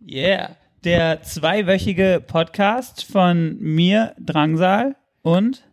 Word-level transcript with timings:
Yeah. 0.00 0.56
Der 0.84 1.22
zweiwöchige 1.22 2.22
Podcast 2.24 3.04
von 3.04 3.58
mir, 3.60 4.14
Drangsal 4.20 4.96
und 5.22 5.64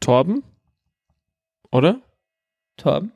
Torben? 0.00 0.42
Oder? 1.70 2.00
Torben. 2.76 3.12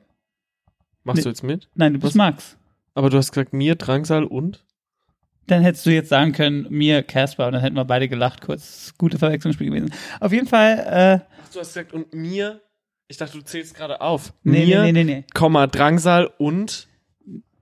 Machst 1.03 1.17
Nee. 1.17 1.23
du 1.23 1.29
jetzt 1.29 1.43
mit? 1.43 1.69
Nein, 1.75 1.93
du 1.93 1.99
bist 1.99 2.15
Max. 2.15 2.57
Aber 2.93 3.09
du 3.09 3.17
hast 3.17 3.31
gesagt, 3.31 3.53
mir, 3.53 3.75
Drangsal 3.75 4.23
und? 4.23 4.63
Dann 5.47 5.61
hättest 5.61 5.85
du 5.85 5.91
jetzt 5.91 6.09
sagen 6.09 6.33
können, 6.33 6.67
mir, 6.69 7.03
Casper, 7.03 7.47
und 7.47 7.53
dann 7.53 7.61
hätten 7.61 7.75
wir 7.75 7.85
beide 7.85 8.07
gelacht 8.09 8.41
kurz. 8.41 8.93
Gute 8.97 9.17
Verwechslungsspiel 9.17 9.67
gewesen. 9.67 9.93
Auf 10.19 10.31
jeden 10.33 10.47
Fall, 10.47 10.79
äh, 10.79 11.25
Ach, 11.43 11.53
du 11.53 11.59
hast 11.59 11.69
gesagt, 11.73 11.93
und 11.93 12.13
mir? 12.13 12.61
Ich 13.07 13.17
dachte, 13.17 13.37
du 13.37 13.43
zählst 13.43 13.75
gerade 13.75 14.01
auf. 14.01 14.33
nee, 14.43 14.65
mir, 14.65 14.83
nee, 14.83 14.91
nee, 14.91 15.03
nee, 15.03 15.23
Komma, 15.33 15.67
Drangsal 15.67 16.29
und? 16.37 16.87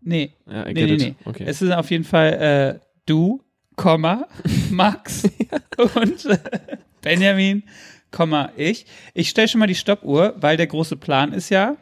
Nee. 0.06 0.32
Ja, 0.50 0.68
I 0.68 0.74
Nee, 0.74 0.86
nee, 0.86 0.96
nee. 0.96 1.16
Okay. 1.26 1.44
Es 1.46 1.62
ist 1.62 1.72
auf 1.72 1.92
jeden 1.92 2.04
Fall 2.04 2.34
äh, 2.34 2.80
du, 3.06 3.42
Komma, 3.76 4.28
Max 4.72 5.24
und 5.96 6.26
äh, 6.26 6.38
Benjamin, 7.02 7.64
Komma, 8.12 8.52
ich. 8.56 8.86
Ich 9.14 9.30
stelle 9.30 9.48
schon 9.48 9.60
mal 9.60 9.68
die 9.68 9.76
Stoppuhr, 9.76 10.34
weil 10.38 10.58
der 10.58 10.68
große 10.68 10.96
Plan 10.96 11.34
ist 11.34 11.50
ja, 11.50 11.76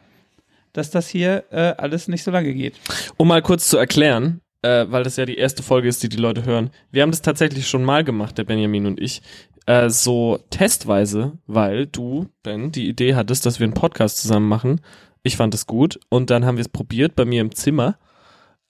dass 0.72 0.90
das 0.90 1.08
hier 1.08 1.44
äh, 1.50 1.74
alles 1.78 2.08
nicht 2.08 2.24
so 2.24 2.30
lange 2.30 2.52
geht. 2.52 2.74
Um 3.16 3.28
mal 3.28 3.42
kurz 3.42 3.68
zu 3.68 3.76
erklären, 3.76 4.40
äh, 4.62 4.86
weil 4.88 5.04
das 5.04 5.16
ja 5.16 5.24
die 5.24 5.36
erste 5.36 5.62
Folge 5.62 5.88
ist, 5.88 6.02
die 6.02 6.08
die 6.08 6.16
Leute 6.16 6.44
hören. 6.44 6.70
Wir 6.90 7.02
haben 7.02 7.12
das 7.12 7.22
tatsächlich 7.22 7.68
schon 7.68 7.84
mal 7.84 8.02
gemacht, 8.02 8.36
der 8.38 8.44
Benjamin 8.44 8.86
und 8.86 9.00
ich, 9.00 9.22
äh, 9.66 9.88
so 9.88 10.40
testweise, 10.50 11.38
weil 11.46 11.86
du, 11.86 12.26
Ben, 12.42 12.72
die 12.72 12.88
Idee 12.88 13.14
hattest, 13.14 13.46
dass 13.46 13.60
wir 13.60 13.64
einen 13.64 13.74
Podcast 13.74 14.18
zusammen 14.18 14.48
machen. 14.48 14.80
Ich 15.22 15.36
fand 15.36 15.54
es 15.54 15.66
gut 15.66 16.00
und 16.10 16.30
dann 16.30 16.44
haben 16.44 16.56
wir 16.56 16.62
es 16.62 16.68
probiert 16.68 17.14
bei 17.14 17.24
mir 17.24 17.40
im 17.40 17.54
Zimmer 17.54 17.96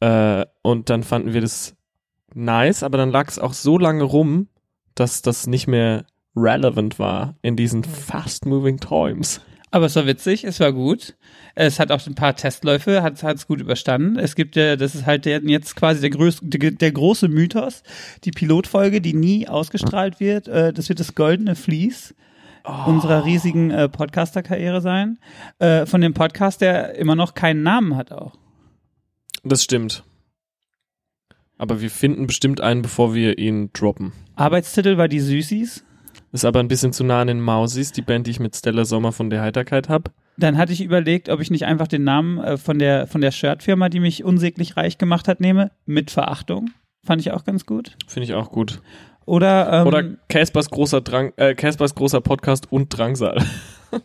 äh, 0.04 0.44
und 0.60 0.90
dann 0.90 1.02
fanden 1.02 1.32
wir 1.32 1.40
das 1.40 1.74
nice, 2.34 2.82
aber 2.82 2.98
dann 2.98 3.10
lag 3.10 3.28
es 3.28 3.38
auch 3.38 3.54
so 3.54 3.78
lange 3.78 4.04
rum, 4.04 4.48
dass 4.94 5.22
das 5.22 5.46
nicht 5.46 5.66
mehr 5.66 6.04
relevant 6.36 6.98
war 6.98 7.36
in 7.40 7.56
diesen 7.56 7.84
fast-moving 7.84 8.78
times. 8.80 9.40
Aber 9.70 9.86
es 9.86 9.96
war 9.96 10.06
witzig, 10.06 10.44
es 10.44 10.60
war 10.60 10.72
gut. 10.72 11.16
Es 11.54 11.80
hat 11.80 11.90
auch 11.90 12.06
ein 12.06 12.14
paar 12.14 12.36
Testläufe, 12.36 13.02
hat 13.02 13.22
es 13.22 13.46
gut 13.46 13.60
überstanden. 13.60 14.18
Es 14.18 14.36
gibt 14.36 14.56
ja, 14.56 14.76
das 14.76 14.94
ist 14.94 15.06
halt 15.06 15.24
der, 15.24 15.42
jetzt 15.42 15.74
quasi 15.74 16.00
der, 16.02 16.10
größ, 16.10 16.40
der, 16.42 16.70
der 16.72 16.92
große 16.92 17.28
Mythos, 17.28 17.82
die 18.24 18.30
Pilotfolge, 18.30 19.00
die 19.00 19.14
nie 19.14 19.48
ausgestrahlt 19.48 20.20
wird. 20.20 20.48
Äh, 20.48 20.72
das 20.72 20.90
wird 20.90 21.00
das 21.00 21.14
goldene 21.14 21.54
Vlies 21.56 22.14
unserer 22.86 23.24
riesigen 23.24 23.70
äh, 23.70 23.88
Podcaster-Karriere 23.88 24.80
sein. 24.80 25.18
Äh, 25.58 25.86
von 25.86 26.00
dem 26.00 26.14
Podcast, 26.14 26.60
der 26.60 26.94
immer 26.96 27.16
noch 27.16 27.34
keinen 27.34 27.62
Namen 27.62 27.96
hat 27.96 28.12
auch. 28.12 28.36
Das 29.44 29.62
stimmt. 29.62 30.02
Aber 31.58 31.80
wir 31.80 31.90
finden 31.90 32.26
bestimmt 32.26 32.60
einen, 32.60 32.82
bevor 32.82 33.14
wir 33.14 33.38
ihn 33.38 33.70
droppen. 33.72 34.12
Arbeitstitel 34.34 34.96
war 34.96 35.08
die 35.08 35.20
Süßis. 35.20 35.84
Ist 36.32 36.44
aber 36.44 36.58
ein 36.58 36.68
bisschen 36.68 36.92
zu 36.92 37.04
nah 37.04 37.20
an 37.20 37.28
den 37.28 37.40
Mausis, 37.40 37.92
die 37.92 38.02
Band, 38.02 38.26
die 38.26 38.32
ich 38.32 38.40
mit 38.40 38.56
Stella 38.56 38.84
Sommer 38.84 39.12
von 39.12 39.30
der 39.30 39.40
Heiterkeit 39.40 39.88
hab. 39.88 40.10
Dann 40.36 40.58
hatte 40.58 40.72
ich 40.72 40.82
überlegt, 40.82 41.28
ob 41.28 41.40
ich 41.40 41.50
nicht 41.50 41.64
einfach 41.64 41.86
den 41.86 42.02
Namen 42.02 42.38
äh, 42.38 42.56
von 42.56 42.80
der, 42.80 43.06
von 43.06 43.20
der 43.20 43.30
Shirtfirma, 43.30 43.88
die 43.88 44.00
mich 44.00 44.24
unsäglich 44.24 44.76
reich 44.76 44.98
gemacht 44.98 45.28
hat, 45.28 45.38
nehme. 45.38 45.70
Mit 45.86 46.10
Verachtung. 46.10 46.70
Fand 47.06 47.20
ich 47.20 47.30
auch 47.30 47.44
ganz 47.44 47.66
gut. 47.66 47.96
Finde 48.08 48.24
ich 48.24 48.34
auch 48.34 48.50
gut. 48.50 48.82
Oder, 49.26 49.72
ähm, 49.72 49.86
Oder 49.86 50.02
Caspers 50.28 50.70
großer 50.70 51.02
Drang, 51.02 51.32
äh, 51.36 51.54
Caspers 51.54 51.94
großer 51.94 52.20
Podcast 52.20 52.70
und 52.72 52.88
Drangsal. 52.96 53.42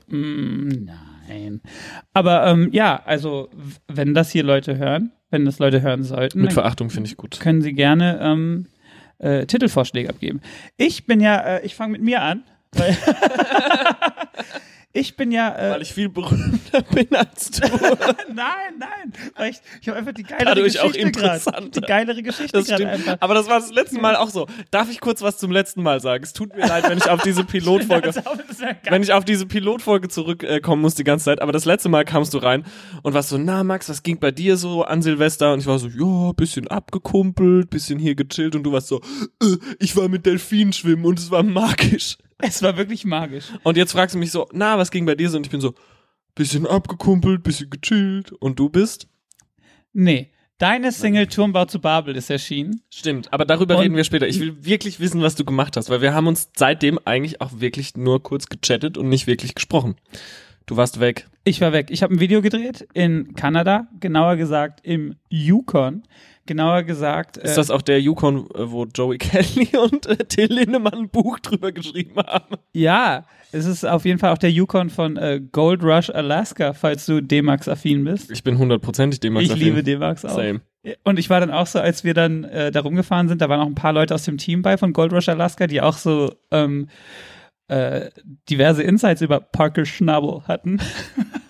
Mm, 0.08 0.88
Nein. 1.28 1.62
Aber 2.14 2.46
ähm, 2.46 2.70
ja, 2.72 3.02
also 3.06 3.50
wenn 3.88 4.14
das 4.14 4.30
hier 4.32 4.44
Leute 4.44 4.78
hören, 4.78 5.12
wenn 5.30 5.46
das 5.46 5.60
Leute 5.60 5.82
hören 5.82 6.04
sollten, 6.04 6.42
Mit 6.42 6.54
Verachtung 6.54 6.90
finde 6.90 7.10
ich 7.10 7.18
gut. 7.18 7.40
können 7.40 7.62
sie 7.62 7.74
gerne 7.74 8.20
ähm, 8.22 8.68
äh, 9.20 9.46
Titelvorschläge 9.46 10.10
abgeben. 10.10 10.42
Ich 10.78 11.06
bin 11.06 11.20
ja, 11.20 11.38
äh, 11.40 11.66
ich 11.66 11.76
fange 11.76 11.92
mit 11.94 12.02
mir 12.02 12.22
an, 12.22 12.44
ich 14.92 15.16
bin 15.16 15.32
ja, 15.32 15.56
äh, 15.56 15.72
Weil 15.72 15.82
ich 15.84 15.94
viel 15.94 16.10
berühmter 16.10 16.82
bin 16.94 17.14
als 17.16 17.52
du. 17.52 17.62
nein, 18.34 18.74
nein, 18.80 19.14
weil 19.36 19.52
ich, 19.52 19.58
ich 19.82 19.88
habe 19.88 20.00
einfach 20.00 20.14
die 20.14 20.24
geilere 20.24 20.46
Dadurch 20.46 20.80
auch 20.80 20.88
Geschichte 20.88 21.12
gerade, 21.12 21.36
interessanter. 21.38 21.82
die 21.82 21.88
geilere 21.88 22.24
Geschichte 22.24 22.58
Das 22.58 22.66
stimmt. 22.66 22.86
einfach. 22.86 23.18
Aber 23.20 23.36
das 23.36 23.48
war 23.48 23.60
das 23.60 23.72
letzte 23.72 24.00
Mal 24.00 24.16
auch 24.16 24.30
so. 24.30 24.48
Darf 24.72 24.90
ich 24.90 25.00
kurz 25.00 25.22
was 25.22 25.38
zum 25.38 25.52
letzten 25.52 25.84
Mal 25.84 26.00
sagen? 26.00 26.24
Es 26.24 26.34
tut 26.34 26.56
mir 26.56 26.66
leid, 26.66 26.90
wenn 26.90 26.98
ich 26.98 27.08
auf 27.08 27.22
diese 27.22 27.44
Pilotfolge, 27.44 28.14
wenn 28.90 29.04
ich 29.04 29.14
auf 29.14 29.24
diese 29.26 29.46
Pilotfolge 29.46 30.08
zurückkommen 30.10 30.82
muss 30.82 30.96
die 30.96 31.04
ganze 31.04 31.26
Zeit. 31.26 31.42
Aber 31.42 31.52
das 31.52 31.66
letzte 31.66 31.90
Mal 31.90 32.04
kamst 32.04 32.34
du 32.34 32.40
rein 32.40 32.66
und 33.04 33.14
warst 33.14 33.30
so, 33.30 33.38
na 33.38 33.64
Max, 33.64 33.90
was 33.90 34.02
ging 34.02 34.20
bei 34.20 34.32
dir 34.32 34.58
so 34.58 34.84
an 34.84 35.04
Silvester? 35.04 35.54
Und 35.54 35.60
ich 35.60 35.68
war 35.68 35.78
so, 35.78 35.88
ja, 35.88 36.32
bisschen 36.34 36.68
abgekumpelt, 36.68 37.70
bisschen 37.70 38.00
hier 38.00 38.16
gechillt 38.16 38.56
und 38.56 38.64
du 38.64 38.72
warst 38.72 38.88
so, 38.88 39.02
äh, 39.44 39.56
ich 39.80 39.96
war 39.96 40.08
mit 40.10 40.26
Delfinen 40.26 40.74
schwimmen 40.74 41.06
und 41.06 41.20
es 41.20 41.30
war 41.30 41.44
magisch. 41.44 42.18
Es 42.40 42.62
war 42.64 42.78
wirklich 42.78 43.06
magisch. 43.06 43.46
Und 43.64 43.78
jetzt 43.78 43.92
fragst 43.92 44.16
du 44.16 44.20
mich 44.20 44.32
so, 44.32 44.48
na, 44.52 44.78
was 44.78 44.92
ging 44.92 45.06
bei 45.06 45.16
dir 45.16 45.30
so? 45.30 45.38
Und 45.38 45.46
ich 45.46 45.52
bin 45.52 45.62
so, 45.62 45.74
bisschen 46.36 46.66
abgekumpelt, 46.68 47.44
bisschen 47.44 47.70
gechillt. 47.70 48.32
Und 48.32 48.60
du 48.60 48.70
bist? 48.70 49.08
Nee, 49.94 50.32
deine 50.58 50.92
Single 50.92 51.28
Turmbau 51.28 51.66
zu 51.66 51.80
Babel 51.80 52.16
ist 52.16 52.30
erschienen. 52.30 52.82
Stimmt, 52.90 53.32
aber 53.34 53.46
darüber 53.46 53.76
Und- 53.76 53.84
reden 53.84 53.96
wir 53.96 54.04
später. 54.04 54.28
Ich 54.28 54.40
will 54.40 54.64
wirklich 54.64 55.00
wissen, 55.00 55.22
was 55.22 55.36
du 55.36 55.44
gemacht 55.46 55.76
hast, 55.78 55.90
weil 55.90 56.02
wir 56.02 56.14
haben 56.14 56.28
uns 56.28 56.50
seitdem 56.56 57.00
eigentlich 57.06 57.42
auch 57.42 57.52
wirklich 57.60 57.96
nur 57.98 58.22
kurz 58.24 58.48
gechattet 58.48 58.98
und 58.98 59.10
nicht 59.10 59.28
wirklich 59.28 59.56
gesprochen. 59.56 59.96
Du 60.66 60.78
warst 60.78 61.00
weg. 61.00 61.28
Ich 61.46 61.62
war 61.62 61.74
weg. 61.74 61.88
Ich 61.90 62.04
habe 62.04 62.14
ein 62.14 62.20
Video 62.20 62.42
gedreht 62.44 62.88
in 62.94 63.34
Kanada, 63.34 63.88
genauer 64.00 64.36
gesagt 64.36 64.82
im 64.84 65.16
Yukon. 65.30 66.04
Genauer 66.50 66.82
gesagt. 66.82 67.38
Ist 67.38 67.52
äh, 67.52 67.56
das 67.58 67.70
auch 67.70 67.84
der 67.84 68.02
Yukon, 68.02 68.50
äh, 68.56 68.72
wo 68.72 68.86
Joey 68.86 69.20
Kelly 69.20 69.70
und 69.78 70.08
äh, 70.08 70.18
Till 70.26 70.52
Lindemann 70.52 70.96
ein 70.96 71.10
Buch 71.10 71.38
drüber 71.38 71.72
geschrieben 71.72 72.16
haben? 72.18 72.56
Ja, 72.74 73.26
es 73.52 73.68
ist 73.68 73.86
auf 73.86 74.04
jeden 74.04 74.18
Fall 74.18 74.34
auch 74.34 74.40
der 74.40 74.52
Yukon 74.52 74.90
von 74.90 75.16
äh, 75.16 75.40
Gold 75.40 75.84
Rush 75.84 76.10
Alaska, 76.10 76.74
falls 76.74 77.06
du 77.06 77.22
D-Max-affin 77.22 78.04
bist. 78.04 78.32
Ich 78.32 78.44
bin 78.44 78.58
hundertprozentig 78.58 79.20
dem 79.20 79.38
Ich 79.38 79.56
liebe 79.56 79.84
D-Max 79.84 80.26
auch. 80.26 80.36
Same. 80.36 80.62
Und 81.04 81.20
ich 81.20 81.30
war 81.30 81.40
dann 81.40 81.52
auch 81.52 81.68
so, 81.68 81.78
als 81.78 82.04
wir 82.04 82.16
dann 82.16 82.46
äh, 82.46 82.72
da 82.72 82.82
rumgefahren 82.82 83.28
sind, 83.28 83.42
da 83.42 83.50
waren 83.50 83.60
auch 83.60 83.68
ein 83.68 83.76
paar 83.76 83.94
Leute 83.94 84.16
aus 84.16 84.24
dem 84.24 84.40
Team 84.40 84.64
bei 84.64 84.76
von 84.76 84.92
Gold 84.92 85.14
Rush 85.14 85.30
Alaska, 85.30 85.68
die 85.68 85.82
auch 85.82 85.98
so 85.98 86.34
ähm, 86.50 86.88
äh, 87.68 88.10
diverse 88.50 88.82
Insights 88.82 89.22
über 89.22 89.40
Parker 89.40 89.86
Schnabel 89.86 90.42
hatten. 90.48 90.80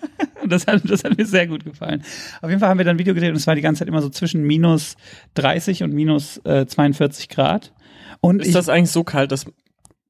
Das 0.50 0.66
hat, 0.66 0.82
das 0.88 1.04
hat 1.04 1.16
mir 1.16 1.26
sehr 1.26 1.46
gut 1.46 1.64
gefallen. 1.64 2.02
Auf 2.42 2.50
jeden 2.50 2.60
Fall 2.60 2.68
haben 2.68 2.78
wir 2.78 2.84
dann 2.84 2.96
ein 2.96 2.98
Video 2.98 3.14
gedreht 3.14 3.30
und 3.30 3.36
es 3.36 3.46
war 3.46 3.54
die 3.54 3.62
ganze 3.62 3.80
Zeit 3.80 3.88
immer 3.88 4.02
so 4.02 4.08
zwischen 4.08 4.42
minus 4.42 4.96
30 5.34 5.82
und 5.82 5.92
minus 5.92 6.38
äh, 6.44 6.66
42 6.66 7.28
Grad. 7.28 7.72
Und 8.20 8.42
Ist 8.42 8.54
das 8.54 8.68
eigentlich 8.68 8.90
so 8.90 9.04
kalt, 9.04 9.32
dass, 9.32 9.46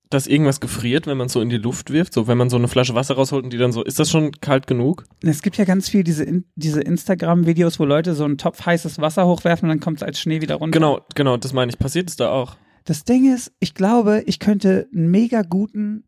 dass 0.08 0.26
irgendwas 0.26 0.60
gefriert, 0.60 1.06
wenn 1.06 1.16
man 1.16 1.26
es 1.26 1.32
so 1.32 1.40
in 1.40 1.48
die 1.48 1.58
Luft 1.58 1.90
wirft? 1.90 2.14
So, 2.14 2.26
wenn 2.26 2.38
man 2.38 2.50
so 2.50 2.56
eine 2.56 2.68
Flasche 2.68 2.94
Wasser 2.94 3.14
rausholt 3.14 3.44
und 3.44 3.52
die 3.52 3.58
dann 3.58 3.72
so, 3.72 3.84
ist 3.84 3.98
das 3.98 4.10
schon 4.10 4.32
kalt 4.40 4.66
genug? 4.66 5.04
es 5.22 5.42
gibt 5.42 5.56
ja 5.56 5.64
ganz 5.64 5.88
viel 5.88 6.02
diese, 6.02 6.24
in, 6.24 6.44
diese 6.56 6.80
Instagram-Videos, 6.80 7.78
wo 7.78 7.84
Leute 7.84 8.14
so 8.14 8.24
einen 8.24 8.38
Topf 8.38 8.64
heißes 8.64 9.00
Wasser 9.00 9.26
hochwerfen 9.26 9.68
und 9.68 9.76
dann 9.76 9.80
kommt 9.80 9.98
es 9.98 10.02
als 10.02 10.20
Schnee 10.20 10.40
wieder 10.40 10.56
runter. 10.56 10.78
Genau, 10.78 11.00
genau, 11.14 11.36
das 11.36 11.52
meine 11.52 11.70
ich. 11.70 11.78
Passiert 11.78 12.08
es 12.08 12.16
da 12.16 12.30
auch? 12.30 12.56
Das 12.84 13.04
Ding 13.04 13.32
ist, 13.32 13.52
ich 13.60 13.74
glaube, 13.74 14.22
ich 14.26 14.38
könnte 14.38 14.88
einen 14.92 15.10
mega 15.10 15.42
guten 15.42 16.04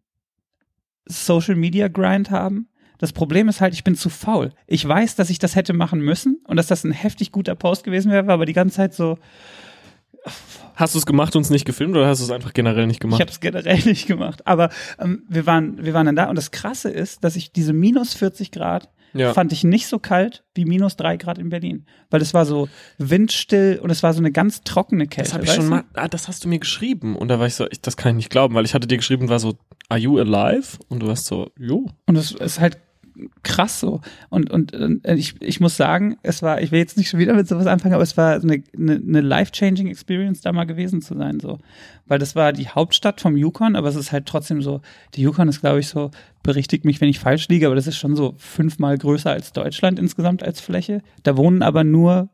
Social 1.06 1.56
Media 1.56 1.88
Grind 1.88 2.30
haben. 2.30 2.68
Das 3.02 3.12
Problem 3.12 3.48
ist 3.48 3.60
halt, 3.60 3.74
ich 3.74 3.82
bin 3.82 3.96
zu 3.96 4.08
faul. 4.10 4.52
Ich 4.68 4.86
weiß, 4.86 5.16
dass 5.16 5.28
ich 5.28 5.40
das 5.40 5.56
hätte 5.56 5.72
machen 5.72 5.98
müssen 5.98 6.40
und 6.46 6.56
dass 6.56 6.68
das 6.68 6.84
ein 6.84 6.92
heftig 6.92 7.32
guter 7.32 7.56
Post 7.56 7.82
gewesen 7.82 8.12
wäre, 8.12 8.32
aber 8.32 8.46
die 8.46 8.52
ganze 8.52 8.76
Zeit 8.76 8.94
so, 8.94 9.18
Hast 10.76 10.94
du 10.94 11.00
es 11.00 11.04
gemacht 11.04 11.34
und 11.34 11.42
es 11.42 11.50
nicht 11.50 11.64
gefilmt 11.64 11.96
oder 11.96 12.06
hast 12.06 12.20
du 12.20 12.24
es 12.24 12.30
einfach 12.30 12.52
generell 12.52 12.86
nicht 12.86 12.98
ich 12.98 13.00
gemacht? 13.00 13.20
habe 13.20 13.28
es 13.28 13.40
generell 13.40 13.80
nicht 13.86 14.06
gemacht. 14.06 14.46
Aber 14.46 14.70
ähm, 15.00 15.24
wir 15.28 15.46
waren, 15.46 15.84
wir 15.84 15.94
waren 15.94 16.06
dann 16.06 16.14
da 16.14 16.28
und 16.30 16.36
das 16.36 16.52
Krasse 16.52 16.90
ist, 16.90 17.24
dass 17.24 17.34
ich 17.34 17.50
diese 17.50 17.72
minus 17.72 18.14
40 18.14 18.52
Grad 18.52 18.88
ja. 19.14 19.32
fand 19.34 19.52
ich 19.52 19.64
nicht 19.64 19.88
so 19.88 19.98
kalt 19.98 20.44
wie 20.54 20.64
minus 20.64 20.96
3 20.96 21.16
Grad 21.16 21.38
in 21.38 21.48
Berlin, 21.48 21.86
weil 22.08 22.22
es 22.22 22.34
war 22.34 22.46
so 22.46 22.68
windstill 22.98 23.80
und 23.82 23.90
es 23.90 24.04
war 24.04 24.14
so 24.14 24.20
eine 24.20 24.30
ganz 24.30 24.60
trockene 24.62 25.08
Kälte. 25.08 25.30
Das 25.30 25.34
habe 25.34 25.44
ich 25.44 25.52
schon 25.52 25.68
mal, 25.68 25.82
ah, 25.94 26.06
das 26.06 26.28
hast 26.28 26.44
du 26.44 26.48
mir 26.48 26.60
geschrieben. 26.60 27.16
Und 27.16 27.26
da 27.26 27.40
war 27.40 27.48
ich 27.48 27.56
so, 27.56 27.66
ich, 27.68 27.80
das 27.80 27.96
kann 27.96 28.10
ich 28.10 28.16
nicht 28.16 28.30
glauben, 28.30 28.54
weil 28.54 28.64
ich 28.64 28.74
hatte 28.74 28.86
dir 28.86 28.96
geschrieben, 28.96 29.28
war 29.28 29.40
so, 29.40 29.58
are 29.88 29.98
you 29.98 30.18
alive? 30.18 30.78
Und 30.88 31.00
du 31.00 31.08
warst 31.08 31.26
so, 31.26 31.50
jo. 31.58 31.90
Und 32.06 32.16
es 32.16 32.30
ist 32.30 32.60
halt 32.60 32.78
krass 33.42 33.80
so. 33.80 34.00
Und, 34.28 34.50
und 34.50 34.72
äh, 34.74 35.14
ich, 35.14 35.40
ich 35.40 35.60
muss 35.60 35.76
sagen, 35.76 36.16
es 36.22 36.42
war, 36.42 36.60
ich 36.60 36.72
will 36.72 36.78
jetzt 36.78 36.96
nicht 36.96 37.08
schon 37.08 37.20
wieder 37.20 37.34
mit 37.34 37.48
sowas 37.48 37.66
anfangen, 37.66 37.94
aber 37.94 38.02
es 38.02 38.16
war 38.16 38.34
eine, 38.34 38.62
eine, 38.76 38.94
eine 38.94 39.20
life-changing 39.20 39.88
Experience, 39.88 40.40
da 40.40 40.52
mal 40.52 40.64
gewesen 40.64 41.02
zu 41.02 41.16
sein, 41.16 41.40
so. 41.40 41.58
Weil 42.06 42.18
das 42.18 42.34
war 42.34 42.52
die 42.52 42.68
Hauptstadt 42.68 43.20
vom 43.20 43.36
Yukon, 43.36 43.76
aber 43.76 43.88
es 43.88 43.96
ist 43.96 44.12
halt 44.12 44.26
trotzdem 44.26 44.62
so, 44.62 44.80
die 45.14 45.22
Yukon 45.22 45.48
ist, 45.48 45.60
glaube 45.60 45.80
ich, 45.80 45.88
so, 45.88 46.10
berichtigt 46.42 46.84
mich, 46.84 47.00
wenn 47.00 47.08
ich 47.08 47.20
falsch 47.20 47.48
liege, 47.48 47.66
aber 47.66 47.76
das 47.76 47.86
ist 47.86 47.96
schon 47.96 48.16
so 48.16 48.34
fünfmal 48.38 48.98
größer 48.98 49.30
als 49.30 49.52
Deutschland 49.52 49.98
insgesamt 49.98 50.42
als 50.42 50.60
Fläche. 50.60 51.02
Da 51.22 51.36
wohnen 51.36 51.62
aber 51.62 51.84
nur 51.84 52.28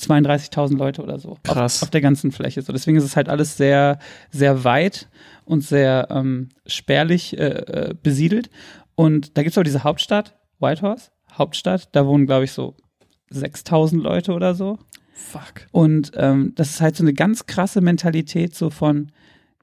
32.000 0.00 0.76
Leute 0.76 1.02
oder 1.02 1.18
so. 1.18 1.38
Krass. 1.42 1.78
Auf, 1.78 1.84
auf 1.84 1.90
der 1.90 2.00
ganzen 2.00 2.32
Fläche. 2.32 2.62
So, 2.62 2.72
deswegen 2.72 2.96
ist 2.96 3.04
es 3.04 3.16
halt 3.16 3.28
alles 3.28 3.56
sehr, 3.56 3.98
sehr 4.30 4.64
weit 4.64 5.08
und 5.44 5.62
sehr 5.62 6.08
ähm, 6.10 6.48
spärlich 6.66 7.38
äh, 7.38 7.44
äh, 7.44 7.94
besiedelt. 8.02 8.50
Und 8.94 9.36
da 9.36 9.42
gibt 9.42 9.52
es 9.52 9.58
auch 9.58 9.62
diese 9.62 9.84
Hauptstadt, 9.84 10.36
Whitehorse, 10.58 11.10
Hauptstadt, 11.32 11.88
da 11.92 12.06
wohnen, 12.06 12.26
glaube 12.26 12.44
ich, 12.44 12.52
so 12.52 12.76
6000 13.30 14.02
Leute 14.02 14.32
oder 14.32 14.54
so. 14.54 14.78
Fuck. 15.14 15.66
Und 15.70 16.12
ähm, 16.16 16.52
das 16.56 16.70
ist 16.70 16.80
halt 16.80 16.96
so 16.96 17.04
eine 17.04 17.14
ganz 17.14 17.46
krasse 17.46 17.80
Mentalität 17.80 18.54
so 18.54 18.70
von 18.70 19.12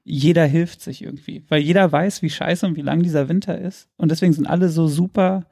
jeder 0.02 0.46
hilft 0.46 0.80
sich 0.80 1.02
irgendwie, 1.02 1.44
weil 1.48 1.60
jeder 1.60 1.90
weiß, 1.90 2.22
wie 2.22 2.30
scheiße 2.30 2.66
und 2.66 2.76
wie 2.76 2.82
lang 2.82 3.02
dieser 3.02 3.28
Winter 3.28 3.58
ist. 3.58 3.88
Und 3.96 4.10
deswegen 4.10 4.32
sind 4.32 4.46
alle 4.46 4.68
so 4.68 4.88
super 4.88 5.46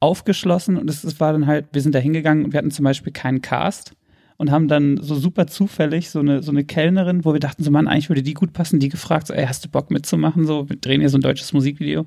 aufgeschlossen 0.00 0.76
und 0.76 0.90
es, 0.90 1.04
es 1.04 1.20
war 1.20 1.32
dann 1.32 1.46
halt, 1.46 1.66
wir 1.72 1.80
sind 1.80 1.94
da 1.94 2.00
hingegangen 2.00 2.44
und 2.44 2.52
wir 2.52 2.58
hatten 2.58 2.72
zum 2.72 2.84
Beispiel 2.84 3.12
keinen 3.12 3.40
Cast 3.40 3.94
und 4.36 4.50
haben 4.50 4.66
dann 4.66 4.98
so 5.00 5.14
super 5.14 5.46
zufällig 5.46 6.10
so 6.10 6.18
eine, 6.18 6.42
so 6.42 6.50
eine 6.50 6.64
Kellnerin, 6.64 7.24
wo 7.24 7.32
wir 7.32 7.40
dachten, 7.40 7.62
so 7.62 7.70
Mann, 7.70 7.86
eigentlich 7.86 8.08
würde 8.08 8.22
die 8.22 8.34
gut 8.34 8.52
passen, 8.52 8.80
die 8.80 8.88
gefragt, 8.88 9.28
so, 9.28 9.34
ey, 9.34 9.46
hast 9.46 9.64
du 9.64 9.68
Bock 9.68 9.90
mitzumachen? 9.90 10.44
So, 10.44 10.68
wir 10.68 10.76
drehen 10.76 11.00
hier 11.00 11.08
so 11.08 11.18
ein 11.18 11.22
deutsches 11.22 11.52
Musikvideo 11.52 12.06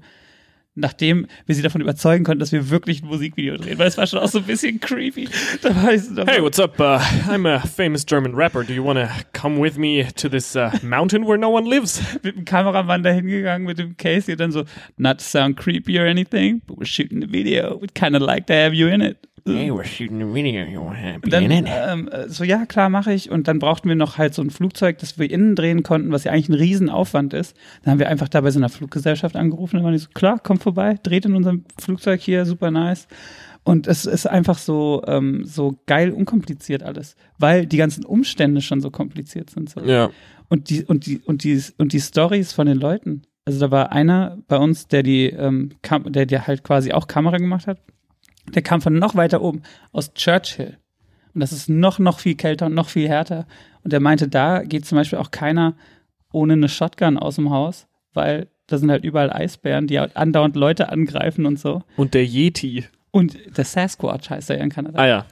nachdem 0.75 1.27
wir 1.45 1.55
sie 1.55 1.61
davon 1.61 1.81
überzeugen 1.81 2.23
konnten, 2.23 2.39
dass 2.39 2.51
wir 2.51 2.69
wirklich 2.69 3.01
ein 3.01 3.07
Musikvideo 3.07 3.57
drehen, 3.57 3.79
weil 3.79 3.87
es 3.87 3.97
war 3.97 4.05
schon 4.05 4.19
auch 4.19 4.27
so 4.27 4.39
ein 4.39 4.43
bisschen 4.45 4.79
creepy. 4.79 5.27
Da 5.61 5.75
war 5.75 5.93
ich, 5.93 6.01
da 6.13 6.25
Hey, 6.25 6.41
what's 6.41 6.59
up? 6.59 6.79
Uh, 6.79 6.99
I'm 7.29 7.47
a 7.47 7.59
famous 7.59 8.05
German 8.05 8.35
rapper. 8.35 8.63
Do 8.63 8.73
you 8.73 8.83
want 8.83 8.99
to 8.99 9.09
come 9.33 9.59
with 9.59 9.77
me 9.77 10.03
to 10.15 10.29
this 10.29 10.55
uh, 10.55 10.71
mountain 10.83 11.25
where 11.25 11.37
no 11.37 11.49
one 11.49 11.67
lives? 11.67 12.01
mit 12.23 12.35
dem 12.35 12.45
Kameramann 12.45 13.03
da 13.03 13.11
hingegangen, 13.11 13.65
mit 13.65 13.79
dem 13.79 13.95
Casey 13.97 14.33
und 14.33 14.39
dann 14.39 14.51
so, 14.51 14.65
not 14.97 15.19
to 15.19 15.23
sound 15.23 15.57
creepy 15.57 15.97
or 15.97 16.05
anything, 16.05 16.61
but 16.67 16.77
we're 16.77 16.85
shooting 16.85 17.23
a 17.23 17.27
video. 17.27 17.79
We'd 17.79 17.95
kind 17.95 18.15
of 18.15 18.21
like 18.21 18.47
to 18.47 18.53
have 18.53 18.73
you 18.73 18.87
in 18.87 19.01
it. 19.01 19.17
Hey, 19.47 19.69
we're 19.69 19.83
shooting 19.83 20.23
a 20.23 20.33
video. 20.33 20.65
You 20.65 21.19
be 21.19 21.29
dann, 21.29 21.43
in 21.43 21.51
it? 21.51 21.65
ähm, 21.67 22.07
äh, 22.07 22.27
so, 22.29 22.43
ja, 22.43 22.65
klar, 22.65 22.89
mache 22.89 23.13
ich. 23.13 23.29
Und 23.29 23.47
dann 23.47 23.59
brauchten 23.59 23.87
wir 23.87 23.95
noch 23.95 24.17
halt 24.17 24.33
so 24.33 24.41
ein 24.41 24.49
Flugzeug, 24.49 24.97
das 24.97 25.19
wir 25.19 25.29
innen 25.29 25.55
drehen 25.55 25.83
konnten, 25.83 26.11
was 26.11 26.23
ja 26.23 26.31
eigentlich 26.31 26.49
ein 26.49 26.55
Riesenaufwand 26.55 27.35
ist. 27.35 27.55
Dann 27.83 27.91
haben 27.91 27.99
wir 27.99 28.09
einfach 28.09 28.27
da 28.27 28.41
bei 28.41 28.49
so 28.49 28.57
einer 28.57 28.69
Fluggesellschaft 28.69 29.35
angerufen. 29.35 29.75
Dann 29.75 29.83
waren 29.83 29.93
die 29.93 29.99
so, 29.99 30.09
klar, 30.15 30.39
kommt 30.39 30.63
vorbei, 30.63 30.97
dreht 31.03 31.25
in 31.25 31.35
unserem 31.35 31.63
Flugzeug 31.79 32.21
hier, 32.21 32.47
super 32.47 32.71
nice. 32.71 33.07
Und 33.63 33.85
es 33.85 34.07
ist 34.07 34.25
einfach 34.25 34.57
so, 34.57 35.03
ähm, 35.05 35.43
so 35.45 35.77
geil 35.85 36.09
unkompliziert 36.09 36.81
alles, 36.81 37.15
weil 37.37 37.67
die 37.67 37.77
ganzen 37.77 38.03
Umstände 38.03 38.61
schon 38.61 38.81
so 38.81 38.89
kompliziert 38.89 39.51
sind. 39.51 39.69
So. 39.69 39.81
Ja. 39.81 40.09
Und 40.49 40.71
die, 40.71 40.85
und 40.85 41.05
die, 41.05 41.19
und 41.19 41.43
die, 41.43 41.61
und 41.77 41.93
die 41.93 42.01
Stories 42.01 42.51
von 42.51 42.65
den 42.65 42.77
Leuten. 42.77 43.21
Also 43.45 43.59
da 43.59 43.69
war 43.69 43.91
einer 43.91 44.39
bei 44.47 44.57
uns, 44.57 44.87
der 44.87 45.03
die, 45.03 45.27
ähm, 45.27 45.73
der, 46.07 46.25
der 46.25 46.47
halt 46.47 46.63
quasi 46.63 46.93
auch 46.93 47.05
Kamera 47.05 47.37
gemacht 47.37 47.67
hat. 47.67 47.77
Der 48.53 48.61
kam 48.61 48.81
von 48.81 48.97
noch 48.97 49.15
weiter 49.15 49.41
oben, 49.41 49.63
aus 49.91 50.13
Churchill. 50.13 50.77
Und 51.33 51.41
das 51.41 51.51
ist 51.51 51.67
noch, 51.67 51.99
noch 51.99 52.19
viel 52.19 52.35
kälter 52.35 52.67
und 52.67 52.73
noch 52.73 52.89
viel 52.89 53.07
härter. 53.07 53.45
Und 53.83 53.91
der 53.91 53.99
meinte, 53.99 54.27
da 54.27 54.63
geht 54.63 54.85
zum 54.85 54.97
Beispiel 54.97 55.19
auch 55.19 55.31
keiner 55.31 55.75
ohne 56.31 56.53
eine 56.53 56.69
Shotgun 56.69 57.17
aus 57.17 57.35
dem 57.35 57.49
Haus, 57.49 57.87
weil 58.13 58.47
da 58.67 58.77
sind 58.77 58.89
halt 58.89 59.03
überall 59.03 59.31
Eisbären, 59.31 59.87
die 59.87 59.99
halt 59.99 60.17
andauernd 60.17 60.55
Leute 60.55 60.89
angreifen 60.89 61.45
und 61.45 61.59
so. 61.59 61.83
Und 61.97 62.13
der 62.13 62.25
Yeti. 62.25 62.85
Und 63.11 63.37
der 63.57 63.65
Sasquatch 63.65 64.29
heißt 64.29 64.49
er 64.49 64.57
ja 64.57 64.63
in 64.63 64.69
Kanada. 64.69 64.99
Ah 64.99 65.07
ja. 65.07 65.25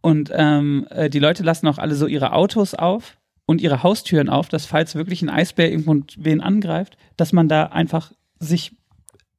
Und 0.00 0.30
ähm, 0.34 0.86
äh, 0.90 1.10
die 1.10 1.18
Leute 1.18 1.42
lassen 1.42 1.66
auch 1.68 1.78
alle 1.78 1.94
so 1.94 2.06
ihre 2.06 2.32
Autos 2.32 2.74
auf 2.74 3.18
und 3.46 3.60
ihre 3.60 3.82
Haustüren 3.82 4.28
auf, 4.28 4.48
dass 4.48 4.66
falls 4.66 4.94
wirklich 4.94 5.22
ein 5.22 5.30
Eisbär 5.30 5.70
irgendwo 5.70 5.96
wen 6.16 6.40
angreift, 6.40 6.96
dass 7.16 7.32
man 7.32 7.48
da 7.48 7.64
einfach 7.64 8.12
sich 8.38 8.72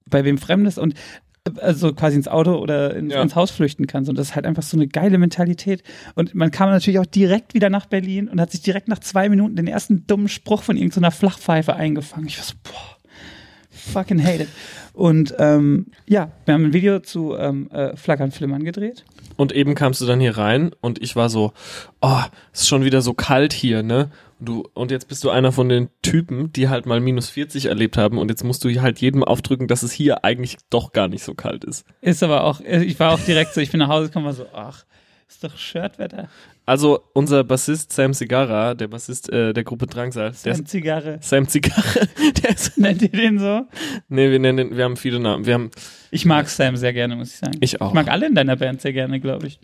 bei 0.09 0.25
wem 0.25 0.37
Fremdes 0.37 0.77
und 0.77 0.95
also 1.61 1.93
quasi 1.93 2.15
ins 2.17 2.27
Auto 2.27 2.55
oder 2.57 2.95
in, 2.95 3.09
Ja. 3.09 3.21
ins 3.21 3.35
Haus 3.35 3.51
flüchten 3.51 3.87
kann. 3.87 4.07
Und 4.07 4.17
das 4.17 4.29
ist 4.29 4.35
halt 4.35 4.45
einfach 4.45 4.63
so 4.63 4.77
eine 4.77 4.87
geile 4.87 5.17
Mentalität. 5.17 5.83
Und 6.15 6.35
man 6.35 6.51
kam 6.51 6.69
natürlich 6.69 6.99
auch 6.99 7.05
direkt 7.05 7.53
wieder 7.53 7.69
nach 7.69 7.85
Berlin 7.85 8.27
und 8.27 8.39
hat 8.39 8.51
sich 8.51 8.61
direkt 8.61 8.87
nach 8.87 8.99
zwei 8.99 9.29
Minuten 9.29 9.55
den 9.55 9.67
ersten 9.67 10.05
dummen 10.07 10.27
Spruch 10.29 10.63
von 10.63 10.77
irgendeiner 10.77 11.11
Flachpfeife 11.11 11.75
eingefangen. 11.75 12.27
Ich 12.27 12.37
war 12.37 12.45
so, 12.45 12.53
boah, 12.63 12.97
fucking 13.71 14.23
hate 14.23 14.43
it. 14.43 14.49
Und 14.93 15.33
ähm, 15.39 15.87
ja, 16.07 16.31
wir 16.45 16.53
haben 16.53 16.65
ein 16.65 16.73
Video 16.73 16.99
zu 16.99 17.35
ähm, 17.37 17.69
äh, 17.71 17.95
Flackern, 17.95 18.31
Flimmern 18.31 18.63
gedreht. 18.63 19.05
Und 19.39 19.53
eben 19.53 19.73
kamst 19.73 20.01
du 20.01 20.05
dann 20.05 20.19
hier 20.19 20.37
rein 20.37 20.71
und 20.81 21.01
ich 21.01 21.15
war 21.15 21.29
so, 21.29 21.53
oh, 22.01 22.19
es 22.51 22.63
ist 22.63 22.67
schon 22.67 22.83
wieder 22.83 23.01
so 23.01 23.13
kalt 23.13 23.53
hier, 23.53 23.83
ne? 23.83 24.11
Und 24.37 24.49
du, 24.49 24.69
und 24.73 24.91
jetzt 24.91 25.07
bist 25.07 25.23
du 25.23 25.29
einer 25.29 25.53
von 25.53 25.69
den 25.69 25.87
Typen, 26.01 26.51
die 26.51 26.67
halt 26.67 26.85
mal 26.85 26.99
minus 26.99 27.29
40 27.29 27.67
erlebt 27.67 27.95
haben 27.95 28.17
und 28.17 28.27
jetzt 28.29 28.43
musst 28.43 28.65
du 28.65 28.81
halt 28.81 28.99
jedem 28.99 29.23
aufdrücken, 29.23 29.69
dass 29.69 29.81
es 29.81 29.93
hier 29.93 30.25
eigentlich 30.25 30.57
doch 30.69 30.91
gar 30.91 31.07
nicht 31.07 31.23
so 31.23 31.35
kalt 31.35 31.63
ist. 31.63 31.85
Ist 32.01 32.21
aber 32.21 32.43
auch, 32.43 32.59
ich 32.59 32.99
war 32.99 33.13
auch 33.13 33.19
direkt 33.21 33.53
so, 33.53 33.61
ich 33.61 33.71
bin 33.71 33.79
nach 33.79 33.87
Hause 33.87 34.07
gekommen, 34.07 34.25
war 34.25 34.33
so, 34.33 34.45
ach, 34.51 34.83
ist 35.29 35.41
doch 35.41 35.55
Shirtwetter. 35.57 36.27
Also 36.69 36.99
unser 37.13 37.43
Bassist 37.43 37.91
Sam 37.93 38.13
Cigarra, 38.13 38.75
der 38.75 38.89
Bassist 38.89 39.27
äh, 39.33 39.53
der 39.53 39.63
Gruppe 39.63 39.87
Drangsal, 39.87 40.29
der 40.29 40.35
Sam 40.35 40.51
ist 40.51 40.67
Zigarre. 40.67 41.17
Sam 41.19 41.47
Cigarra, 41.47 42.05
der 42.43 42.51
ist, 42.51 42.77
Nennt 42.77 43.01
ihr 43.01 43.09
den 43.09 43.39
so? 43.39 43.65
nee, 44.07 44.29
wir 44.29 44.37
nennen 44.37 44.57
den, 44.57 44.77
wir 44.77 44.83
haben 44.83 44.95
viele 44.95 45.19
Namen, 45.19 45.47
wir 45.47 45.55
haben, 45.55 45.71
Ich 46.11 46.25
mag 46.25 46.47
Sam 46.47 46.75
sehr 46.75 46.93
gerne, 46.93 47.15
muss 47.15 47.31
ich 47.31 47.37
sagen. 47.37 47.57
ich 47.59 47.81
auch. 47.81 47.87
Ich 47.87 47.95
mag 47.95 48.07
alle 48.09 48.27
in 48.27 48.35
deiner 48.35 48.55
Band 48.55 48.81
sehr 48.81 48.93
gerne, 48.93 49.19
glaube 49.19 49.47
ich. 49.47 49.59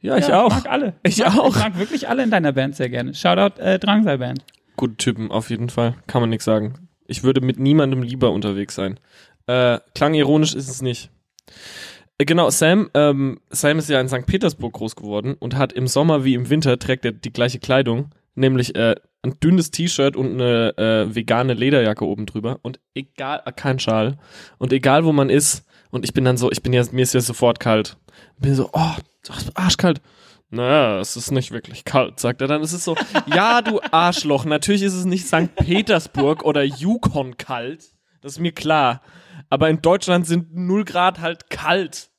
ja, 0.00 0.16
ich 0.16 0.26
Ja, 0.26 0.42
auch. 0.42 0.48
Ich 0.48 0.64
mag 0.64 0.72
alle. 0.72 0.94
Ich 1.04 1.18
mag, 1.18 1.38
auch. 1.38 1.54
Ich 1.54 1.62
mag 1.62 1.78
wirklich 1.78 2.08
alle 2.08 2.24
in 2.24 2.30
deiner 2.32 2.50
Band 2.50 2.74
sehr 2.74 2.88
gerne. 2.88 3.14
Shoutout 3.14 3.60
äh, 3.60 3.78
Drangsal 3.78 4.18
Band. 4.18 4.44
Gute 4.76 4.96
Typen, 4.96 5.30
auf 5.30 5.48
jeden 5.50 5.68
Fall. 5.68 5.94
Kann 6.08 6.22
man 6.22 6.30
nichts 6.30 6.44
sagen. 6.44 6.88
Ich 7.06 7.22
würde 7.22 7.40
mit 7.40 7.60
niemandem 7.60 8.02
lieber 8.02 8.32
unterwegs 8.32 8.74
sein. 8.74 8.98
Äh, 9.46 9.78
klang 9.94 10.14
ironisch 10.14 10.56
ist 10.56 10.68
es 10.68 10.82
nicht. 10.82 11.08
Äh, 12.18 12.24
Genau, 12.24 12.50
Sam, 12.50 12.90
ähm, 12.94 13.40
Sam 13.50 13.78
ist 13.78 13.88
ja 13.88 14.00
in 14.00 14.08
St. 14.08 14.26
Petersburg 14.26 14.74
groß 14.74 14.96
geworden 14.96 15.34
und 15.38 15.56
hat 15.56 15.72
im 15.72 15.86
Sommer 15.86 16.24
wie 16.24 16.34
im 16.34 16.48
Winter 16.50 16.78
trägt 16.78 17.04
er 17.04 17.12
die 17.12 17.32
gleiche 17.32 17.58
Kleidung, 17.58 18.10
nämlich 18.34 18.74
äh, 18.74 18.94
ein 19.22 19.38
dünnes 19.40 19.70
T-Shirt 19.70 20.16
und 20.16 20.34
eine 20.40 20.76
äh, 20.78 21.14
vegane 21.14 21.54
Lederjacke 21.54 22.06
oben 22.06 22.26
drüber 22.26 22.58
und 22.62 22.80
egal, 22.94 23.42
äh, 23.44 23.52
kein 23.52 23.78
Schal 23.78 24.18
und 24.58 24.72
egal 24.72 25.04
wo 25.04 25.12
man 25.12 25.30
ist 25.30 25.64
und 25.90 26.04
ich 26.04 26.14
bin 26.14 26.24
dann 26.24 26.36
so, 26.36 26.50
ich 26.50 26.62
bin 26.62 26.72
ja, 26.72 26.82
mir 26.92 27.02
ist 27.02 27.14
ja 27.14 27.20
sofort 27.20 27.60
kalt. 27.60 27.96
Bin 28.38 28.54
so, 28.54 28.70
oh, 28.72 28.94
arschkalt. 29.54 30.00
Naja, 30.48 31.00
es 31.00 31.16
ist 31.16 31.32
nicht 31.32 31.50
wirklich 31.50 31.84
kalt, 31.84 32.20
sagt 32.20 32.40
er 32.40 32.46
dann. 32.46 32.62
Es 32.62 32.72
ist 32.72 32.84
so, 32.84 32.96
ja, 33.26 33.62
du 33.62 33.80
Arschloch, 33.90 34.44
natürlich 34.44 34.82
ist 34.82 34.94
es 34.94 35.04
nicht 35.04 35.26
St. 35.26 35.54
Petersburg 35.56 36.44
oder 36.44 36.62
Yukon 36.62 37.36
kalt. 37.36 37.84
Das 38.20 38.32
ist 38.32 38.38
mir 38.40 38.52
klar. 38.52 39.02
Aber 39.48 39.68
in 39.70 39.82
Deutschland 39.82 40.26
sind 40.26 40.54
0 40.54 40.84
Grad 40.84 41.20
halt 41.20 41.50
kalt. 41.50 42.10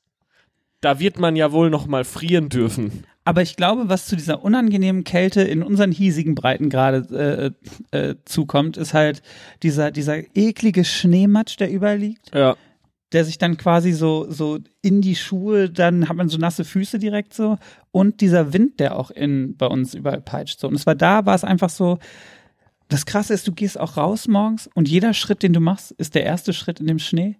Da 0.80 1.00
wird 1.00 1.18
man 1.18 1.36
ja 1.36 1.52
wohl 1.52 1.70
noch 1.70 1.86
mal 1.86 2.04
frieren 2.04 2.48
dürfen. 2.48 3.04
Aber 3.24 3.42
ich 3.42 3.56
glaube, 3.56 3.90
was 3.90 4.06
zu 4.06 4.16
dieser 4.16 4.42
unangenehmen 4.42 5.04
Kälte 5.04 5.42
in 5.42 5.62
unseren 5.62 5.92
hiesigen 5.92 6.34
Breiten 6.34 6.70
gerade 6.70 7.54
äh, 7.92 7.98
äh, 7.98 8.14
zukommt, 8.24 8.78
ist 8.78 8.94
halt 8.94 9.20
dieser, 9.62 9.90
dieser 9.90 10.34
eklige 10.34 10.82
Schneematsch, 10.82 11.58
der 11.58 11.70
überall 11.70 11.98
liegt. 11.98 12.34
Ja. 12.34 12.56
der 13.12 13.26
sich 13.26 13.36
dann 13.36 13.58
quasi 13.58 13.92
so, 13.92 14.30
so 14.30 14.58
in 14.80 15.02
die 15.02 15.16
Schuhe, 15.16 15.68
dann 15.68 16.08
hat 16.08 16.16
man 16.16 16.30
so 16.30 16.38
nasse 16.38 16.64
Füße 16.64 16.98
direkt 16.98 17.34
so 17.34 17.58
und 17.90 18.22
dieser 18.22 18.54
Wind, 18.54 18.80
der 18.80 18.96
auch 18.96 19.10
in, 19.10 19.56
bei 19.58 19.66
uns 19.66 19.92
überall 19.92 20.22
peitscht. 20.22 20.60
So. 20.60 20.68
Und 20.68 20.74
es 20.74 20.86
war 20.86 20.94
da, 20.94 21.26
war 21.26 21.34
es 21.34 21.44
einfach 21.44 21.70
so, 21.70 21.98
das 22.88 23.06
Krasse 23.06 23.34
ist, 23.34 23.46
du 23.46 23.52
gehst 23.52 23.78
auch 23.78 23.96
raus 23.96 24.28
morgens 24.28 24.68
und 24.74 24.88
jeder 24.88 25.14
Schritt, 25.14 25.42
den 25.42 25.52
du 25.52 25.60
machst, 25.60 25.92
ist 25.92 26.14
der 26.14 26.24
erste 26.24 26.52
Schritt 26.52 26.80
in 26.80 26.86
dem 26.86 26.98
Schnee. 26.98 27.36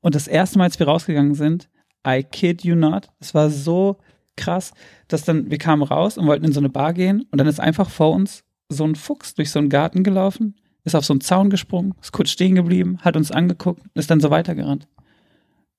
Und 0.00 0.14
das 0.14 0.28
erste 0.28 0.58
Mal, 0.58 0.64
als 0.64 0.78
wir 0.78 0.88
rausgegangen 0.88 1.34
sind, 1.34 1.68
I 2.06 2.22
kid 2.22 2.62
you 2.62 2.74
not, 2.74 3.08
es 3.20 3.34
war 3.34 3.50
so 3.50 3.98
krass, 4.36 4.72
dass 5.08 5.24
dann, 5.24 5.50
wir 5.50 5.58
kamen 5.58 5.82
raus 5.82 6.16
und 6.16 6.26
wollten 6.26 6.44
in 6.44 6.52
so 6.52 6.60
eine 6.60 6.68
Bar 6.68 6.94
gehen 6.94 7.26
und 7.30 7.38
dann 7.38 7.46
ist 7.46 7.60
einfach 7.60 7.90
vor 7.90 8.12
uns 8.12 8.44
so 8.68 8.84
ein 8.84 8.94
Fuchs 8.94 9.34
durch 9.34 9.50
so 9.50 9.58
einen 9.58 9.68
Garten 9.68 10.04
gelaufen, 10.04 10.54
ist 10.84 10.94
auf 10.94 11.04
so 11.04 11.12
einen 11.12 11.20
Zaun 11.20 11.50
gesprungen, 11.50 11.94
ist 12.00 12.12
kurz 12.12 12.30
stehen 12.30 12.54
geblieben, 12.54 12.98
hat 13.00 13.16
uns 13.16 13.30
angeguckt 13.30 13.80
und 13.82 13.98
ist 13.98 14.10
dann 14.10 14.20
so 14.20 14.30
weitergerannt. 14.30 14.88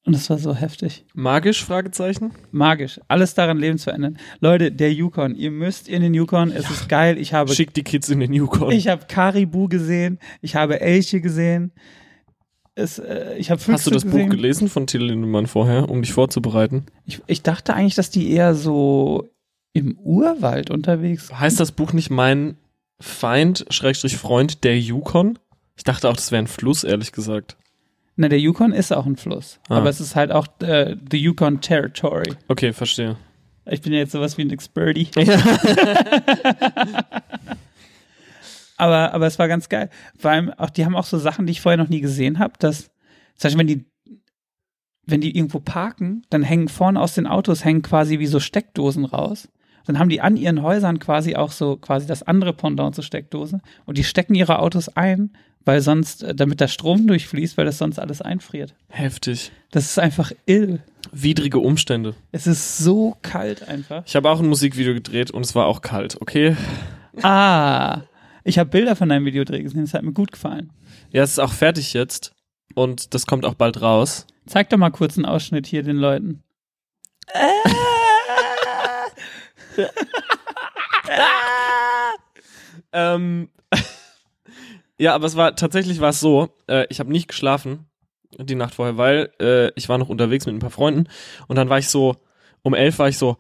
Und 0.10 0.16
das 0.16 0.28
war 0.32 0.40
so 0.40 0.56
heftig. 0.56 1.06
Magisch? 1.14 1.64
Fragezeichen. 1.64 2.32
Magisch. 2.50 3.00
Alles 3.08 3.36
daran 3.36 3.60
Leben 3.60 3.78
zu 3.78 3.92
ändern. 3.92 4.18
Leute, 4.40 4.72
der 4.72 4.92
Yukon. 4.92 5.36
Ihr 5.36 5.52
müsst 5.52 5.88
in 5.88 6.02
den 6.02 6.16
Yukon. 6.16 6.52
Es 6.52 6.68
ist 6.68 6.90
geil. 6.90 7.20
Ich 7.20 7.36
habe, 7.36 7.54
Schick 7.54 7.76
die 7.76 7.84
Kids 7.84 8.10
in 8.10 8.20
den 8.20 8.34
Yukon. 8.34 8.72
ich 8.72 8.88
habe 8.88 9.06
Karibu 9.08 9.68
gesehen. 9.68 10.18
Ich 10.42 10.56
habe 10.56 10.82
Elche 10.82 11.22
gesehen. 11.22 11.74
Es, 12.74 12.98
äh, 12.98 13.36
ich 13.38 13.52
habe 13.52 13.62
Hast 13.68 13.86
du 13.86 13.92
das 13.92 14.02
gesehen. 14.02 14.26
Buch 14.26 14.30
gelesen 14.32 14.68
von 14.68 14.88
Till 14.88 15.04
Lindemann 15.04 15.46
vorher, 15.46 15.88
um 15.90 16.02
dich 16.02 16.12
vorzubereiten? 16.12 16.88
Ich, 17.06 17.22
ich 17.28 17.44
dachte 17.44 17.76
eigentlich, 17.76 17.94
dass 17.94 18.10
die 18.10 18.32
eher 18.32 18.56
so 18.56 19.30
im 19.74 19.96
Urwald 20.00 20.72
unterwegs 20.72 21.32
Heißt 21.32 21.60
das 21.60 21.72
Buch 21.72 21.94
nicht 21.94 22.10
mein 22.10 22.58
Feind, 23.00 23.64
Schrägstrich 23.70 24.18
Freund, 24.18 24.64
der 24.64 24.80
Yukon? 24.80 25.38
Ich 25.78 25.84
dachte 25.84 26.10
auch, 26.10 26.16
das 26.16 26.32
wäre 26.32 26.42
ein 26.42 26.48
Fluss, 26.48 26.84
ehrlich 26.84 27.12
gesagt. 27.12 27.58
Na, 28.22 28.28
der 28.28 28.42
Yukon 28.42 28.74
ist 28.74 28.92
auch 28.92 29.06
ein 29.06 29.16
Fluss. 29.16 29.62
Ah. 29.70 29.78
Aber 29.78 29.88
es 29.88 30.02
ist 30.02 30.14
halt 30.14 30.34
auch 30.34 30.46
äh, 30.60 30.98
the 31.10 31.18
Yukon 31.18 31.62
Territory. 31.62 32.34
Okay, 32.50 32.74
verstehe. 32.74 33.16
Ich 33.66 33.80
bin 33.80 33.94
ja 33.94 34.00
jetzt 34.00 34.12
sowas 34.12 34.38
wie 34.38 34.42
ein 34.42 34.50
Experti. 34.50 35.08
aber, 38.76 39.14
aber 39.14 39.26
es 39.26 39.40
war 39.40 39.48
ganz 39.48 39.70
geil. 39.70 39.90
Vor 40.18 40.32
allem 40.32 40.50
auch, 40.50 40.70
die 40.70 40.84
haben 40.84 40.98
auch 40.98 41.06
so 41.06 41.18
Sachen, 41.18 41.46
die 41.46 41.52
ich 41.52 41.62
vorher 41.62 41.78
noch 41.78 41.88
nie 41.88 42.02
gesehen 42.02 42.40
habe, 42.40 42.56
dass, 42.60 42.92
zum 43.38 43.48
Beispiel, 43.48 43.60
wenn 43.60 43.68
die, 43.68 43.86
wenn 45.06 45.22
die 45.22 45.38
irgendwo 45.38 45.62
parken, 45.62 46.24
dann 46.30 46.44
hängen 46.44 46.68
vorne 46.68 47.00
aus 47.00 47.14
den 47.14 47.26
Autos 47.26 47.64
hängen 47.64 47.84
quasi 47.84 48.20
wie 48.20 48.28
so 48.28 48.42
Steckdosen 48.42 49.06
raus. 49.06 49.48
Dann 49.86 49.98
haben 49.98 50.10
die 50.10 50.20
an 50.20 50.36
ihren 50.36 50.62
Häusern 50.62 51.00
quasi 51.00 51.38
auch 51.38 51.54
so 51.54 51.78
quasi 51.78 52.06
das 52.06 52.24
andere 52.24 52.52
Pendant 52.52 52.96
zur 52.96 53.06
Steckdose 53.06 53.62
und 53.86 53.98
die 53.98 54.04
stecken 54.04 54.36
ihre 54.36 54.60
Autos 54.60 54.90
ein, 54.90 55.32
weil 55.66 55.82
sonst, 55.82 56.24
äh, 56.24 56.34
damit 56.34 56.62
der 56.62 56.68
Strom 56.68 57.08
durchfließt, 57.08 57.58
weil 57.58 57.66
das 57.66 57.78
sonst 57.78 58.00
alles 58.00 58.22
einfriert. 58.22 58.74
Heftig. 58.88 59.52
Das 59.72 59.86
ist 59.86 60.00
einfach 60.00 60.32
ill. 60.46 60.82
Widrige 61.12 61.60
Umstände. 61.60 62.16
Es 62.32 62.48
ist 62.48 62.78
so 62.78 63.18
kalt 63.22 63.68
einfach. 63.68 64.04
Ich 64.06 64.16
habe 64.16 64.30
auch 64.30 64.40
ein 64.40 64.48
Musikvideo 64.48 64.94
gedreht 64.94 65.32
und 65.32 65.46
es 65.46 65.56
war 65.56 65.66
auch 65.66 65.82
kalt, 65.82 66.22
okay? 66.22 66.56
Ah, 67.22 68.04
ich 68.44 68.60
habe 68.60 68.70
Bilder 68.70 68.96
von 68.96 69.10
deinem 69.10 69.26
Videodreh 69.26 69.62
gesehen, 69.62 69.82
das 69.82 69.94
hat 69.94 70.04
mir 70.04 70.14
gut 70.14 70.32
gefallen. 70.32 70.72
Ja, 71.12 71.24
es 71.24 71.32
ist 71.32 71.40
auch 71.40 71.52
fertig 71.52 71.94
jetzt 71.94 72.34
und 72.76 73.14
das 73.14 73.26
kommt 73.26 73.46
auch 73.46 73.56
bald 73.56 73.82
raus. 73.82 74.26
Zeig 74.46 74.70
doch 74.70 74.78
mal 74.78 74.92
kurz 74.92 75.18
einen 75.18 75.26
Ausschnitt 75.26 75.68
hier 75.68 75.84
den 75.84 75.98
Leuten. 75.98 76.44
ähm, 82.92 83.50
ja, 85.00 85.16
aber 85.16 85.26
es 85.26 85.36
war 85.36 85.56
tatsächlich 85.56 86.02
war 86.02 86.10
es 86.10 86.20
so, 86.20 86.50
äh, 86.68 86.86
ich 86.90 87.00
habe 87.00 87.12
nicht 87.12 87.28
geschlafen 87.28 87.86
die 88.38 88.56
Nacht 88.56 88.76
vorher, 88.76 88.98
weil 88.98 89.32
äh, 89.42 89.72
ich 89.76 89.90
war 89.90 89.98
noch 89.98 90.10
unterwegs 90.10 90.46
mit 90.46 90.56
ein 90.56 90.60
paar 90.60 90.70
Freunden 90.70 91.08
und 91.48 91.56
dann 91.56 91.70
war 91.70 91.80
ich 91.80 91.90
so, 91.90 92.16
um 92.62 92.74
elf 92.74 93.00
war 93.00 93.10
ich 93.10 93.18
so, 93.18 93.38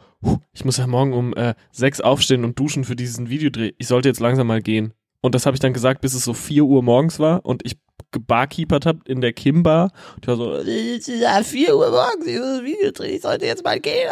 ich 0.53 0.65
muss 0.65 0.77
ja 0.77 0.87
morgen 0.87 1.13
um 1.13 1.33
äh, 1.33 1.53
sechs 1.71 2.01
aufstehen 2.01 2.43
und 2.43 2.57
duschen 2.57 2.83
für 2.83 2.95
diesen 2.95 3.29
Videodreh. 3.29 3.73
Ich 3.77 3.87
sollte 3.87 4.09
jetzt 4.09 4.19
langsam 4.19 4.47
mal 4.47 4.61
gehen. 4.61 4.93
Und 5.21 5.35
das 5.35 5.45
habe 5.45 5.55
ich 5.55 5.59
dann 5.59 5.73
gesagt, 5.73 6.01
bis 6.01 6.13
es 6.13 6.23
so 6.23 6.33
vier 6.33 6.63
Uhr 6.63 6.81
morgens 6.81 7.19
war 7.19 7.45
und 7.45 7.65
ich 7.65 7.77
gebarkeepert 8.11 8.85
habe 8.85 8.99
in 9.05 9.19
der 9.19 9.33
Kimbar. 9.33 9.91
Und 10.15 10.23
ich 10.23 10.27
war 10.27 10.35
so, 10.37 10.57
ja, 10.57 11.43
vier 11.43 11.75
Uhr 11.75 11.91
morgens, 11.91 12.25
dieses 12.25 12.63
Videodreh, 12.63 13.15
ich 13.15 13.21
sollte 13.21 13.45
jetzt 13.45 13.63
mal 13.63 13.79
gehen. 13.79 14.09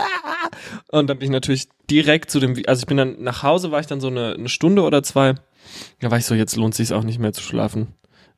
Und 0.91 1.07
dann 1.07 1.17
bin 1.17 1.25
ich 1.25 1.31
natürlich 1.31 1.69
direkt 1.89 2.29
zu 2.29 2.41
dem, 2.41 2.61
also 2.67 2.81
ich 2.81 2.85
bin 2.85 2.97
dann 2.97 3.23
nach 3.23 3.41
Hause, 3.41 3.71
war 3.71 3.79
ich 3.79 3.87
dann 3.87 4.01
so 4.01 4.07
eine, 4.07 4.33
eine 4.33 4.49
Stunde 4.49 4.81
oder 4.81 5.01
zwei. 5.01 5.35
Da 5.99 6.11
war 6.11 6.17
ich 6.17 6.25
so, 6.25 6.35
jetzt 6.35 6.55
lohnt 6.55 6.75
sich 6.75 6.93
auch 6.93 7.03
nicht 7.03 7.19
mehr 7.19 7.33
zu 7.33 7.41
schlafen. 7.41 7.93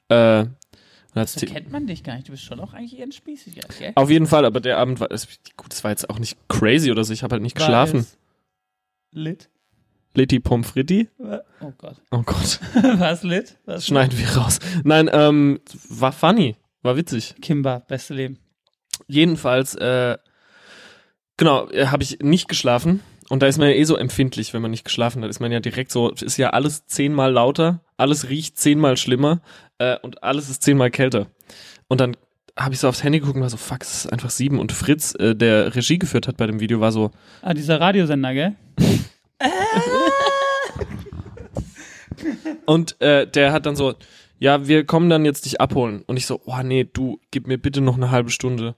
Äh, 0.10 0.46
so 1.26 1.46
kennt 1.46 1.72
man 1.72 1.88
dich 1.88 2.04
gar 2.04 2.16
nicht. 2.16 2.28
Du 2.28 2.32
bist 2.32 2.44
schon 2.44 2.60
auch 2.60 2.74
eigentlich 2.74 2.98
eher 2.98 3.06
ein 3.06 3.12
Spießiger, 3.12 3.68
gell? 3.78 3.92
Auf 3.96 4.10
jeden 4.10 4.28
Fall, 4.28 4.46
aber 4.46 4.60
der 4.60 4.78
Abend 4.78 5.00
war, 5.00 5.10
gut, 5.10 5.74
es 5.74 5.84
war 5.84 5.92
jetzt 5.92 6.10
auch 6.10 6.20
nicht 6.20 6.38
crazy 6.48 6.92
oder 6.92 7.04
so. 7.04 7.14
Ich 7.14 7.24
habe 7.24 7.34
halt 7.34 7.42
nicht 7.42 7.60
war 7.60 7.66
geschlafen. 7.66 8.06
Lit? 9.12 9.50
Litti 10.14 10.40
Pommes 10.40 10.70
frites? 10.70 11.08
Oh 11.62 11.72
Gott. 11.78 12.02
Oh 12.12 12.24
Gott. 12.24 12.60
Was 12.98 13.24
lit? 13.24 13.58
Was 13.66 13.86
Schneiden 13.88 14.18
wir 14.18 14.30
raus. 14.38 14.60
Nein, 14.84 15.10
ähm, 15.12 15.60
war 15.90 16.12
funny. 16.12 16.56
War 16.82 16.96
witzig. 16.96 17.36
Kimba, 17.42 17.80
beste 17.80 18.14
Leben. 18.14 18.40
Jedenfalls, 19.08 19.76
äh, 19.76 20.18
genau, 21.38 21.70
äh, 21.70 21.88
habe 21.88 22.04
ich 22.04 22.20
nicht 22.20 22.48
geschlafen. 22.48 23.02
Und 23.30 23.44
da 23.44 23.48
ist 23.48 23.60
man 23.60 23.70
ja 23.70 23.76
eh 23.76 23.84
so 23.84 23.96
empfindlich, 23.96 24.54
wenn 24.54 24.62
man 24.62 24.72
nicht 24.72 24.84
geschlafen 24.84 25.24
hat. 25.24 25.30
Ist 25.30 25.40
man 25.40 25.52
ja 25.52 25.60
direkt 25.60 25.92
so, 25.92 26.10
ist 26.10 26.38
ja 26.38 26.50
alles 26.50 26.88
zehnmal 26.88 27.32
lauter, 27.32 27.82
alles 27.96 28.30
riecht 28.30 28.58
zehnmal 28.58 28.98
schlimmer 28.98 29.42
äh, 29.78 29.98
und 30.02 30.24
alles 30.24 30.50
ist 30.50 30.64
zehnmal 30.64 30.90
kälter. 30.90 31.28
Und 31.88 32.02
dann 32.02 32.18
habe 32.58 32.74
ich 32.74 32.80
so 32.80 32.90
aufs 32.90 33.04
Handy 33.04 33.20
geguckt 33.20 33.36
und 33.38 33.44
war 33.44 33.50
so, 33.50 33.58
fuck, 33.58 33.84
es 33.84 34.06
ist 34.06 34.12
einfach 34.12 34.32
sieben. 34.32 34.60
Und 34.60 34.72
Fritz, 34.72 35.14
äh, 35.16 35.36
der 35.36 35.76
Regie 35.76 36.00
geführt 36.00 36.28
hat 36.28 36.38
bei 36.38 36.48
dem 36.48 36.60
Video, 36.60 36.80
war 36.80 36.92
so. 36.92 37.12
Ah, 37.42 37.54
dieser 37.54 37.80
Radiosender, 37.80 38.34
gell? 38.34 38.56
und 42.66 43.00
äh, 43.00 43.28
der 43.28 43.54
hat 43.54 43.66
dann 43.68 43.76
so, 43.76 43.94
ja, 44.40 44.68
wir 44.68 44.86
kommen 44.86 45.10
dann 45.10 45.24
jetzt 45.26 45.46
dich 45.46 45.62
abholen. 45.62 46.04
Und 46.08 46.18
ich 46.18 46.26
so, 46.26 46.42
oh 46.46 46.62
nee, 46.64 46.90
du, 46.92 47.20
gib 47.32 47.48
mir 47.48 47.58
bitte 47.58 47.82
noch 47.82 47.96
eine 47.96 48.12
halbe 48.12 48.32
Stunde. 48.32 48.76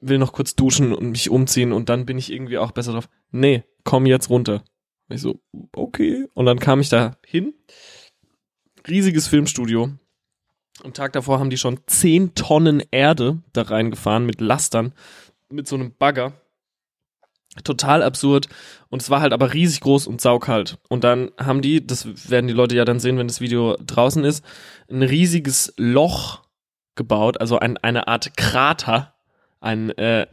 Will 0.00 0.18
noch 0.18 0.32
kurz 0.32 0.54
duschen 0.54 0.92
und 0.92 1.10
mich 1.10 1.30
umziehen 1.30 1.72
und 1.72 1.88
dann 1.88 2.06
bin 2.06 2.18
ich 2.18 2.32
irgendwie 2.32 2.58
auch 2.58 2.72
besser 2.72 2.92
drauf. 2.92 3.08
Nee, 3.30 3.64
komm 3.84 4.06
jetzt 4.06 4.30
runter. 4.30 4.64
Und 5.08 5.16
ich 5.16 5.22
so, 5.22 5.40
okay. 5.74 6.26
Und 6.34 6.46
dann 6.46 6.58
kam 6.58 6.80
ich 6.80 6.88
da 6.88 7.16
hin. 7.24 7.54
Riesiges 8.86 9.28
Filmstudio. 9.28 9.90
Am 10.82 10.92
Tag 10.92 11.12
davor 11.12 11.38
haben 11.38 11.50
die 11.50 11.56
schon 11.56 11.80
10 11.86 12.34
Tonnen 12.34 12.82
Erde 12.90 13.42
da 13.52 13.62
reingefahren 13.62 14.26
mit 14.26 14.40
Lastern, 14.40 14.92
mit 15.48 15.68
so 15.68 15.76
einem 15.76 15.94
Bagger 15.96 16.32
total 17.62 18.02
absurd 18.02 18.48
und 18.88 19.00
es 19.00 19.10
war 19.10 19.20
halt 19.20 19.32
aber 19.32 19.52
riesig 19.52 19.80
groß 19.80 20.06
und 20.08 20.20
saukalt. 20.20 20.78
Und 20.88 21.04
dann 21.04 21.30
haben 21.38 21.62
die, 21.62 21.86
das 21.86 22.30
werden 22.30 22.48
die 22.48 22.54
Leute 22.54 22.74
ja 22.74 22.84
dann 22.84 22.98
sehen, 22.98 23.18
wenn 23.18 23.28
das 23.28 23.40
Video 23.40 23.76
draußen 23.76 24.24
ist, 24.24 24.44
ein 24.90 25.02
riesiges 25.02 25.72
Loch 25.76 26.42
gebaut, 26.96 27.40
also 27.40 27.58
ein, 27.58 27.76
eine 27.78 28.08
Art 28.08 28.36
Krater, 28.36 29.13
ein 29.64 29.90
äh, 29.90 30.26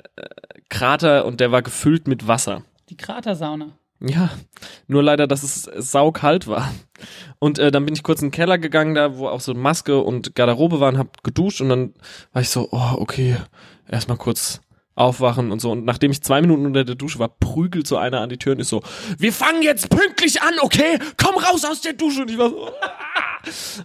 Krater 0.70 1.26
und 1.26 1.40
der 1.40 1.52
war 1.52 1.62
gefüllt 1.62 2.08
mit 2.08 2.28
Wasser. 2.28 2.64
Die 2.90 2.98
Kratersauna. 2.98 3.78
Ja, 4.02 4.32
nur 4.88 5.04
leider, 5.04 5.28
dass 5.28 5.44
es 5.44 5.64
saukalt 5.64 6.48
war. 6.48 6.74
Und 7.40 7.60
äh, 7.60 7.72
dann 7.72 7.86
bin 7.86 7.94
ich 7.94 8.04
kurz 8.04 8.22
in 8.22 8.28
den 8.28 8.34
Keller 8.34 8.58
gegangen, 8.58 8.96
da 8.96 9.18
wo 9.18 9.28
auch 9.28 9.42
so 9.42 9.54
Maske 9.54 10.00
und 10.00 10.36
Garderobe 10.36 10.80
waren, 10.80 10.98
hab 10.98 11.24
geduscht 11.24 11.62
und 11.62 11.70
dann 11.70 11.94
war 12.34 12.42
ich 12.42 12.50
so, 12.50 12.70
oh, 12.72 12.96
okay, 12.98 13.38
erstmal 13.88 14.18
kurz 14.18 14.62
aufwachen 14.96 15.52
und 15.52 15.62
so. 15.62 15.72
Und 15.72 15.86
nachdem 15.86 16.12
ich 16.12 16.24
zwei 16.24 16.42
Minuten 16.42 16.66
unter 16.66 16.84
der 16.84 16.96
Dusche 16.96 17.20
war, 17.20 17.30
prügelt 17.30 17.88
so 17.88 17.98
einer 17.98 18.22
an 18.22 18.30
die 18.30 18.38
Tür 18.38 18.54
und 18.54 18.60
ist 18.60 18.70
so, 18.70 18.82
wir 19.18 19.32
fangen 19.32 19.62
jetzt 19.62 19.90
pünktlich 19.90 20.42
an, 20.42 20.56
okay? 20.62 21.00
Komm 21.18 21.36
raus 21.36 21.64
aus 21.64 21.82
der 21.82 21.94
Dusche. 21.94 22.24
Und 22.24 22.32
ich 22.32 22.38
war 22.38 22.50
so, 22.50 22.70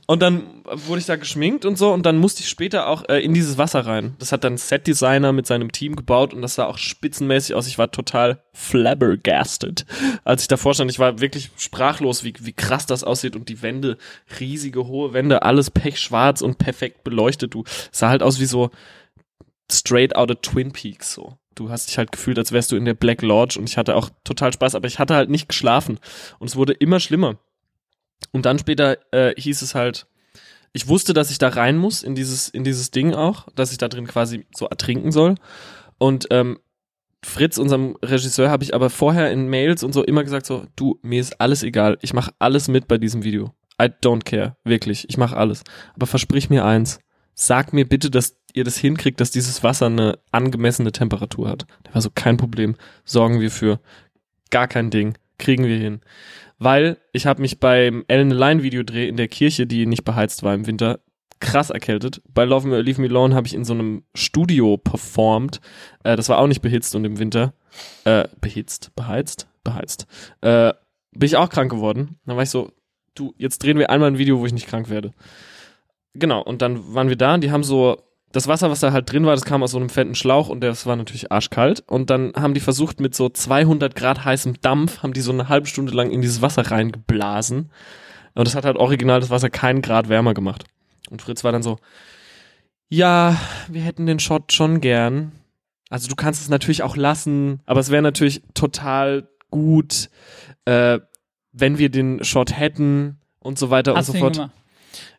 und 0.07 0.23
dann 0.23 0.63
wurde 0.65 1.01
ich 1.01 1.07
da 1.07 1.17
geschminkt 1.17 1.65
und 1.65 1.77
so 1.77 1.93
und 1.93 2.05
dann 2.05 2.19
musste 2.19 2.43
ich 2.43 2.49
später 2.49 2.89
auch 2.89 3.09
äh, 3.09 3.21
in 3.21 3.35
dieses 3.35 3.59
Wasser 3.59 3.87
rein. 3.87 4.15
Das 4.19 4.33
hat 4.33 4.45
dann 4.45 4.57
Set-Designer 4.57 5.33
mit 5.33 5.47
seinem 5.47 5.73
Team 5.73 5.97
gebaut 5.97 6.35
und 6.35 6.43
das 6.43 6.57
sah 6.57 6.67
auch 6.67 6.79
spitzenmäßig 6.79 7.55
aus. 7.55 7.67
Ich 7.67 7.79
war 7.79 7.91
total 7.91 8.43
flabbergasted, 8.53 9.87
als 10.25 10.43
ich 10.43 10.49
davor 10.49 10.75
stand. 10.75 10.91
Ich 10.91 10.99
war 10.99 11.21
wirklich 11.21 11.51
sprachlos, 11.57 12.25
wie, 12.25 12.35
wie 12.41 12.53
krass 12.53 12.87
das 12.87 13.05
aussieht 13.05 13.37
und 13.37 13.49
die 13.49 13.63
Wände, 13.63 13.99
riesige 14.41 14.87
hohe 14.87 15.13
Wände, 15.13 15.43
alles 15.43 15.71
pechschwarz 15.71 16.43
und 16.43 16.59
perfekt 16.59 17.05
beleuchtet. 17.05 17.55
Du 17.55 17.65
sah 17.91 18.09
halt 18.09 18.23
aus 18.23 18.41
wie 18.41 18.47
so 18.47 18.71
straight 19.71 20.15
out 20.17 20.31
of 20.31 20.39
Twin 20.43 20.73
Peaks 20.73 21.13
so. 21.13 21.39
Du 21.55 21.71
hast 21.71 21.89
dich 21.89 21.97
halt 21.97 22.13
gefühlt, 22.13 22.39
als 22.39 22.53
wärst 22.53 22.71
du 22.71 22.77
in 22.77 22.85
der 22.85 22.95
Black 22.95 23.23
Lodge 23.23 23.59
und 23.59 23.69
ich 23.69 23.79
hatte 23.79 23.97
auch 23.97 24.11
total 24.25 24.53
Spaß, 24.53 24.75
aber 24.75 24.87
ich 24.87 24.99
hatte 24.99 25.15
halt 25.15 25.31
nicht 25.31 25.49
geschlafen 25.49 25.99
und 26.39 26.49
es 26.49 26.57
wurde 26.57 26.75
immer 26.75 27.01
schlimmer. 27.01 27.39
Und 28.33 28.47
dann 28.47 28.59
später 28.59 28.99
äh, 29.13 29.35
hieß 29.41 29.63
es 29.63 29.75
halt, 29.75 30.07
ich 30.73 30.89
wusste, 30.89 31.15
dass 31.15 31.31
ich 31.31 31.39
da 31.39 31.49
rein 31.49 31.79
muss 31.79 32.03
in 32.03 32.15
dieses 32.15 32.49
in 32.49 32.65
dieses 32.65 32.91
Ding 32.91 33.15
auch, 33.15 33.47
dass 33.55 33.73
ich 33.73 33.79
da 33.79 33.89
drin 33.89 34.07
quasi 34.07 34.47
so 34.55 34.67
ertrinken 34.67 35.11
soll. 35.11 35.37
Und 35.99 36.27
ähm, 36.31 36.59
Fritz, 37.25 37.59
unserem 37.59 37.97
Regisseur, 38.05 38.51
habe 38.51 38.63
ich 38.63 38.75
aber 38.75 38.91
vorher 38.91 39.33
in 39.33 39.49
Mails 39.49 39.83
und 39.83 39.93
so 39.93 40.05
immer 40.05 40.23
gesagt 40.23 40.47
so, 40.47 40.67
du, 40.77 40.99
mir 41.03 41.21
ist 41.21 41.41
alles 41.41 41.63
egal, 41.63 41.99
ich 42.03 42.13
mache 42.13 42.33
alles 42.39 42.69
mit 42.69 42.89
bei 42.89 42.99
diesem 42.99 43.25
Video. 43.25 43.53
I 43.81 43.87
don't 43.87 44.25
care, 44.25 44.57
wirklich, 44.65 45.09
ich 45.09 45.17
mache 45.17 45.37
alles. 45.37 45.65
Aber 45.95 46.07
versprich 46.07 46.51
mir 46.51 46.65
eins, 46.65 47.01
sag 47.35 47.73
mir 47.73 47.87
bitte, 47.89 48.11
dass 48.11 48.37
ihr 48.55 48.65
das 48.65 48.77
hinkriegt, 48.77 49.21
dass 49.21 49.31
dieses 49.31 49.63
Wasser 49.63 49.87
eine 49.87 50.19
angemessene 50.31 50.93
Temperatur 50.93 51.49
hat. 51.49 51.67
Der 51.87 51.95
war 51.95 52.01
so, 52.01 52.11
kein 52.15 52.37
Problem, 52.37 52.77
sorgen 53.05 53.41
wir 53.41 53.51
für. 53.51 53.81
Gar 54.51 54.69
kein 54.69 54.91
Ding, 54.91 55.19
kriegen 55.39 55.65
wir 55.65 55.77
hin. 55.77 56.01
Weil 56.59 56.99
ich 57.13 57.27
habe 57.27 57.43
mich 57.43 57.61
beim 57.61 58.05
Ellen 58.09 58.31
Line 58.31 58.63
Videodreh 58.63 59.09
in 59.09 59.17
der 59.17 59.29
Kirche, 59.29 59.67
die 59.67 59.87
nicht 59.87 60.05
beheizt 60.05 60.43
war 60.43 60.55
im 60.55 60.67
Winter, 60.67 61.01
krass 61.41 61.71
erkältet. 61.71 62.23
Bei 62.33 62.45
Love 62.45 62.67
Me 62.67 62.81
Leave 62.81 63.01
Me 63.01 63.09
Alone 63.09 63.35
habe 63.35 63.47
ich 63.47 63.55
in 63.55 63.65
so 63.65 63.75
einem 63.75 64.05
Studio 64.15 64.77
performt. 64.79 65.61
Äh, 66.03 66.17
das 66.17 66.29
war 66.29 66.39
auch 66.39 66.47
nicht 66.47 66.63
behitzt 66.63 66.95
und 66.95 67.05
im 67.05 67.19
Winter 67.19 67.53
äh, 68.05 68.27
behitzt, 68.41 68.95
beheizt, 68.97 69.47
beheizt. 69.65 70.07
Äh, 70.41 70.73
bin 71.13 71.27
ich 71.27 71.37
auch 71.37 71.51
krank 71.51 71.71
geworden. 71.71 72.19
Dann 72.25 72.37
war 72.37 72.43
ich 72.43 72.51
so, 72.51 72.73
du, 73.15 73.35
jetzt 73.37 73.63
drehen 73.63 73.79
wir 73.79 73.91
einmal 73.91 74.11
ein 74.11 74.19
Video, 74.19 74.39
wo 74.39 74.47
ich 74.47 74.53
nicht 74.53 74.69
krank 74.69 74.89
werde. 74.89 75.13
Genau, 76.15 76.43
und 76.43 76.63
dann 76.63 76.95
waren 76.95 77.09
wir 77.09 77.17
da 77.17 77.35
und 77.35 77.45
die 77.45 77.51
haben 77.51 77.65
so 77.65 78.03
das 78.37 78.49
Wasser, 78.49 78.71
was 78.71 78.81
da 78.81 78.93
halt 78.93 79.11
drin 79.11 79.25
war, 79.25 79.35
das 79.35 79.47
kam 79.47 79.63
aus 79.63 79.71
so 79.71 79.79
einem 79.79 79.89
fetten 79.89 80.15
Schlauch 80.15 80.49
und 80.51 80.61
das 80.61 80.85
war 80.85 80.95
natürlich 80.95 81.33
arschkalt. 81.33 81.83
Und 81.87 82.11
dann 82.11 82.33
haben 82.37 82.53
die 82.53 82.61
versucht, 82.61 83.01
mit 83.01 83.15
so 83.15 83.31
200 83.31 83.95
Grad 83.95 84.25
heißem 84.25 84.61
Dampf, 84.61 85.03
haben 85.03 85.15
die 85.15 85.23
so 85.23 85.33
eine 85.33 85.49
halbe 85.49 85.67
Stunde 85.67 85.93
lang 85.93 86.11
in 86.11 86.21
dieses 86.21 86.43
Wasser 86.43 86.71
reingeblasen. 86.71 87.71
Und 88.35 88.47
das 88.47 88.55
hat 88.55 88.67
halt 88.67 88.77
original 88.77 89.21
das 89.21 89.31
Wasser 89.31 89.49
keinen 89.49 89.81
Grad 89.81 90.11
wärmer 90.11 90.35
gemacht. 90.35 90.65
Und 91.11 91.23
Fritz 91.23 91.45
war 91.45 91.53
dann 91.53 91.63
so, 91.63 91.79
ja, 92.91 93.37
wir 93.69 93.81
hätten 93.81 94.05
den 94.05 94.19
Shot 94.19 94.53
schon 94.53 94.83
gern. 94.83 95.33
Also 95.89 96.09
du 96.09 96.15
kannst 96.15 96.43
es 96.43 96.51
natürlich 96.51 96.83
auch 96.83 96.97
lassen, 96.97 97.61
aber 97.65 97.81
es 97.81 97.91
wäre 97.91 98.03
natürlich 98.03 98.43
total 98.53 99.29
gut, 99.51 100.11
äh, 100.67 100.99
wenn 101.53 101.79
wir 101.79 101.89
den 101.89 102.23
Shot 102.23 102.53
hätten 102.57 103.19
und 103.39 103.59
so 103.59 103.71
weiter 103.71 103.95
Hast 103.95 104.11
und 104.11 104.15
so 104.15 104.21
fort. 104.21 104.51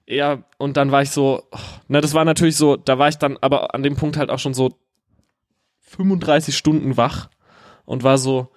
Ja, 0.07 0.43
und 0.57 0.77
dann 0.77 0.91
war 0.91 1.01
ich 1.01 1.11
so, 1.11 1.43
na, 1.89 1.99
das 1.99 2.13
war 2.13 2.23
natürlich 2.23 2.55
so, 2.55 2.77
da 2.77 2.97
war 2.97 3.09
ich 3.09 3.17
dann 3.17 3.37
aber 3.41 3.75
an 3.75 3.83
dem 3.83 3.97
Punkt 3.97 4.15
halt 4.15 4.29
auch 4.29 4.39
schon 4.39 4.53
so 4.53 4.79
35 5.81 6.55
Stunden 6.55 6.95
wach 6.95 7.29
und 7.85 8.03
war 8.03 8.17
so, 8.17 8.49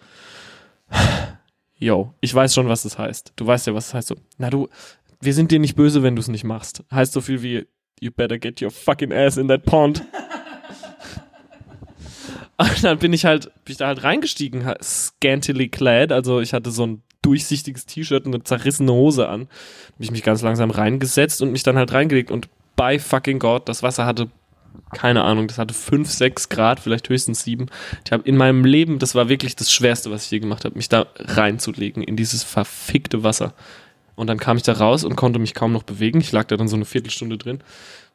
yo, 1.77 2.15
ich 2.21 2.33
weiß 2.33 2.55
schon, 2.55 2.69
was 2.69 2.85
das 2.85 2.99
heißt. 2.99 3.33
Du 3.35 3.47
weißt 3.47 3.67
ja, 3.67 3.75
was 3.75 3.87
das 3.87 3.95
heißt. 3.95 4.09
So, 4.09 4.17
na 4.39 4.49
du, 4.49 4.69
wir 5.21 5.35
sind 5.35 5.51
dir 5.51 5.59
nicht 5.59 5.75
böse, 5.75 6.05
wenn 6.05 6.15
du 6.15 6.21
es 6.21 6.29
nicht 6.29 6.45
machst. 6.45 6.85
Heißt 6.93 7.13
so 7.13 7.21
viel 7.21 7.43
wie, 7.43 7.67
you 8.01 8.13
better 8.13 8.39
get 8.39 8.63
your 8.63 8.71
fucking 8.71 9.13
ass 9.13 9.37
in 9.37 9.49
that 9.49 9.65
pond. 9.65 10.05
und 12.59 12.85
dann 12.85 12.99
bin 12.99 13.13
ich 13.13 13.25
halt, 13.25 13.47
bin 13.65 13.73
ich 13.73 13.79
da 13.79 13.89
halt 13.89 14.05
reingestiegen, 14.05 14.73
scantily 14.81 15.69
clad, 15.69 16.13
also 16.13 16.41
ich 16.41 16.53
hatte 16.53 16.71
so 16.71 16.87
ein 16.87 17.03
durchsichtiges 17.23 17.87
T-Shirt 17.87 18.27
und 18.27 18.35
eine 18.35 18.45
zerrissene 18.45 18.93
Hose 18.93 19.29
an. 19.29 19.43
Hab 19.43 20.01
ich 20.01 20.11
mich 20.11 20.23
ganz 20.23 20.43
langsam 20.43 20.71
reingesetzt 20.71 21.43
und 21.43 21.53
mich 21.53 21.63
dann 21.63 21.77
halt 21.77 21.93
reingelegt 21.93 22.31
und 22.31 22.49
by 22.77 22.99
fucking 22.99 23.39
God, 23.39 23.69
das 23.69 23.83
Wasser 23.83 24.07
hatte 24.07 24.29
keine 24.93 25.23
Ahnung, 25.23 25.49
das 25.49 25.59
hatte 25.59 25.75
5, 25.75 26.09
6 26.09 26.49
Grad, 26.49 26.81
vielleicht 26.81 27.09
höchstens 27.09 27.45
7. 27.45 27.67
Ich 28.05 28.13
habe 28.13 28.27
in 28.29 28.37
meinem 28.37 28.65
Leben, 28.65 28.99
das 28.99 29.15
war 29.15 29.29
wirklich 29.29 29.57
das 29.57 29.73
Schwerste, 29.73 30.11
was 30.11 30.25
ich 30.25 30.31
je 30.31 30.41
gemacht 30.41 30.65
habe, 30.65 30.77
mich 30.77 30.89
da 30.89 31.07
reinzulegen 31.17 32.03
in 32.03 32.17
dieses 32.17 32.43
verfickte 32.43 33.23
Wasser. 33.23 33.55
Und 34.17 34.27
dann 34.27 34.39
kam 34.39 34.57
ich 34.57 34.63
da 34.63 34.73
raus 34.73 35.05
und 35.05 35.17
konnte 35.17 35.39
mich 35.39 35.55
kaum 35.55 35.73
noch 35.73 35.83
bewegen. 35.83 36.21
Ich 36.21 36.33
lag 36.33 36.47
da 36.47 36.57
dann 36.57 36.69
so 36.69 36.77
eine 36.77 36.85
Viertelstunde 36.85 37.39
drin. 37.39 37.61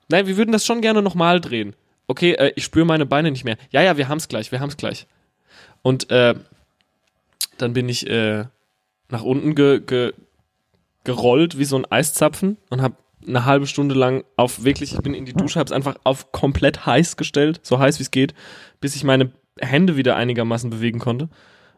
Nein, 0.09 0.27
wir 0.27 0.38
würden 0.38 0.51
das 0.51 0.65
schon 0.65 0.81
gerne 0.81 1.01
nochmal 1.01 1.41
drehen. 1.41 1.75
Okay, 2.07 2.33
äh, 2.33 2.51
ich 2.55 2.63
spüre 2.63 2.85
meine 2.85 3.05
Beine 3.05 3.31
nicht 3.31 3.43
mehr. 3.43 3.57
Ja, 3.71 3.81
ja, 3.81 3.97
wir 3.97 4.07
haben's 4.07 4.27
gleich, 4.27 4.51
wir 4.51 4.59
haben's 4.59 4.77
gleich. 4.77 5.07
Und 5.81 6.09
äh, 6.12 6.35
dann 7.57 7.74
bin 7.74 7.89
ich 7.89 8.07
äh, 8.07 8.45
nach 9.15 9.24
unten 9.24 9.55
ge, 9.55 9.79
ge, 9.79 10.12
gerollt 11.05 11.57
wie 11.57 11.63
so 11.63 11.77
ein 11.77 11.89
Eiszapfen 11.89 12.57
und 12.69 12.81
habe 12.81 12.98
eine 13.25 13.45
halbe 13.45 13.65
Stunde 13.65 13.95
lang 13.95 14.25
auf 14.36 14.65
wirklich, 14.65 14.93
ich 14.93 15.00
bin 15.00 15.13
in 15.13 15.24
die 15.24 15.31
Dusche, 15.31 15.57
habe 15.57 15.67
es 15.67 15.72
einfach 15.72 15.95
auf 16.03 16.34
komplett 16.34 16.86
heiß 16.86 17.15
gestellt, 17.15 17.62
so 17.63 17.79
heiß 17.79 17.98
wie 18.00 18.03
es 18.03 18.12
geht, 18.12 18.34
bis 18.81 18.93
ich 18.93 19.05
meine 19.05 19.31
Hände 19.57 19.95
wieder 19.95 20.17
einigermaßen 20.17 20.69
bewegen 20.69 21.00
konnte. 21.00 21.29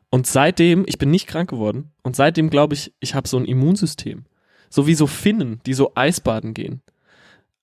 Und 0.10 0.26
seitdem, 0.26 0.84
ich 0.88 0.98
bin 0.98 1.12
nicht 1.12 1.28
krank 1.28 1.48
geworden 1.48 1.92
und 2.02 2.16
seitdem 2.16 2.50
glaube 2.50 2.74
ich, 2.74 2.92
ich 3.00 3.14
habe 3.14 3.28
so 3.28 3.38
ein 3.38 3.46
Immunsystem. 3.46 4.26
So 4.72 4.88
wie 4.88 4.96
so 4.96 5.06
Finnen, 5.06 5.62
die 5.68 5.76
so 5.76 5.92
Eisbaden 5.94 6.56
gehen. 6.56 6.82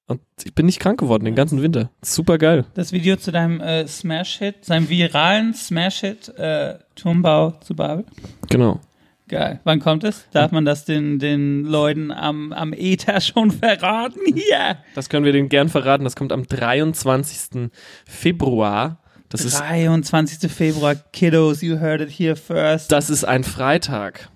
Und 0.06 0.20
ich 0.44 0.54
bin 0.54 0.66
nicht 0.66 0.78
krank 0.78 1.00
geworden 1.00 1.24
den 1.24 1.34
ganzen 1.34 1.62
Winter. 1.62 1.90
Super 2.00 2.38
geil. 2.38 2.64
Das 2.74 2.92
Video 2.92 3.16
zu 3.16 3.32
deinem 3.32 3.60
äh, 3.60 3.88
Smash-Hit, 3.88 4.64
seinem 4.64 4.88
viralen 4.88 5.52
Smash-Hit 5.52 6.28
äh, 6.38 6.78
Turmbau 6.94 7.52
zu 7.60 7.74
Babel. 7.74 8.04
Genau. 8.48 8.80
Geil. 9.28 9.60
Wann 9.64 9.80
kommt 9.80 10.04
es? 10.04 10.26
Darf 10.32 10.52
man 10.52 10.66
das 10.66 10.84
den, 10.84 11.18
den 11.18 11.64
Leuten 11.64 12.10
am, 12.10 12.52
am 12.52 12.74
Ether 12.74 13.20
schon 13.22 13.50
verraten? 13.50 14.20
Hier! 14.26 14.76
Das 14.94 15.08
können 15.08 15.24
wir 15.24 15.32
denen 15.32 15.48
gern 15.48 15.70
verraten. 15.70 16.04
Das 16.04 16.14
kommt 16.14 16.30
am 16.30 16.46
23. 16.46 17.70
Februar. 18.04 19.00
Das 19.30 19.44
ist, 19.44 19.58
23. 19.58 20.50
Februar, 20.50 20.94
Kiddos, 20.94 21.62
you 21.62 21.80
heard 21.80 22.00
it 22.02 22.10
here 22.10 22.36
first. 22.36 22.92
das 22.92 23.10
ist 23.10 23.24
ein 23.24 23.42
Freitag. 23.42 24.28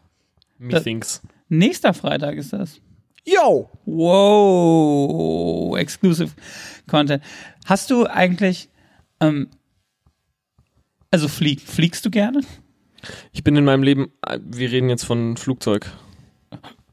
Methinks. 0.58 1.22
Nächster 1.48 1.94
Freitag 1.94 2.36
ist 2.36 2.52
das. 2.52 2.80
Yo! 3.24 3.70
Wow, 3.84 5.76
exclusive 5.76 6.30
Content. 6.88 7.22
Hast 7.66 7.90
du 7.90 8.06
eigentlich, 8.06 8.70
ähm, 9.20 9.48
also 11.10 11.28
flieg, 11.28 11.60
fliegst 11.60 12.04
du 12.06 12.10
gerne? 12.10 12.40
Ich 13.32 13.44
bin 13.44 13.56
in 13.56 13.64
meinem 13.64 13.82
Leben, 13.82 14.12
äh, 14.26 14.38
wir 14.42 14.70
reden 14.70 14.88
jetzt 14.88 15.04
von 15.04 15.36
Flugzeug. 15.36 15.90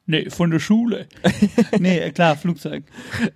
Nee, 0.08 0.30
von 0.30 0.52
der 0.52 0.60
Schule. 0.60 1.08
nee, 1.80 2.12
klar, 2.12 2.36
Flugzeug. 2.36 2.84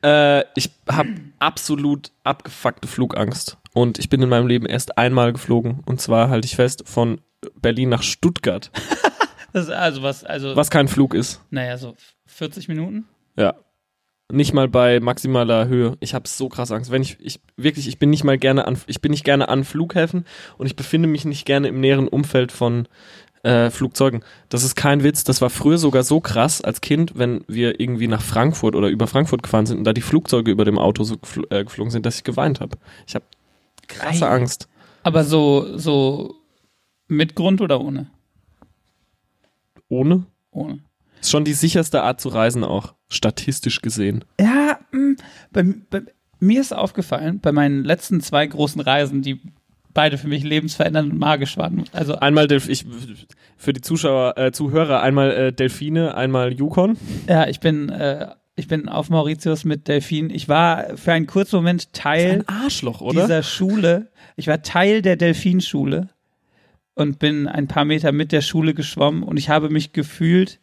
Äh, 0.03 0.41
ich 0.55 0.69
habe 0.87 1.09
absolut 1.39 2.11
abgefuckte 2.23 2.87
Flugangst. 2.87 3.57
Und 3.73 3.97
ich 3.97 4.09
bin 4.09 4.21
in 4.21 4.29
meinem 4.29 4.47
Leben 4.47 4.65
erst 4.67 4.97
einmal 4.97 5.33
geflogen. 5.33 5.79
Und 5.85 5.99
zwar 5.99 6.29
halte 6.29 6.45
ich 6.45 6.55
fest, 6.55 6.83
von 6.85 7.21
Berlin 7.61 7.89
nach 7.89 8.03
Stuttgart. 8.03 8.71
Das 9.51 9.63
ist 9.63 9.71
also 9.71 10.03
was, 10.03 10.23
also, 10.23 10.55
Was 10.55 10.69
kein 10.69 10.87
Flug 10.87 11.15
ist. 11.15 11.41
naja, 11.49 11.75
so 11.75 11.95
40 12.27 12.67
Minuten? 12.67 13.05
Ja. 13.35 13.55
Nicht 14.31 14.53
mal 14.53 14.67
bei 14.67 14.99
maximaler 14.99 15.67
Höhe. 15.67 15.97
Ich 16.01 16.13
habe 16.13 16.27
so 16.27 16.49
krass 16.49 16.71
Angst. 16.71 16.91
Wenn 16.91 17.01
ich, 17.01 17.17
ich 17.19 17.39
wirklich, 17.57 17.87
ich 17.87 17.97
bin 17.97 18.11
nicht 18.11 18.23
mal 18.23 18.37
gerne 18.37 18.67
an, 18.67 18.77
ich 18.85 19.01
bin 19.01 19.11
nicht 19.11 19.23
gerne 19.23 19.49
an 19.49 19.63
Flughäfen 19.63 20.25
und 20.57 20.67
ich 20.67 20.75
befinde 20.75 21.07
mich 21.07 21.25
nicht 21.25 21.45
gerne 21.45 21.67
im 21.67 21.79
näheren 21.79 22.07
Umfeld 22.07 22.51
von 22.51 22.87
äh, 23.43 23.69
Flugzeugen. 23.69 24.23
Das 24.49 24.63
ist 24.63 24.75
kein 24.75 25.03
Witz. 25.03 25.23
Das 25.23 25.41
war 25.41 25.49
früher 25.49 25.77
sogar 25.77 26.03
so 26.03 26.19
krass 26.19 26.61
als 26.61 26.81
Kind, 26.81 27.13
wenn 27.15 27.43
wir 27.47 27.79
irgendwie 27.79 28.07
nach 28.07 28.21
Frankfurt 28.21 28.75
oder 28.75 28.89
über 28.89 29.07
Frankfurt 29.07 29.41
gefahren 29.41 29.65
sind 29.65 29.79
und 29.79 29.83
da 29.83 29.93
die 29.93 30.01
Flugzeuge 30.01 30.51
über 30.51 30.65
dem 30.65 30.77
Auto 30.77 31.03
so 31.03 31.17
gefl 31.17 31.45
äh, 31.49 31.63
geflogen 31.63 31.91
sind, 31.91 32.05
dass 32.05 32.17
ich 32.17 32.23
geweint 32.23 32.59
habe. 32.59 32.77
Ich 33.07 33.15
habe 33.15 33.25
krasse 33.87 34.21
Geil. 34.21 34.29
Angst. 34.29 34.67
Aber 35.03 35.23
so, 35.23 35.77
so 35.77 36.35
mit 37.07 37.35
Grund 37.35 37.61
oder 37.61 37.81
ohne? 37.81 38.11
Ohne? 39.87 40.25
Ohne. 40.51 40.83
Ist 41.21 41.31
schon 41.31 41.45
die 41.45 41.53
sicherste 41.53 42.03
Art 42.03 42.21
zu 42.21 42.29
reisen 42.29 42.63
auch, 42.63 42.93
statistisch 43.09 43.81
gesehen. 43.81 44.23
Ja, 44.39 44.79
mh, 44.91 45.15
bei, 45.51 45.63
bei 45.89 46.01
mir 46.39 46.61
ist 46.61 46.73
aufgefallen, 46.73 47.39
bei 47.39 47.51
meinen 47.51 47.83
letzten 47.83 48.21
zwei 48.21 48.47
großen 48.47 48.81
Reisen, 48.81 49.21
die 49.21 49.41
beide 49.93 50.17
für 50.17 50.27
mich 50.27 50.43
lebensverändernd 50.43 51.11
und 51.11 51.19
magisch 51.19 51.57
waren. 51.57 51.83
Also 51.91 52.15
Einmal 52.15 52.47
Delf 52.47 52.69
ich 52.69 52.85
für 53.57 53.73
die 53.73 53.81
Zuschauer, 53.81 54.37
äh, 54.37 54.51
Zuhörer 54.51 55.01
einmal 55.01 55.31
äh, 55.31 55.53
Delfine, 55.53 56.15
einmal 56.15 56.53
Yukon. 56.53 56.97
ja, 57.27 57.47
ich 57.47 57.59
bin, 57.59 57.89
äh, 57.89 58.29
ich 58.55 58.67
bin 58.67 58.87
auf 58.87 59.09
Mauritius 59.09 59.65
mit 59.65 59.87
Delfin. 59.87 60.29
Ich 60.29 60.47
war 60.47 60.95
für 60.95 61.11
einen 61.11 61.27
kurzen 61.27 61.57
Moment 61.57 61.91
Teil 61.93 62.45
dieser 63.11 63.43
Schule. 63.43 64.11
Ich 64.35 64.47
war 64.47 64.61
Teil 64.61 65.01
der 65.01 65.15
Delfinschule 65.15 66.09
und 66.93 67.19
bin 67.19 67.47
ein 67.47 67.67
paar 67.67 67.85
Meter 67.85 68.11
mit 68.11 68.31
der 68.31 68.41
Schule 68.41 68.73
geschwommen 68.73 69.23
und 69.23 69.37
ich 69.37 69.49
habe 69.49 69.69
mich 69.69 69.91
gefühlt 69.91 70.59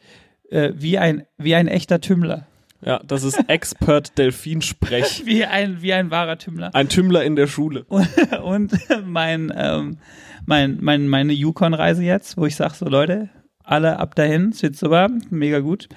äh, 0.51 0.73
wie 0.75 0.99
ein 0.99 1.25
wie 1.39 1.55
ein 1.55 1.69
echter 1.69 2.01
Tümmler, 2.01 2.47
Ja, 2.83 3.01
das 3.07 3.25
ist 3.25 3.49
Expert 3.49 4.17
Delfinsprech. 4.19 5.23
wie 5.27 5.45
ein 5.45 5.83
wie 5.83 5.93
ein 5.93 6.11
wahrer 6.11 6.39
Tümmler. 6.39 6.75
Ein 6.75 6.89
Tümmler 6.89 7.25
in 7.25 7.37
der 7.37 7.47
Schule. 7.47 7.85
und 8.43 8.73
mein, 9.05 9.53
ähm, 9.57 9.99
mein, 10.45 10.79
mein, 10.81 11.09
meine 11.09 11.33
Yukon-Reise 11.33 12.03
jetzt, 12.03 12.37
wo 12.37 12.47
ich 12.47 12.57
sage, 12.57 12.75
so 12.75 12.87
Leute, 12.87 13.31
alle 13.65 13.99
ab 13.99 14.15
dahin, 14.15 14.51
es 14.51 14.63
wird 14.63 14.77
super, 14.77 15.09
mega 15.31 15.59
gut. 15.59 15.89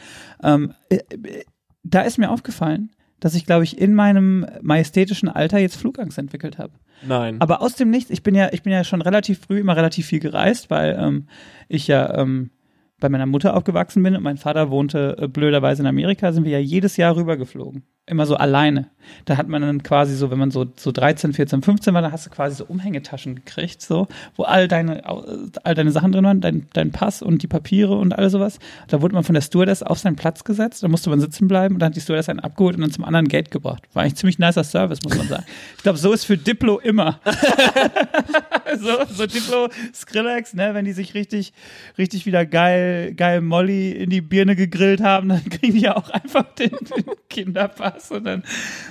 Ähm, 0.43 0.73
äh, 0.89 0.97
äh, 0.97 1.43
da 1.83 2.01
ist 2.01 2.17
mir 2.17 2.31
aufgefallen, 2.31 2.91
dass 3.19 3.35
ich, 3.35 3.45
glaube 3.45 3.63
ich, 3.63 3.77
in 3.79 3.93
meinem 3.93 4.45
majestätischen 4.61 5.29
Alter 5.29 5.59
jetzt 5.59 5.75
Flugangst 5.75 6.17
entwickelt 6.17 6.57
habe. 6.57 6.73
Nein. 7.05 7.39
Aber 7.39 7.61
aus 7.61 7.75
dem 7.75 7.89
Nichts, 7.89 8.09
ich 8.09 8.23
bin 8.23 8.35
ja, 8.35 8.49
ich 8.51 8.63
bin 8.63 8.73
ja 8.73 8.83
schon 8.83 9.01
relativ 9.01 9.41
früh 9.41 9.59
immer 9.59 9.75
relativ 9.75 10.07
viel 10.07 10.19
gereist, 10.19 10.69
weil 10.69 10.97
ähm, 10.99 11.27
ich 11.67 11.87
ja 11.87 12.17
ähm, 12.17 12.51
bei 12.99 13.09
meiner 13.09 13.25
Mutter 13.25 13.55
aufgewachsen 13.55 14.03
bin 14.03 14.15
und 14.15 14.23
mein 14.23 14.37
Vater 14.37 14.69
wohnte 14.69 15.15
äh, 15.19 15.27
blöderweise 15.27 15.81
in 15.83 15.87
Amerika, 15.87 16.31
sind 16.31 16.45
wir 16.45 16.51
ja 16.51 16.59
jedes 16.59 16.97
Jahr 16.97 17.15
rübergeflogen. 17.15 17.83
Immer 18.09 18.25
so 18.25 18.35
alleine. 18.35 18.89
Da 19.25 19.37
hat 19.37 19.47
man 19.47 19.61
dann 19.61 19.83
quasi 19.83 20.15
so, 20.15 20.31
wenn 20.31 20.39
man 20.39 20.51
so, 20.51 20.65
so 20.75 20.91
13, 20.91 21.33
14, 21.33 21.61
15 21.61 21.93
war, 21.93 22.01
dann 22.01 22.11
hast 22.11 22.25
du 22.25 22.29
quasi 22.29 22.55
so 22.55 22.65
Umhängetaschen 22.65 23.35
gekriegt, 23.35 23.81
so, 23.81 24.07
wo 24.35 24.43
all 24.43 24.67
deine, 24.67 25.03
all 25.05 25.75
deine 25.75 25.91
Sachen 25.91 26.11
drin 26.11 26.25
waren, 26.25 26.41
dein, 26.41 26.67
dein 26.73 26.91
Pass 26.91 27.21
und 27.21 27.43
die 27.43 27.47
Papiere 27.47 27.95
und 27.95 28.13
alles 28.13 28.31
sowas. 28.31 28.59
Da 28.87 29.01
wurde 29.01 29.15
man 29.15 29.23
von 29.23 29.35
der 29.35 29.41
Stewardess 29.41 29.83
auf 29.83 29.99
seinen 29.99 30.15
Platz 30.15 30.43
gesetzt, 30.43 30.83
da 30.83 30.87
musste 30.87 31.09
man 31.09 31.19
sitzen 31.19 31.47
bleiben 31.47 31.75
und 31.75 31.79
dann 31.79 31.87
hat 31.87 31.95
die 31.95 32.01
Stewardess 32.01 32.29
einen 32.29 32.39
abgeholt 32.39 32.75
und 32.75 32.81
dann 32.81 32.91
zum 32.91 33.03
anderen 33.03 33.27
Gate 33.27 33.51
gebracht. 33.51 33.83
War 33.93 34.03
eigentlich 34.03 34.15
ziemlich 34.15 34.39
nicer 34.39 34.63
Service, 34.63 34.99
muss 35.03 35.17
man 35.17 35.27
sagen. 35.27 35.45
Ich 35.77 35.83
glaube, 35.83 35.97
so 35.97 36.11
ist 36.13 36.25
für 36.25 36.37
Diplo 36.37 36.79
immer. 36.79 37.19
so, 38.79 39.05
so 39.13 39.25
Diplo, 39.25 39.69
Skrillex, 39.93 40.53
ne, 40.53 40.73
wenn 40.73 40.85
die 40.85 40.93
sich 40.93 41.13
richtig, 41.13 41.53
richtig 41.97 42.25
wieder 42.25 42.45
geil, 42.45 43.13
geil 43.15 43.41
Molly 43.41 43.91
in 43.91 44.09
die 44.09 44.21
Birne 44.21 44.55
gegrillt 44.55 45.01
haben, 45.01 45.29
dann 45.29 45.43
kriegen 45.49 45.73
die 45.73 45.81
ja 45.81 45.95
auch 45.95 46.09
einfach 46.09 46.43
den, 46.55 46.71
den 46.71 47.05
Kinderpass 47.29 47.98
und 48.11 48.23
dann 48.25 48.43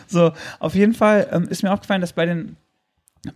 so. 0.06 0.32
Auf 0.58 0.74
jeden 0.74 0.94
Fall 0.94 1.28
ähm, 1.32 1.48
ist 1.48 1.62
mir 1.62 1.72
aufgefallen, 1.72 2.00
dass 2.00 2.12
bei 2.12 2.26
den 2.26 2.56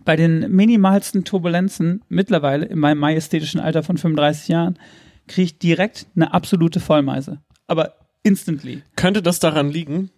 bei 0.05 0.15
den 0.15 0.49
minimalsten 0.49 1.25
Turbulenzen 1.25 2.03
mittlerweile 2.07 2.65
in 2.65 2.79
meinem 2.79 2.99
majestätischen 2.99 3.59
Alter 3.59 3.83
von 3.83 3.97
35 3.97 4.47
Jahren 4.47 4.79
kriege 5.27 5.43
ich 5.45 5.59
direkt 5.59 6.07
eine 6.15 6.33
absolute 6.33 6.79
Vollmeise. 6.79 7.41
Aber 7.67 7.93
instantly. 8.23 8.81
könnte 8.95 9.21
das 9.21 9.39
daran 9.39 9.69
liegen, 9.69 10.09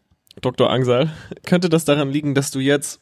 Dr. 0.41 0.69
Angsal, 0.69 1.09
könnte 1.45 1.69
das 1.69 1.83
daran 1.83 2.11
liegen, 2.11 2.35
dass 2.35 2.51
du 2.51 2.59
jetzt 2.59 3.01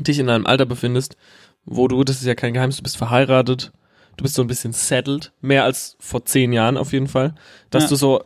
dich 0.00 0.18
in 0.18 0.28
einem 0.30 0.46
Alter 0.46 0.64
befindest, 0.66 1.16
wo 1.64 1.86
du, 1.86 2.02
das 2.02 2.16
ist 2.16 2.26
ja 2.26 2.34
kein 2.34 2.54
Geheimnis, 2.54 2.78
du 2.78 2.82
bist 2.82 2.96
verheiratet, 2.96 3.72
du 4.16 4.22
bist 4.22 4.34
so 4.34 4.42
ein 4.42 4.48
bisschen 4.48 4.72
settled, 4.72 5.32
mehr 5.42 5.64
als 5.64 5.96
vor 6.00 6.24
zehn 6.24 6.52
Jahren 6.52 6.76
auf 6.78 6.92
jeden 6.92 7.08
Fall, 7.08 7.34
dass 7.70 7.84
Ja. 7.84 7.88
du 7.90 7.96
so 7.96 8.24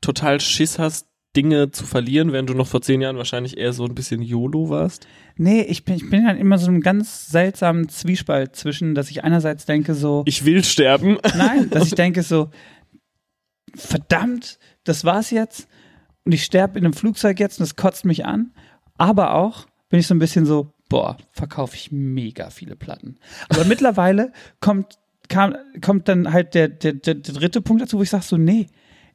total 0.00 0.40
Schiss 0.40 0.78
hast, 0.78 1.07
Dinge 1.36 1.70
zu 1.70 1.84
verlieren, 1.84 2.32
während 2.32 2.48
du 2.50 2.54
noch 2.54 2.66
vor 2.66 2.80
zehn 2.80 3.00
Jahren 3.00 3.16
wahrscheinlich 3.16 3.58
eher 3.58 3.72
so 3.72 3.84
ein 3.84 3.94
bisschen 3.94 4.22
YOLO 4.22 4.70
warst. 4.70 5.06
Nee, 5.36 5.60
ich 5.62 5.84
bin, 5.84 5.94
ich 5.96 6.08
bin 6.08 6.24
dann 6.24 6.38
immer 6.38 6.58
so 6.58 6.68
einem 6.68 6.80
ganz 6.80 7.28
seltsamen 7.28 7.88
Zwiespalt 7.88 8.56
zwischen, 8.56 8.94
dass 8.94 9.10
ich 9.10 9.24
einerseits 9.24 9.66
denke 9.66 9.94
so, 9.94 10.22
Ich 10.26 10.44
will 10.44 10.64
sterben. 10.64 11.18
nein, 11.36 11.70
dass 11.70 11.86
ich 11.86 11.94
denke 11.94 12.22
so, 12.22 12.50
verdammt, 13.74 14.58
das 14.84 15.04
war's 15.04 15.30
jetzt 15.30 15.68
und 16.24 16.32
ich 16.32 16.44
sterbe 16.44 16.78
in 16.78 16.84
einem 16.84 16.94
Flugzeug 16.94 17.38
jetzt 17.40 17.58
und 17.60 17.64
das 17.64 17.76
kotzt 17.76 18.04
mich 18.04 18.24
an. 18.24 18.52
Aber 18.96 19.34
auch 19.34 19.66
bin 19.90 20.00
ich 20.00 20.06
so 20.06 20.14
ein 20.14 20.18
bisschen 20.18 20.46
so, 20.46 20.72
boah, 20.88 21.16
verkaufe 21.30 21.76
ich 21.76 21.92
mega 21.92 22.50
viele 22.50 22.74
Platten. 22.76 23.18
Aber 23.48 23.64
mittlerweile 23.66 24.32
kommt, 24.60 24.98
kam, 25.28 25.54
kommt 25.82 26.08
dann 26.08 26.32
halt 26.32 26.54
der, 26.54 26.68
der, 26.68 26.94
der, 26.94 27.14
der 27.14 27.34
dritte 27.34 27.60
Punkt 27.60 27.82
dazu, 27.82 27.98
wo 27.98 28.02
ich 28.02 28.10
sage 28.10 28.24
so, 28.24 28.36
nee, 28.36 28.66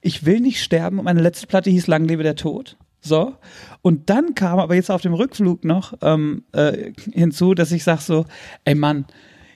ich 0.04 0.26
will 0.26 0.40
nicht 0.40 0.62
sterben 0.62 1.00
und 1.00 1.06
meine 1.06 1.22
letzte 1.22 1.48
Platte 1.48 1.70
hieß 1.70 1.88
Lang 1.88 2.06
lebe 2.06 2.24
der 2.24 2.36
Tod. 2.36 2.78
So. 3.02 3.36
Und 3.82 4.10
dann 4.10 4.36
kam 4.36 4.60
aber 4.60 4.76
jetzt 4.76 4.92
auf 4.92 5.02
dem 5.02 5.14
Rückflug 5.14 5.66
noch 5.66 5.94
ähm, 6.02 6.44
äh, 6.54 6.92
hinzu, 7.12 7.54
dass 7.54 7.72
ich 7.72 7.84
sage 7.84 8.02
so, 8.02 8.26
ey 8.66 8.76
Mann, 8.76 9.06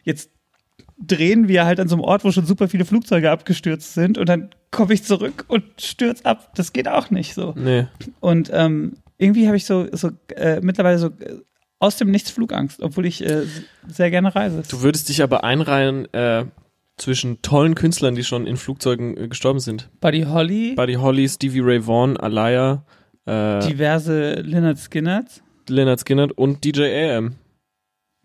jetzt 0.04 0.32
drehen 0.98 1.48
wir 1.48 1.66
halt 1.66 1.80
an 1.80 1.88
so 1.88 1.96
einem 1.96 2.04
Ort, 2.04 2.24
wo 2.24 2.32
schon 2.32 2.46
super 2.46 2.68
viele 2.68 2.86
Flugzeuge 2.86 3.30
abgestürzt 3.30 3.94
sind 3.94 4.18
und 4.18 4.28
dann 4.28 4.50
komme 4.72 4.94
ich 4.94 5.04
zurück 5.04 5.46
und 5.48 5.64
stürz 5.80 6.22
ab. 6.22 6.52
Das 6.56 6.74
geht 6.74 6.88
auch 6.88 7.10
nicht 7.10 7.34
so. 7.34 7.54
Nee. 7.56 7.88
Und 8.20 8.50
ähm, 8.54 8.98
irgendwie 9.18 9.48
habe 9.48 9.58
ich 9.58 9.66
so, 9.66 9.88
so 9.92 10.12
äh, 10.36 10.60
mittlerweile 10.62 10.98
so 10.98 11.08
äh, 11.08 11.40
aus 11.80 11.98
dem 11.98 12.10
Nichts 12.10 12.32
Flugangst, 12.32 12.82
obwohl 12.82 13.06
ich 13.06 13.24
äh, 13.24 13.44
sehr 13.88 14.10
gerne 14.10 14.34
reise. 14.34 14.64
Du 14.68 14.82
würdest 14.82 15.10
dich 15.10 15.22
aber 15.22 15.44
einreihen 15.44 16.12
äh, 16.14 16.46
zwischen 16.98 17.42
tollen 17.42 17.76
Künstlern, 17.76 18.16
die 18.16 18.24
schon 18.24 18.48
in 18.48 18.58
Flugzeugen 18.58 19.16
äh, 19.16 19.28
gestorben 19.28 19.60
sind. 19.60 19.90
Buddy 20.02 20.24
Holly, 20.24 20.74
Buddy 20.76 20.96
Holly, 20.96 21.30
Stevie 21.30 21.62
Ray 21.62 21.86
Vaughan, 21.86 22.18
Alaya, 22.18 22.84
äh, 23.26 23.60
diverse 23.60 24.42
Lynyrd 24.42 24.78
Skynyrt. 24.78 25.44
Leonard 25.70 26.00
Skinner 26.00 26.30
und 26.36 26.64
DJ 26.64 26.84
AM. 26.84 27.36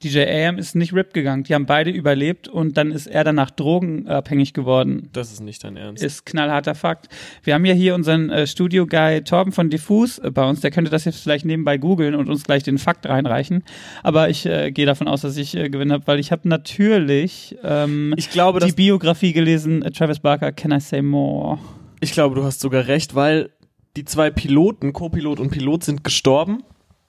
DJ 0.03 0.21
AM 0.21 0.59
ist 0.59 0.75
nicht 0.75 0.93
RIP 0.93 1.13
gegangen. 1.13 1.45
Die 1.45 1.55
haben 1.55 1.67
beide 1.67 1.91
überlebt 1.91 2.49
und 2.49 2.77
dann 2.77 2.91
ist 2.91 3.07
er 3.07 3.25
danach 3.25 3.51
drogenabhängig 3.51 4.53
geworden. 4.53 5.09
Das 5.13 5.33
ist 5.33 5.41
nicht 5.41 5.63
dein 5.65 5.77
Ernst. 5.77 6.03
Ist 6.03 6.27
knallharter 6.27 6.75
Fakt. 6.75 7.09
Wir 7.43 7.55
haben 7.55 7.65
ja 7.65 7.75
hier 7.75 7.95
unseren 7.95 8.31
äh, 8.31 8.47
Studio-Guy 8.47 9.23
Torben 9.23 9.53
von 9.53 9.71
Diffus 9.71 10.19
äh, 10.19 10.31
bei 10.31 10.49
uns. 10.49 10.61
Der 10.61 10.71
könnte 10.71 10.91
das 10.91 11.05
jetzt 11.05 11.23
vielleicht 11.23 11.45
nebenbei 11.45 11.79
googeln 11.79 12.15
und 12.15 12.29
uns 12.29 12.45
gleich 12.45 12.63
den 12.63 12.79
Fakt 12.79 13.07
reinreichen. 13.07 13.65
Aber 14.03 14.29
ich 14.29 14.47
äh, 14.47 14.71
gehe 14.73 14.87
davon 14.87 15.09
aus, 15.09 15.23
dass 15.23 15.37
ich 15.37 15.57
äh, 15.57 15.71
gewinnen 15.71 15.93
habe, 15.93 16.07
weil 16.07 16.19
ich 16.19 16.33
habe 16.33 16.49
natürlich 16.49 17.57
ähm, 17.63 18.15
ich 18.17 18.31
glaube, 18.31 18.61
die 18.61 18.73
Biografie 18.73 19.33
gelesen. 19.33 19.83
Äh, 19.83 19.91
Travis 19.91 20.21
Barker, 20.21 20.53
Can 20.53 20.73
I 20.73 20.81
Say 20.81 21.03
More? 21.03 21.59
ich 22.03 22.13
glaube, 22.13 22.35
du 22.35 22.43
hast 22.43 22.61
sogar 22.61 22.89
recht, 22.89 23.15
weil 23.15 23.51
die 23.97 24.05
zwei 24.05 24.31
Piloten, 24.31 24.93
Co-Pilot 24.93 25.39
und 25.39 25.51
Pilot, 25.51 25.85
sind 25.85 26.05
gestorben 26.05 26.65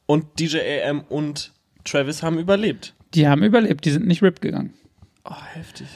und 0.05 0.39
DJ 0.39 0.59
AM 0.59 1.01
und 1.09 1.51
Travis 1.83 2.23
haben 2.23 2.39
überlebt. 2.39 2.93
Die 3.13 3.27
haben 3.27 3.43
überlebt. 3.43 3.85
Die 3.85 3.91
sind 3.91 4.07
nicht 4.07 4.21
RIP 4.21 4.41
gegangen. 4.41 4.73
Oh, 5.25 5.35
heftig. 5.53 5.87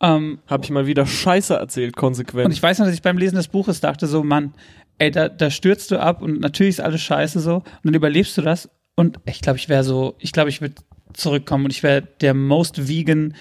Ähm, 0.00 0.40
Hab 0.46 0.64
ich 0.64 0.70
mal 0.70 0.86
wieder 0.86 1.06
Scheiße 1.06 1.54
erzählt, 1.54 1.96
konsequent. 1.96 2.46
Und 2.46 2.52
ich 2.52 2.62
weiß 2.62 2.78
noch, 2.78 2.86
dass 2.86 2.94
ich 2.94 3.02
beim 3.02 3.18
Lesen 3.18 3.36
des 3.36 3.48
Buches 3.48 3.80
dachte 3.80 4.06
so, 4.06 4.24
Mann, 4.24 4.52
ey, 4.98 5.10
da, 5.10 5.28
da 5.28 5.50
stürzt 5.50 5.90
du 5.90 6.00
ab 6.00 6.22
und 6.22 6.40
natürlich 6.40 6.76
ist 6.76 6.80
alles 6.80 7.00
scheiße 7.02 7.40
so 7.40 7.56
und 7.56 7.64
dann 7.84 7.94
überlebst 7.94 8.36
du 8.36 8.42
das 8.42 8.68
und 8.94 9.18
ich 9.24 9.40
glaube, 9.40 9.58
ich 9.58 9.68
wäre 9.68 9.84
so, 9.84 10.14
ich 10.18 10.32
glaube, 10.32 10.50
ich 10.50 10.60
würde 10.60 10.74
zurückkommen 11.12 11.64
und 11.64 11.70
ich 11.70 11.82
wäre 11.82 12.02
der 12.20 12.34
most 12.34 12.88
vegan, 12.88 13.34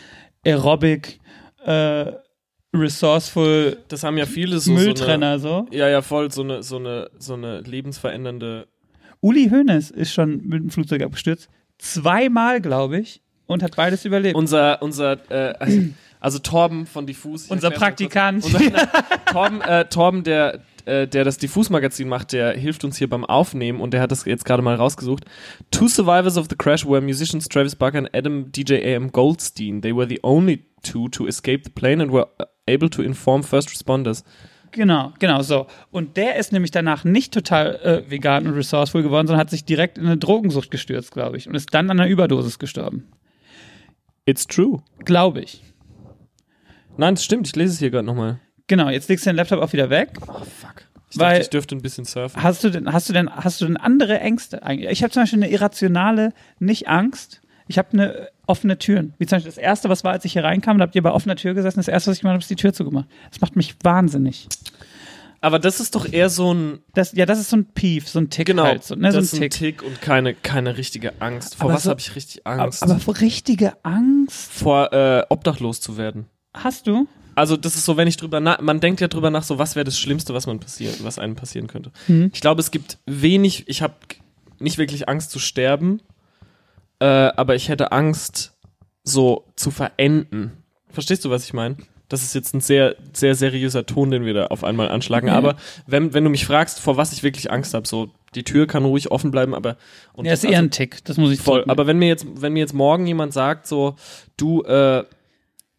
aerobic, 0.45 1.19
äh, 1.65 2.11
resourceful 2.73 3.77
das 3.89 4.03
haben 4.03 4.17
ja 4.17 4.25
viele 4.25 4.59
so, 4.59 4.71
so 4.71 4.71
eine, 4.71 4.85
Mülltrenner 4.85 5.39
so. 5.39 5.67
Ja, 5.71 5.89
ja, 5.89 6.01
voll, 6.01 6.31
so 6.31 6.41
eine, 6.41 6.63
so 6.63 6.77
eine, 6.77 7.09
so 7.17 7.33
eine 7.33 7.61
lebensverändernde. 7.61 8.67
Uli 9.19 9.49
Hoeneß 9.49 9.91
ist 9.91 10.13
schon 10.13 10.47
mit 10.47 10.63
dem 10.63 10.69
Flugzeug 10.69 11.03
abgestürzt. 11.03 11.49
Zweimal, 11.81 12.61
glaube 12.61 12.99
ich, 12.99 13.21
und 13.47 13.63
hat 13.63 13.75
beides 13.75 14.05
überlebt. 14.05 14.35
Unser, 14.35 14.83
unser, 14.83 15.13
äh, 15.31 15.55
also, 15.59 15.81
also 16.19 16.39
Torben 16.39 16.85
von 16.85 17.07
Diffus. 17.07 17.47
Unser 17.47 17.71
Praktikant. 17.71 18.43
kurz. 18.43 18.53
Unser, 18.53 18.87
Torben, 19.31 19.61
äh, 19.61 19.85
Torben, 19.85 20.23
der, 20.23 20.61
äh, 20.85 21.07
der 21.07 21.23
das 21.23 21.39
Diffus-Magazin 21.39 22.07
macht, 22.07 22.33
der 22.33 22.51
hilft 22.51 22.83
uns 22.83 22.97
hier 22.97 23.09
beim 23.09 23.25
Aufnehmen 23.25 23.81
und 23.81 23.95
der 23.95 24.01
hat 24.01 24.11
das 24.11 24.25
jetzt 24.25 24.45
gerade 24.45 24.61
mal 24.61 24.75
rausgesucht. 24.75 25.25
Two 25.71 25.87
survivors 25.87 26.37
of 26.37 26.45
the 26.51 26.55
crash 26.55 26.85
were 26.85 27.01
musicians 27.01 27.49
Travis 27.49 27.75
Barker 27.75 27.97
and 27.97 28.13
Adam 28.13 28.51
DJ 28.51 28.73
AM 28.85 29.11
Goldstein. 29.11 29.81
They 29.81 29.95
were 29.95 30.07
the 30.07 30.19
only 30.21 30.67
two 30.83 31.09
to 31.09 31.25
escape 31.25 31.63
the 31.63 31.71
plane 31.71 31.99
and 31.99 32.11
were 32.11 32.27
uh, 32.39 32.45
able 32.67 32.91
to 32.91 33.01
inform 33.01 33.41
first 33.41 33.69
responders. 33.69 34.23
Genau, 34.71 35.11
genau 35.19 35.41
so. 35.41 35.67
Und 35.91 36.15
der 36.17 36.37
ist 36.37 36.53
nämlich 36.53 36.71
danach 36.71 37.03
nicht 37.03 37.33
total 37.33 37.75
äh, 37.77 38.09
vegan 38.09 38.47
und 38.47 38.53
resourceful 38.53 39.03
geworden, 39.03 39.27
sondern 39.27 39.41
hat 39.41 39.49
sich 39.49 39.65
direkt 39.65 39.97
in 39.97 40.05
eine 40.05 40.17
Drogensucht 40.17 40.71
gestürzt, 40.71 41.11
glaube 41.11 41.37
ich, 41.37 41.47
und 41.47 41.55
ist 41.55 41.73
dann 41.73 41.89
an 41.89 41.99
einer 41.99 42.09
Überdosis 42.09 42.57
gestorben. 42.57 43.09
It's 44.25 44.47
true. 44.47 44.81
Glaube 45.03 45.41
ich. 45.41 45.61
Nein, 46.97 47.15
das 47.15 47.23
stimmt. 47.25 47.47
Ich 47.47 47.55
lese 47.55 47.73
es 47.73 47.79
hier 47.79 47.89
gerade 47.89 48.05
nochmal. 48.05 48.39
Genau, 48.67 48.89
jetzt 48.89 49.09
legst 49.09 49.25
du 49.25 49.29
den 49.29 49.35
Laptop 49.35 49.59
auch 49.61 49.73
wieder 49.73 49.89
weg. 49.89 50.11
Oh, 50.27 50.33
fuck. 50.43 50.87
Ich 51.09 51.19
Weil- 51.19 51.31
dachte, 51.31 51.41
ich 51.41 51.49
dürfte 51.49 51.75
ein 51.75 51.81
bisschen 51.81 52.05
surfen. 52.05 52.41
Hast 52.41 52.63
du 52.63 52.69
denn, 52.69 52.91
hast 52.93 53.09
du 53.09 53.13
denn, 53.13 53.29
hast 53.29 53.59
du 53.59 53.65
denn 53.65 53.75
andere 53.75 54.19
Ängste 54.21 54.63
eigentlich? 54.63 54.89
Ich 54.91 55.03
habe 55.03 55.11
zum 55.11 55.23
Beispiel 55.23 55.43
eine 55.43 55.51
irrationale, 55.51 56.33
nicht 56.59 56.87
Angst. 56.87 57.40
Ich 57.71 57.77
habe 57.77 57.89
eine 57.93 58.27
offene 58.47 58.77
Türen. 58.77 59.13
Wie 59.17 59.25
zum 59.25 59.37
Beispiel 59.37 59.49
das 59.51 59.57
erste, 59.57 59.87
was 59.89 60.03
war, 60.03 60.11
als 60.11 60.25
ich 60.25 60.33
hier 60.33 60.43
reinkam, 60.43 60.77
da 60.77 60.83
habt 60.83 60.93
ihr 60.95 61.01
bei 61.01 61.11
offener 61.11 61.37
Tür 61.37 61.53
gesessen. 61.53 61.79
Das 61.79 61.87
erste, 61.87 62.11
was 62.11 62.17
ich 62.17 62.21
gemacht 62.21 62.33
habe, 62.33 62.41
ist 62.41 62.49
die 62.49 62.55
Tür 62.57 62.73
zugemacht. 62.73 63.07
Das 63.29 63.39
macht 63.41 63.55
mich 63.55 63.75
wahnsinnig. 63.81 64.47
Aber 65.39 65.57
das 65.57 65.79
ist 65.79 65.95
doch 65.95 66.11
eher 66.11 66.29
so 66.29 66.53
ein, 66.53 66.79
Das, 66.93 67.13
ja, 67.13 67.25
das 67.25 67.39
ist 67.39 67.49
so 67.49 67.55
ein 67.57 67.65
Pief, 67.65 68.07
so 68.09 68.19
ein 68.19 68.29
Tick 68.29 68.45
genau, 68.45 68.65
halt. 68.65 68.83
So, 68.83 68.95
ne, 68.95 69.11
so 69.11 69.19
das 69.19 69.31
ein 69.33 69.37
ist 69.37 69.41
ein 69.43 69.49
Tick. 69.49 69.79
Tick 69.79 69.83
und 69.83 70.01
keine, 70.01 70.35
keine 70.35 70.77
richtige 70.77 71.19
Angst. 71.21 71.55
Vor 71.55 71.65
Aber 71.69 71.75
was 71.75 71.83
so- 71.83 71.89
habe 71.91 71.99
ich 71.99 72.15
richtig 72.15 72.45
Angst? 72.45 72.83
aber 72.83 72.99
vor 72.99 73.17
richtige 73.21 73.73
Angst 73.83 74.51
Vor 74.51 74.93
äh, 74.93 75.23
obdachlos 75.29 75.81
zu 75.81 75.97
werden. 75.97 76.25
hast 76.53 76.85
du? 76.87 77.07
Also 77.33 77.55
das 77.57 77.75
ist 77.77 77.85
so, 77.85 77.95
wenn 77.97 78.07
ich 78.09 78.17
drüber 78.17 78.39
nach, 78.41 78.59
man 78.59 78.81
denkt 78.81 78.99
ja 78.99 79.07
drüber 79.07 79.29
nach, 79.31 79.43
so 79.43 79.57
was 79.57 79.75
wäre 79.77 79.85
das 79.85 79.97
Schlimmste, 79.97 80.33
was 80.33 80.45
man 80.47 80.59
passiert, 80.59 81.01
was 81.03 81.17
einem 81.17 81.35
passieren 81.35 81.67
könnte. 81.67 81.91
Hm. 82.07 82.29
Ich 82.33 82.41
glaube, 82.41 82.59
es 82.59 82.71
gibt 82.71 82.97
wenig, 83.05 83.63
ich 83.67 83.81
habe 83.81 83.93
nicht 84.59 84.77
wirklich 84.77 85.07
Angst 85.07 85.31
zu 85.31 85.39
sterben, 85.39 86.01
äh, 87.01 87.05
aber 87.35 87.55
ich 87.55 87.67
hätte 87.67 87.91
Angst, 87.91 88.53
so 89.03 89.45
zu 89.55 89.71
verenden. 89.71 90.51
Verstehst 90.89 91.25
du, 91.25 91.29
was 91.29 91.43
ich 91.45 91.53
meine? 91.53 91.75
Das 92.07 92.21
ist 92.23 92.35
jetzt 92.35 92.53
ein 92.53 92.61
sehr, 92.61 92.95
sehr 93.13 93.35
seriöser 93.35 93.85
Ton, 93.85 94.11
den 94.11 94.25
wir 94.25 94.33
da 94.33 94.45
auf 94.47 94.63
einmal 94.63 94.89
anschlagen. 94.89 95.27
Ja. 95.27 95.33
Aber 95.35 95.55
wenn, 95.87 96.13
wenn 96.13 96.23
du 96.23 96.29
mich 96.29 96.45
fragst, 96.45 96.79
vor 96.79 96.97
was 96.97 97.13
ich 97.13 97.23
wirklich 97.23 97.51
Angst 97.51 97.73
habe, 97.73 97.87
so 97.87 98.09
die 98.35 98.43
Tür 98.43 98.67
kann 98.67 98.83
ruhig 98.85 99.11
offen 99.11 99.31
bleiben, 99.31 99.55
aber 99.55 99.77
und 100.13 100.25
Ja, 100.25 100.33
ist 100.33 100.43
also- 100.43 100.53
eher 100.53 100.59
ein 100.59 100.71
Tick. 100.71 101.03
Das 101.05 101.17
muss 101.17 101.31
ich 101.31 101.39
Voll, 101.39 101.55
zurücknehmen. 101.55 101.71
aber 101.71 101.87
wenn 101.87 101.97
mir 101.99 102.07
jetzt, 102.09 102.25
wenn 102.35 102.53
mir 102.53 102.59
jetzt 102.59 102.73
morgen 102.73 103.07
jemand 103.07 103.33
sagt, 103.33 103.65
so, 103.65 103.95
du, 104.37 104.61
äh, 104.63 105.03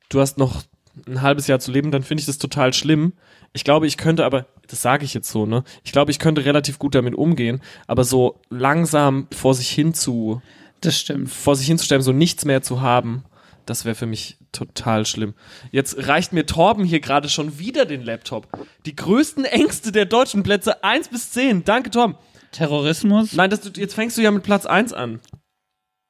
du 0.08 0.20
hast 0.20 0.38
noch 0.38 0.62
ein 1.06 1.22
halbes 1.22 1.46
Jahr 1.46 1.58
zu 1.61 1.70
leben, 1.70 1.90
dann 1.90 2.02
finde 2.02 2.20
ich 2.20 2.26
das 2.26 2.38
total 2.38 2.72
schlimm. 2.72 3.12
Ich 3.52 3.64
glaube, 3.64 3.87
ich 3.87 3.96
könnte 3.98 4.24
aber, 4.24 4.46
das 4.68 4.80
sage 4.82 5.04
ich 5.04 5.12
jetzt 5.14 5.30
so, 5.30 5.44
ne? 5.46 5.64
Ich 5.85 5.92
glaube, 5.92 6.11
ich 6.11 6.18
könnte 6.18 6.44
relativ 6.46 6.78
gut 6.78 6.94
damit 6.94 7.14
umgehen, 7.14 7.61
aber 7.87 8.04
so 8.04 8.40
langsam 8.50 9.28
vor 9.35 9.54
sich 9.54 9.68
hin 9.68 9.92
zu, 9.94 10.40
Das 10.82 10.98
stimmt. 10.98 11.30
vor 11.30 11.56
sich 11.56 11.66
hinzusterben, 11.66 12.04
so 12.04 12.12
nichts 12.12 12.44
mehr 12.44 12.62
zu 12.62 12.80
haben, 12.80 13.24
das 13.66 13.84
wäre 13.84 13.94
für 13.94 14.06
mich 14.06 14.38
total 14.50 15.06
schlimm. 15.06 15.34
Jetzt 15.70 16.08
reicht 16.08 16.32
mir 16.32 16.46
Torben 16.46 16.84
hier 16.84 17.00
gerade 17.00 17.28
schon 17.28 17.58
wieder 17.58 17.86
den 17.86 18.02
Laptop. 18.02 18.48
Die 18.86 18.94
größten 18.94 19.44
Ängste 19.44 19.92
der 19.92 20.04
deutschen 20.04 20.42
Plätze 20.42 20.84
1 20.84 21.08
bis 21.08 21.30
10. 21.30 21.64
Danke, 21.64 21.90
Tom. 21.90 22.16
Terrorismus. 22.50 23.32
Nein, 23.32 23.50
das, 23.50 23.60
du, 23.60 23.80
jetzt 23.80 23.94
fängst 23.94 24.18
du 24.18 24.22
ja 24.22 24.30
mit 24.30 24.42
Platz 24.42 24.66
1 24.66 24.92
an. 24.92 25.20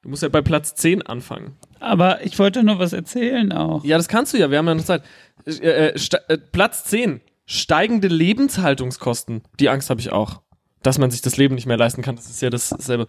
Du 0.01 0.09
musst 0.09 0.23
ja 0.23 0.29
bei 0.29 0.41
Platz 0.41 0.75
10 0.75 1.03
anfangen. 1.03 1.57
Aber 1.79 2.25
ich 2.25 2.37
wollte 2.37 2.63
nur 2.63 2.79
was 2.79 2.91
erzählen 2.91 3.51
auch. 3.53 3.85
Ja, 3.85 3.97
das 3.97 4.09
kannst 4.09 4.33
du 4.33 4.37
ja, 4.37 4.51
wir 4.51 4.57
haben 4.57 4.67
ja 4.67 4.75
noch 4.75 4.83
Zeit. 4.83 5.03
Äh, 5.45 5.91
äh, 5.91 5.95
äh, 6.27 6.37
Platz 6.37 6.83
10. 6.85 7.21
Steigende 7.45 8.07
Lebenshaltungskosten. 8.07 9.43
Die 9.59 9.69
Angst 9.69 9.89
habe 9.89 9.99
ich 9.99 10.11
auch. 10.11 10.41
Dass 10.83 10.99
man 10.99 11.09
sich 11.11 11.21
das 11.21 11.37
Leben 11.37 11.55
nicht 11.55 11.65
mehr 11.65 11.77
leisten 11.77 12.01
kann, 12.01 12.15
das 12.15 12.29
ist 12.29 12.41
ja 12.41 12.49
dasselbe. 12.49 13.07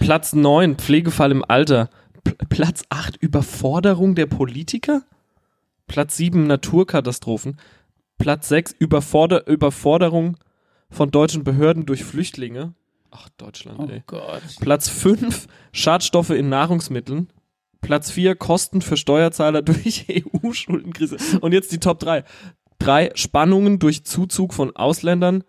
Platz 0.00 0.32
9. 0.34 0.76
Pflegefall 0.76 1.30
im 1.30 1.44
Alter. 1.46 1.88
P 2.24 2.32
Platz 2.48 2.82
8. 2.90 3.16
Überforderung 3.16 4.14
der 4.14 4.26
Politiker. 4.26 5.02
Platz 5.86 6.16
7. 6.16 6.46
Naturkatastrophen. 6.46 7.56
Platz 8.18 8.48
6. 8.48 8.74
Überforder 8.78 9.46
Überforderung 9.46 10.36
von 10.90 11.10
deutschen 11.10 11.44
Behörden 11.44 11.86
durch 11.86 12.04
Flüchtlinge. 12.04 12.74
Ach, 13.10 13.28
Deutschland, 13.38 13.78
Oh 13.80 13.88
ey. 13.90 14.02
Gott. 14.06 14.42
Platz 14.60 14.88
5 14.88 15.46
Schadstoffe 15.72 16.30
in 16.30 16.48
Nahrungsmitteln. 16.48 17.28
Platz 17.80 18.10
4 18.10 18.34
Kosten 18.34 18.82
für 18.82 18.96
Steuerzahler 18.96 19.62
durch 19.62 20.06
EU-Schuldenkrise. 20.10 21.16
Und 21.40 21.52
jetzt 21.52 21.72
die 21.72 21.78
Top 21.78 22.00
3. 22.00 22.24
3 22.80 23.12
Spannungen 23.14 23.78
durch 23.78 24.04
Zuzug 24.04 24.52
von 24.52 24.74
Ausländern. 24.76 25.44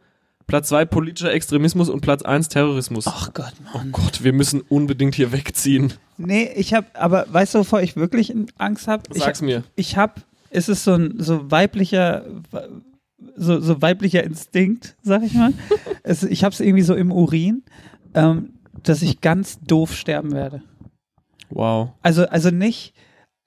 Platz 0.49 0.69
2 0.69 0.85
politischer 0.85 1.31
Extremismus 1.31 1.89
und 1.89 2.01
Platz 2.01 2.23
1 2.23 2.49
Terrorismus. 2.49 3.05
Ach 3.07 3.31
Gott, 3.33 3.53
Mann. 3.73 3.91
Gott, 3.91 4.23
wir 4.23 4.33
müssen 4.33 4.61
unbedingt 4.61 5.15
hier 5.15 5.31
wegziehen. 5.31 5.93
Nee, 6.17 6.51
ich 6.55 6.73
habe, 6.73 6.87
aber 6.95 7.25
weißt 7.29 7.55
du, 7.55 7.59
wovor 7.59 7.81
ich 7.81 7.95
wirklich 7.95 8.33
Angst 8.57 8.87
habe? 8.87 9.03
Ich, 9.13 9.23
Sag's 9.23 9.41
mir. 9.41 9.63
ich 9.75 9.95
habe, 9.95 10.15
es 10.49 10.67
ist 10.67 10.83
so 10.83 10.95
ein 10.95 11.15
so 11.19 11.51
weiblicher, 11.51 12.25
so, 13.35 13.59
so 13.61 13.81
weiblicher 13.81 14.23
Instinkt, 14.23 14.97
sag 15.03 15.23
ich 15.23 15.33
mal. 15.33 15.53
es, 16.03 16.23
ich 16.23 16.43
habe 16.43 16.53
es 16.53 16.59
irgendwie 16.59 16.83
so 16.83 16.95
im 16.95 17.11
Urin, 17.11 17.63
ähm, 18.15 18.53
dass 18.83 19.01
ich 19.03 19.21
ganz 19.21 19.59
doof 19.61 19.95
sterben 19.95 20.31
werde. 20.31 20.63
Wow. 21.51 21.91
Also, 22.01 22.27
also 22.27 22.49
nicht, 22.49 22.93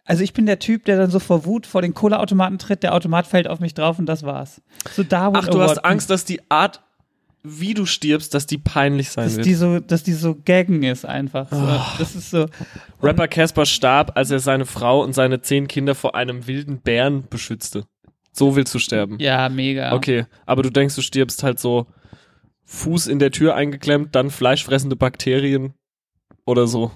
also 0.04 0.24
ich 0.24 0.32
bin 0.32 0.46
der 0.46 0.58
Typ, 0.58 0.84
der 0.84 0.98
dann 0.98 1.10
so 1.10 1.18
vor 1.18 1.44
Wut 1.44 1.66
vor 1.66 1.82
den 1.82 1.94
Cola-Automaten 1.94 2.58
tritt, 2.58 2.82
der 2.82 2.94
Automat 2.94 3.26
fällt 3.26 3.48
auf 3.48 3.60
mich 3.60 3.74
drauf 3.74 3.98
und 3.98 4.06
das 4.06 4.24
war's. 4.24 4.60
So 4.92 5.02
Darwin 5.02 5.40
Ach, 5.42 5.48
du 5.48 5.60
hast 5.60 5.78
Award. 5.78 5.84
Angst, 5.84 6.10
dass 6.10 6.24
die 6.24 6.40
Art, 6.48 6.82
wie 7.44 7.74
du 7.74 7.86
stirbst, 7.86 8.34
dass 8.34 8.46
die 8.46 8.58
peinlich 8.58 9.10
sein 9.10 9.24
dass 9.24 9.36
wird. 9.36 9.46
die 9.46 9.54
so, 9.54 9.80
dass 9.80 10.02
die 10.02 10.12
so 10.12 10.36
gaggen 10.44 10.82
ist 10.84 11.04
einfach. 11.04 11.48
So. 11.50 11.80
Das 11.98 12.14
ist 12.14 12.30
so. 12.30 12.46
Rapper 13.02 13.28
Casper 13.28 13.66
starb, 13.66 14.16
als 14.16 14.30
er 14.30 14.38
seine 14.38 14.64
Frau 14.64 15.02
und 15.02 15.12
seine 15.12 15.42
zehn 15.42 15.66
Kinder 15.66 15.94
vor 15.94 16.14
einem 16.14 16.46
wilden 16.46 16.80
Bären 16.80 17.24
beschützte. 17.28 17.84
So 18.32 18.56
willst 18.56 18.74
du 18.74 18.78
sterben. 18.78 19.18
Ja, 19.18 19.48
mega. 19.48 19.92
Okay, 19.94 20.26
aber 20.46 20.62
du 20.62 20.70
denkst, 20.70 20.94
du 20.94 21.02
stirbst 21.02 21.42
halt 21.42 21.58
so 21.58 21.86
Fuß 22.64 23.08
in 23.08 23.18
der 23.18 23.30
Tür 23.30 23.54
eingeklemmt, 23.54 24.14
dann 24.14 24.30
fleischfressende 24.30 24.96
Bakterien 24.96 25.74
oder 26.46 26.66
so. 26.66 26.92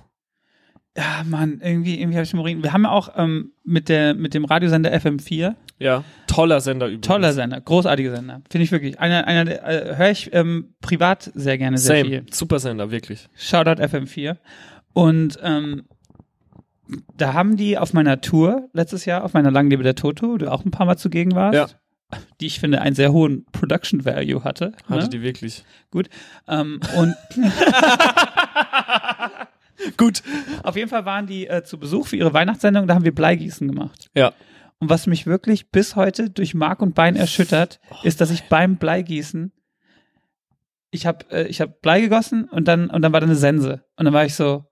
Ja, 0.96 1.24
Mann, 1.26 1.60
irgendwie, 1.62 2.00
irgendwie 2.00 2.16
habe 2.16 2.24
ich 2.24 2.32
Morin. 2.32 2.62
Wir 2.62 2.72
haben 2.72 2.84
ja 2.84 2.90
auch 2.90 3.10
ähm, 3.16 3.52
mit, 3.64 3.90
der, 3.90 4.14
mit 4.14 4.32
dem 4.32 4.46
Radiosender 4.46 4.94
FM4 4.94 5.54
Ja, 5.78 6.04
toller 6.26 6.60
Sender 6.60 6.86
übrigens. 6.86 7.06
Toller 7.06 7.32
Sender, 7.34 7.60
großartiger 7.60 8.14
Sender. 8.16 8.40
Finde 8.50 8.64
ich 8.64 8.72
wirklich. 8.72 8.98
Einer, 8.98 9.26
einer 9.26 9.44
der, 9.44 9.64
äh, 9.92 9.96
höre 9.96 10.10
ich 10.10 10.32
ähm, 10.32 10.74
privat 10.80 11.30
sehr 11.34 11.58
gerne 11.58 11.76
sehr 11.78 11.98
Same, 11.98 12.08
viel. 12.08 12.24
super 12.32 12.58
Sender, 12.58 12.90
wirklich. 12.90 13.28
Shoutout 13.34 13.82
FM4. 13.82 14.36
Und 14.94 15.38
ähm, 15.42 15.82
da 17.16 17.34
haben 17.34 17.56
die 17.58 17.76
auf 17.76 17.92
meiner 17.92 18.20
Tour 18.22 18.68
letztes 18.72 19.04
Jahr, 19.04 19.24
auf 19.24 19.34
meiner 19.34 19.50
Langlebe 19.50 19.82
der 19.82 19.94
Toto, 19.96 20.28
wo 20.30 20.36
du 20.38 20.50
auch 20.50 20.64
ein 20.64 20.70
paar 20.70 20.86
Mal 20.86 20.96
zugegen 20.96 21.34
warst, 21.34 21.54
Ja. 21.54 21.66
die 22.40 22.46
ich 22.46 22.58
finde 22.60 22.80
einen 22.80 22.94
sehr 22.96 23.12
hohen 23.12 23.44
Production 23.52 24.04
Value 24.06 24.44
hatte. 24.44 24.72
Hatte 24.88 25.02
ne? 25.02 25.08
die 25.10 25.20
wirklich. 25.22 25.64
Gut. 25.90 26.08
Ähm, 26.48 26.80
und 26.96 27.14
Gut. 29.98 30.22
auf 30.62 30.76
jeden 30.76 30.88
Fall 30.88 31.04
waren 31.04 31.26
die 31.26 31.46
äh, 31.46 31.62
zu 31.62 31.78
Besuch 31.78 32.06
für 32.08 32.16
ihre 32.16 32.32
Weihnachtssendung, 32.32 32.86
da 32.86 32.94
haben 32.94 33.04
wir 33.04 33.14
Bleigießen 33.14 33.68
gemacht. 33.68 34.08
Ja. 34.14 34.32
Und 34.78 34.90
was 34.90 35.06
mich 35.06 35.26
wirklich 35.26 35.70
bis 35.70 35.96
heute 35.96 36.30
durch 36.30 36.54
Mark 36.54 36.82
und 36.82 36.94
Bein 36.94 37.16
erschüttert, 37.16 37.80
ist, 38.02 38.20
dass 38.20 38.30
ich 38.30 38.48
beim 38.48 38.76
Bleigießen 38.76 39.52
ich 40.96 41.06
habe 41.06 41.26
äh, 41.30 41.46
ich 41.46 41.60
hab 41.60 41.80
Blei 41.80 42.00
gegossen 42.00 42.48
und 42.48 42.66
dann 42.66 42.90
und 42.90 43.02
dann 43.02 43.12
war 43.12 43.20
da 43.20 43.26
eine 43.26 43.36
Sense. 43.36 43.84
Und 43.96 44.04
dann 44.04 44.14
war 44.14 44.24
ich 44.24 44.34
so 44.34 44.64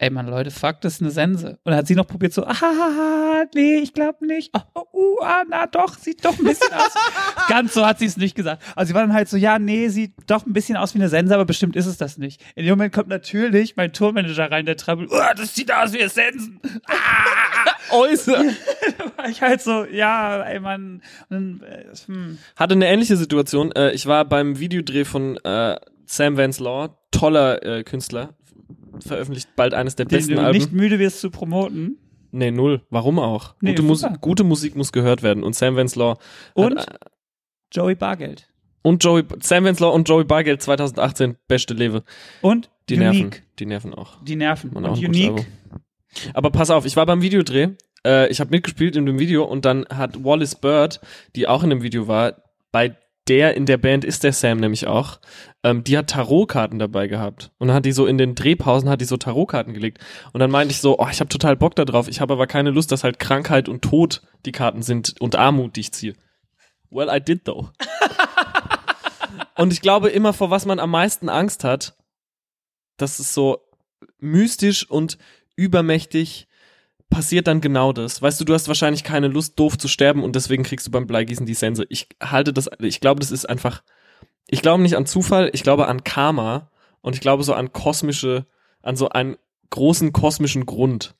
ey 0.00 0.10
Mann 0.10 0.26
Leute 0.26 0.50
fuck 0.50 0.80
das 0.80 0.94
ist 0.94 1.02
eine 1.02 1.10
Sense 1.10 1.50
und 1.50 1.58
dann 1.64 1.76
hat 1.76 1.86
sie 1.86 1.94
noch 1.94 2.06
probiert 2.06 2.32
so 2.32 2.44
ah 2.44 3.44
nee 3.54 3.76
ich 3.76 3.92
glaube 3.92 4.26
nicht 4.26 4.50
oh, 4.54 4.60
oh, 4.74 4.86
uh, 4.92 5.22
ah, 5.22 5.42
na 5.48 5.66
doch 5.66 5.98
sieht 5.98 6.24
doch 6.24 6.38
ein 6.38 6.44
bisschen 6.44 6.72
aus 6.72 6.94
ganz 7.48 7.74
so 7.74 7.86
hat 7.86 7.98
sie 7.98 8.06
es 8.06 8.16
nicht 8.16 8.34
gesagt 8.34 8.62
also 8.74 8.88
sie 8.88 8.94
war 8.94 9.02
dann 9.02 9.12
halt 9.12 9.28
so 9.28 9.36
ja 9.36 9.58
nee 9.58 9.88
sieht 9.88 10.14
doch 10.26 10.46
ein 10.46 10.52
bisschen 10.52 10.76
aus 10.76 10.94
wie 10.94 10.98
eine 10.98 11.08
Sense 11.08 11.34
aber 11.34 11.44
bestimmt 11.44 11.76
ist 11.76 11.86
es 11.86 11.98
das 11.98 12.18
nicht 12.18 12.42
in 12.54 12.64
dem 12.64 12.72
Moment 12.72 12.94
kommt 12.94 13.08
natürlich 13.08 13.76
mein 13.76 13.92
Tourmanager 13.92 14.50
rein 14.50 14.66
der 14.66 14.76
trabbelt 14.76 15.10
oh, 15.12 15.20
das 15.36 15.54
sieht 15.54 15.72
aus 15.72 15.92
wie 15.92 16.00
eine 16.00 16.08
Sensen 16.08 16.60
Äußer. 17.92 18.32
war 19.16 19.28
ich 19.28 19.42
halt 19.42 19.60
so, 19.60 19.84
ja, 19.84 20.42
ey. 20.42 20.58
Und 20.58 21.02
dann, 21.28 21.62
äh, 21.62 21.84
hm. 22.06 22.38
Hatte 22.56 22.74
eine 22.74 22.88
ähnliche 22.88 23.16
Situation. 23.16 23.72
Äh, 23.72 23.90
ich 23.92 24.06
war 24.06 24.24
beim 24.24 24.58
Videodreh 24.58 25.04
von 25.04 25.36
äh, 25.38 25.76
Sam 26.06 26.36
Vance 26.36 26.62
Law, 26.62 26.96
toller 27.10 27.62
äh, 27.64 27.82
Künstler. 27.84 28.34
Veröffentlicht 29.02 29.48
bald 29.56 29.74
eines 29.74 29.96
der 29.96 30.06
Den 30.06 30.18
besten 30.18 30.34
du 30.36 30.40
Alben. 30.42 30.58
nicht 30.58 30.72
müde 30.72 30.98
wirst 30.98 31.20
zu 31.20 31.30
promoten. 31.30 31.98
Nee, 32.32 32.50
null. 32.50 32.82
Warum 32.90 33.18
auch? 33.18 33.54
Nee, 33.60 33.70
gute, 33.72 33.82
Mus 33.82 34.04
gute 34.20 34.44
Musik 34.44 34.76
muss 34.76 34.92
gehört 34.92 35.22
werden. 35.22 35.42
Und 35.42 35.54
Sam 35.56 35.76
Vance 35.76 35.98
Law 35.98 36.16
Und 36.54 36.78
hat, 36.78 36.88
äh, 36.88 37.06
Joey 37.72 37.94
Bargeld. 37.96 38.48
und 38.82 39.02
Joey 39.02 39.24
Sam 39.40 39.64
Vance 39.64 39.82
Law 39.82 39.90
und 39.92 40.08
Joey 40.08 40.24
Bargeld 40.24 40.62
2018 40.62 41.36
beste 41.48 41.74
Lewe. 41.74 42.04
Und 42.40 42.70
Die 42.88 42.94
Unique. 42.94 43.12
Nerven. 43.30 43.42
Die 43.58 43.66
nerven 43.66 43.94
auch. 43.94 44.22
Die 44.22 44.36
Nerven. 44.36 44.70
Man 44.72 44.86
auch 44.86 44.96
und 44.96 45.04
Unique. 45.04 45.46
Aber 46.34 46.50
pass 46.50 46.70
auf, 46.70 46.86
ich 46.86 46.96
war 46.96 47.06
beim 47.06 47.22
Videodreh. 47.22 47.68
Äh, 48.06 48.28
ich 48.30 48.40
habe 48.40 48.50
mitgespielt 48.50 48.96
in 48.96 49.06
dem 49.06 49.18
Video 49.18 49.44
und 49.44 49.64
dann 49.64 49.84
hat 49.90 50.22
Wallace 50.24 50.54
Bird, 50.54 51.00
die 51.36 51.46
auch 51.48 51.62
in 51.64 51.70
dem 51.70 51.82
Video 51.82 52.06
war, 52.08 52.36
bei 52.72 52.96
der 53.30 53.56
in 53.56 53.64
der 53.64 53.76
Band 53.76 54.04
ist 54.04 54.24
der 54.24 54.32
Sam 54.32 54.58
nämlich 54.58 54.88
auch, 54.88 55.20
ähm, 55.62 55.84
die 55.84 55.96
hat 55.96 56.10
Tarotkarten 56.10 56.80
dabei 56.80 57.06
gehabt. 57.06 57.52
Und 57.58 57.72
hat 57.72 57.84
die 57.84 57.92
so 57.92 58.06
in 58.06 58.18
den 58.18 58.34
Drehpausen 58.34 58.88
hat 58.88 59.00
die 59.00 59.04
so 59.04 59.16
Tarotkarten 59.16 59.72
gelegt. 59.72 59.98
Und 60.32 60.40
dann 60.40 60.50
meinte 60.50 60.72
ich 60.72 60.80
so, 60.80 60.98
oh, 60.98 61.06
ich 61.08 61.20
habe 61.20 61.28
total 61.28 61.56
Bock 61.56 61.76
da 61.76 61.84
drauf. 61.84 62.08
Ich 62.08 62.20
habe 62.20 62.32
aber 62.32 62.48
keine 62.48 62.70
Lust, 62.70 62.90
dass 62.90 63.04
halt 63.04 63.20
Krankheit 63.20 63.68
und 63.68 63.82
Tod 63.82 64.22
die 64.46 64.50
Karten 64.50 64.82
sind 64.82 65.14
und 65.20 65.36
Armut, 65.36 65.76
die 65.76 65.80
ich 65.80 65.92
ziehe. 65.92 66.14
Well, 66.90 67.08
I 67.08 67.20
did 67.20 67.44
though. 67.44 67.70
und 69.56 69.72
ich 69.72 69.80
glaube 69.80 70.08
immer, 70.08 70.32
vor 70.32 70.50
was 70.50 70.66
man 70.66 70.80
am 70.80 70.90
meisten 70.90 71.28
Angst 71.28 71.62
hat, 71.62 71.96
das 72.96 73.20
ist 73.20 73.32
so 73.32 73.60
mystisch 74.18 74.90
und 74.90 75.18
übermächtig 75.54 76.48
passiert 77.10 77.46
dann 77.46 77.60
genau 77.60 77.92
das. 77.92 78.22
Weißt 78.22 78.40
du, 78.40 78.44
du 78.44 78.54
hast 78.54 78.68
wahrscheinlich 78.68 79.04
keine 79.04 79.28
Lust, 79.28 79.58
doof 79.58 79.76
zu 79.76 79.88
sterben 79.88 80.22
und 80.22 80.36
deswegen 80.36 80.62
kriegst 80.62 80.86
du 80.86 80.90
beim 80.90 81.06
Bleigießen 81.06 81.44
die 81.44 81.54
Sense. 81.54 81.84
Ich 81.88 82.08
halte 82.22 82.52
das, 82.52 82.70
ich 82.78 83.00
glaube, 83.00 83.20
das 83.20 83.30
ist 83.30 83.48
einfach, 83.48 83.82
ich 84.48 84.62
glaube 84.62 84.82
nicht 84.82 84.96
an 84.96 85.06
Zufall, 85.06 85.50
ich 85.52 85.62
glaube 85.62 85.88
an 85.88 86.04
Karma 86.04 86.70
und 87.02 87.14
ich 87.14 87.20
glaube 87.20 87.42
so 87.42 87.52
an 87.52 87.72
kosmische, 87.72 88.46
an 88.82 88.96
so 88.96 89.08
einen 89.10 89.36
großen 89.70 90.12
kosmischen 90.12 90.66
Grund. 90.66 91.14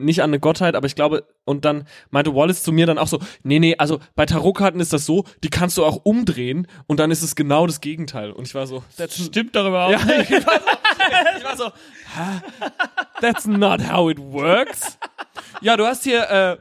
Nicht 0.00 0.22
an 0.22 0.30
eine 0.30 0.38
Gottheit, 0.38 0.76
aber 0.76 0.86
ich 0.86 0.94
glaube, 0.94 1.24
und 1.44 1.64
dann 1.64 1.86
meinte 2.10 2.32
Wallace 2.32 2.62
zu 2.62 2.70
mir 2.70 2.86
dann 2.86 2.98
auch 2.98 3.08
so, 3.08 3.18
nee, 3.42 3.58
nee, 3.58 3.74
also 3.78 3.98
bei 4.14 4.26
Tarotkarten 4.26 4.80
ist 4.80 4.92
das 4.92 5.04
so, 5.04 5.24
die 5.42 5.50
kannst 5.50 5.76
du 5.76 5.84
auch 5.84 6.00
umdrehen 6.04 6.68
und 6.86 7.00
dann 7.00 7.10
ist 7.10 7.22
es 7.22 7.34
genau 7.34 7.66
das 7.66 7.80
Gegenteil. 7.80 8.30
Und 8.30 8.46
ich 8.46 8.54
war 8.54 8.68
so, 8.68 8.84
that's 8.96 9.16
Stimmt 9.20 9.56
doch 9.56 9.66
überhaupt 9.66 9.98
ja, 9.98 10.04
nicht. 10.18 10.30
ich 10.30 10.46
war 10.46 10.60
so, 10.60 10.70
ich 11.38 11.44
war 11.44 11.56
so 11.56 11.64
"Ha, 12.16 12.42
that's 13.20 13.46
not 13.46 13.80
how 13.92 14.08
it 14.08 14.18
works. 14.20 14.98
Ja, 15.62 15.76
du 15.76 15.84
hast 15.84 16.04
hier, 16.04 16.30
äh, 16.30 16.56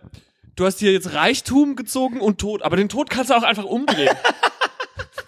du 0.56 0.66
hast 0.66 0.80
hier 0.80 0.92
jetzt 0.92 1.14
Reichtum 1.14 1.76
gezogen 1.76 2.20
und 2.22 2.40
Tod, 2.40 2.64
aber 2.64 2.76
den 2.76 2.90
Tod 2.90 3.12
kannst 3.12 3.30
du 3.30 3.36
auch 3.36 3.44
einfach 3.44 3.66
umdrehen. 3.66 4.16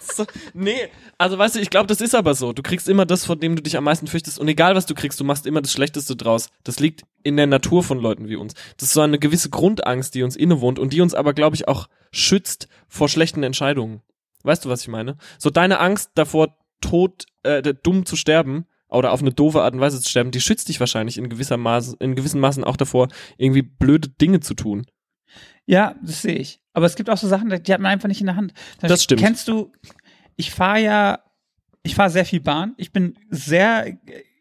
So, 0.00 0.24
nee, 0.54 0.88
also 1.18 1.38
weißt 1.38 1.56
du, 1.56 1.60
ich 1.60 1.70
glaube, 1.70 1.86
das 1.86 2.00
ist 2.00 2.14
aber 2.14 2.34
so. 2.34 2.52
Du 2.52 2.62
kriegst 2.62 2.88
immer 2.88 3.06
das, 3.06 3.24
vor 3.24 3.36
dem 3.36 3.56
du 3.56 3.62
dich 3.62 3.76
am 3.76 3.84
meisten 3.84 4.06
fürchtest 4.06 4.38
und 4.38 4.48
egal 4.48 4.74
was 4.74 4.86
du 4.86 4.94
kriegst, 4.94 5.20
du 5.20 5.24
machst 5.24 5.46
immer 5.46 5.62
das 5.62 5.72
Schlechteste 5.72 6.16
draus. 6.16 6.50
Das 6.64 6.80
liegt 6.80 7.04
in 7.22 7.36
der 7.36 7.46
Natur 7.46 7.82
von 7.82 7.98
Leuten 7.98 8.28
wie 8.28 8.36
uns. 8.36 8.54
Das 8.76 8.88
ist 8.88 8.94
so 8.94 9.00
eine 9.00 9.18
gewisse 9.18 9.50
Grundangst, 9.50 10.14
die 10.14 10.22
uns 10.22 10.36
innewohnt 10.36 10.78
und 10.78 10.92
die 10.92 11.00
uns 11.00 11.14
aber, 11.14 11.34
glaube 11.34 11.56
ich, 11.56 11.68
auch 11.68 11.88
schützt 12.12 12.68
vor 12.88 13.08
schlechten 13.08 13.42
Entscheidungen. 13.42 14.02
Weißt 14.42 14.64
du, 14.64 14.68
was 14.68 14.82
ich 14.82 14.88
meine? 14.88 15.16
So 15.38 15.50
deine 15.50 15.80
Angst 15.80 16.12
davor, 16.14 16.56
tot, 16.80 17.26
äh, 17.42 17.74
dumm 17.82 18.06
zu 18.06 18.16
sterben 18.16 18.66
oder 18.88 19.12
auf 19.12 19.20
eine 19.20 19.32
doofe 19.32 19.62
Art 19.62 19.74
und 19.74 19.80
Weise 19.80 20.00
zu 20.00 20.08
sterben, 20.08 20.30
die 20.30 20.40
schützt 20.40 20.68
dich 20.68 20.80
wahrscheinlich 20.80 21.18
in 21.18 21.28
gewisser 21.28 21.56
Maße, 21.56 21.96
in 22.00 22.14
gewissen 22.14 22.40
Maßen 22.40 22.64
auch 22.64 22.76
davor, 22.76 23.08
irgendwie 23.36 23.62
blöde 23.62 24.08
Dinge 24.08 24.40
zu 24.40 24.54
tun. 24.54 24.86
Ja, 25.66 25.94
das 26.02 26.22
sehe 26.22 26.34
ich. 26.36 26.60
Aber 26.72 26.86
es 26.86 26.96
gibt 26.96 27.10
auch 27.10 27.16
so 27.16 27.28
Sachen, 27.28 27.48
die 27.48 27.72
hat 27.72 27.80
man 27.80 27.92
einfach 27.92 28.08
nicht 28.08 28.20
in 28.20 28.26
der 28.26 28.36
Hand. 28.36 28.52
Das 28.80 29.02
stimmt. 29.04 29.20
Kennst 29.20 29.48
du, 29.48 29.72
ich 30.36 30.50
fahre 30.50 30.80
ja, 30.80 31.18
ich 31.82 31.94
fahre 31.94 32.10
sehr 32.10 32.24
viel 32.24 32.40
Bahn. 32.40 32.74
Ich 32.76 32.92
bin 32.92 33.16
sehr, 33.30 33.86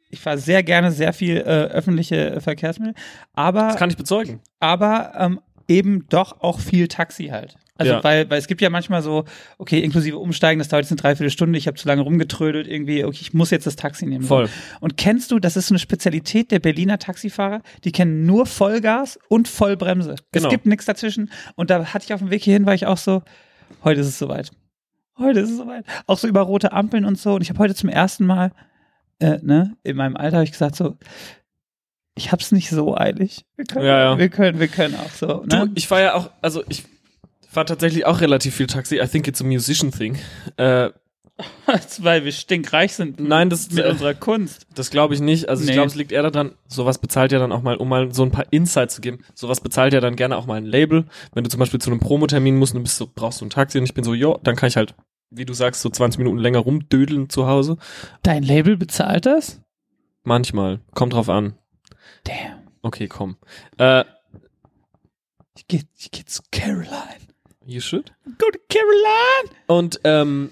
ich 0.09 0.19
fahre 0.19 0.37
sehr 0.37 0.63
gerne 0.63 0.91
sehr 0.91 1.13
viel 1.13 1.37
äh, 1.37 1.41
öffentliche 1.41 2.41
Verkehrsmittel. 2.41 2.95
Aber 3.33 3.67
Das 3.67 3.77
kann 3.77 3.89
ich 3.89 3.97
bezeugen. 3.97 4.41
aber 4.59 5.13
ähm, 5.17 5.39
eben 5.67 6.07
doch 6.09 6.41
auch 6.41 6.59
viel 6.59 6.87
Taxi 6.87 7.27
halt. 7.27 7.57
Also 7.79 7.93
Ja. 7.93 8.03
weil, 8.03 8.29
weil 8.29 8.37
es 8.37 8.47
gibt 8.47 8.59
ja 8.61 8.69
manchmal 8.69 9.01
so, 9.01 9.23
okay, 9.57 9.79
inklusive 9.79 10.17
Umsteigen, 10.17 10.59
das 10.59 10.67
dauert 10.67 10.83
jetzt 10.83 10.91
eine 10.91 10.97
Dreiviertelstunde, 11.01 11.57
ich 11.57 11.65
habe 11.65 11.77
zu 11.77 11.87
lange 11.87 12.01
rumgetrödelt, 12.01 12.67
irgendwie, 12.67 13.05
okay, 13.05 13.19
ich 13.21 13.33
muss 13.33 13.51
jetzt 13.51 13.65
das 13.65 13.77
Taxi 13.77 14.05
nehmen. 14.05 14.25
Voll. 14.25 14.49
Und 14.81 14.97
kennst 14.97 15.31
du, 15.31 15.39
das 15.39 15.55
ist 15.55 15.67
so 15.67 15.73
eine 15.73 15.79
Spezialität 15.79 16.51
der 16.51 16.59
Berliner 16.59 16.99
Taxifahrer, 16.99 17.61
die 17.85 17.93
kennen 17.93 18.25
nur 18.25 18.45
Vollgas 18.45 19.17
und 19.29 19.47
Vollbremse. 19.47 20.15
Genau. 20.33 20.47
Es 20.47 20.51
gibt 20.51 20.65
nichts 20.65 20.85
dazwischen. 20.85 21.31
Und 21.55 21.69
da 21.69 21.85
hatte 21.93 22.03
ich 22.05 22.13
auf 22.13 22.19
dem 22.19 22.29
Weg 22.31 22.43
hierhin, 22.43 22.65
war 22.65 22.73
ich 22.73 22.85
auch 22.85 22.97
so, 22.97 23.23
heute 23.85 24.01
ist 24.01 24.07
es 24.07 24.19
soweit. 24.19 24.51
Heute 25.17 25.39
ist 25.39 25.49
es 25.51 25.57
soweit. 25.57 25.85
Auch 26.05 26.17
so 26.17 26.27
über 26.27 26.41
rote 26.41 26.73
Ampeln 26.73 27.05
und 27.05 27.17
so. 27.17 27.33
Und 27.35 27.41
ich 27.41 27.49
habe 27.49 27.59
heute 27.59 27.75
zum 27.75 27.87
ersten 27.89 28.25
Mal, 28.25 28.51
äh, 29.19 29.37
ne, 29.41 29.77
in 29.83 29.95
meinem 29.95 30.15
Alter 30.17 30.37
habe 30.37 30.43
ich 30.45 30.51
gesagt 30.51 30.75
so, 30.75 30.97
ich 32.15 32.31
hab's 32.33 32.51
nicht 32.51 32.69
so 32.69 32.97
eilig. 32.97 33.45
Wir 33.55 33.65
können, 33.65 33.85
Ja, 33.85 33.99
ja. 33.99 34.17
wir 34.19 34.27
können, 34.29 34.59
wir 34.59 34.67
können 34.67 34.95
auch 34.95 35.11
so. 35.11 35.43
Du, 35.45 35.55
Ne? 35.55 35.71
ich 35.75 35.87
fahre 35.87 36.01
ja 36.03 36.13
auch, 36.15 36.29
also 36.41 36.63
ich 36.67 36.83
fahre 37.49 37.65
tatsächlich 37.65 38.05
auch 38.05 38.21
relativ 38.21 38.55
viel 38.55 38.67
Taxi. 38.67 38.99
I 39.01 39.07
think 39.07 39.27
it's 39.27 39.41
a 39.41 39.45
musician 39.45 39.91
thing. 39.91 40.17
Äh, 40.57 40.89
Weil 41.99 42.25
wir 42.25 42.33
stinkreich 42.33 42.93
sind 42.95 43.19
Nein, 43.21 43.49
das- 43.49 43.71
mit 43.71 43.85
äh, 43.85 43.89
unserer 43.89 44.13
Kunst. 44.13 44.67
das 44.75 44.89
glaube 44.89 45.13
ich 45.13 45.21
nicht. 45.21 45.47
Also 45.47 45.61
ich 45.63 45.69
Nee. 45.69 45.73
glaube, 45.75 45.87
es 45.87 45.95
liegt 45.95 46.11
eher 46.11 46.29
daran, 46.29 46.53
sowas 46.67 46.97
bezahlt 46.97 47.31
ja 47.31 47.39
dann 47.39 47.53
auch 47.53 47.61
mal, 47.61 47.77
um 47.77 47.87
mal 47.87 48.13
so 48.13 48.23
ein 48.23 48.31
paar 48.31 48.45
Insights 48.51 48.95
zu 48.95 49.01
geben. 49.01 49.19
Sowas 49.35 49.61
bezahlt 49.61 49.93
ja 49.93 50.01
dann 50.01 50.17
gerne 50.17 50.35
auch 50.35 50.45
mal 50.47 50.55
ein 50.55 50.65
Label. 50.65 51.05
Wenn 51.33 51.45
du 51.45 51.49
zum 51.49 51.59
Beispiel 51.61 51.79
zu 51.79 51.89
einem 51.91 52.01
Promotermin 52.01 52.57
musst 52.57 52.73
und 52.73 52.79
du 52.79 52.83
bist 52.83 52.97
so, 52.97 53.09
brauchst 53.13 53.39
du 53.39 53.45
ein 53.45 53.49
Taxi 53.49 53.77
und 53.77 53.85
ich 53.85 53.93
bin 53.93 54.03
so, 54.03 54.13
jo, 54.13 54.37
dann 54.43 54.57
kann 54.57 54.67
ich 54.67 54.75
halt, 54.75 54.95
wie 55.29 55.45
du 55.45 55.53
sagst, 55.53 55.81
so 55.81 55.89
20 55.89 56.17
Minuten 56.19 56.39
länger 56.39 56.59
rumdödeln 56.59 57.29
zu 57.29 57.47
Hause. 57.47 57.77
Dein 58.21 58.43
Label 58.43 58.75
bezahlt 58.75 59.25
das? 59.25 59.61
Manchmal. 60.23 60.81
Kommt 60.93 61.13
drauf 61.13 61.29
an. 61.29 61.53
Damn. 62.25 62.67
Okay, 62.81 63.07
komm. 63.07 63.37
Äh, 63.77 64.03
Ich 65.55 65.67
geh, 65.69 65.81
ich 65.97 66.11
geh 66.11 66.25
zu 66.25 66.41
Caroline. 66.51 67.28
You 67.69 67.81
should. 67.81 68.13
Go 68.37 68.47
to 68.51 68.59
Caroline! 68.69 69.55
Und 69.67 70.01
ähm, 70.03 70.51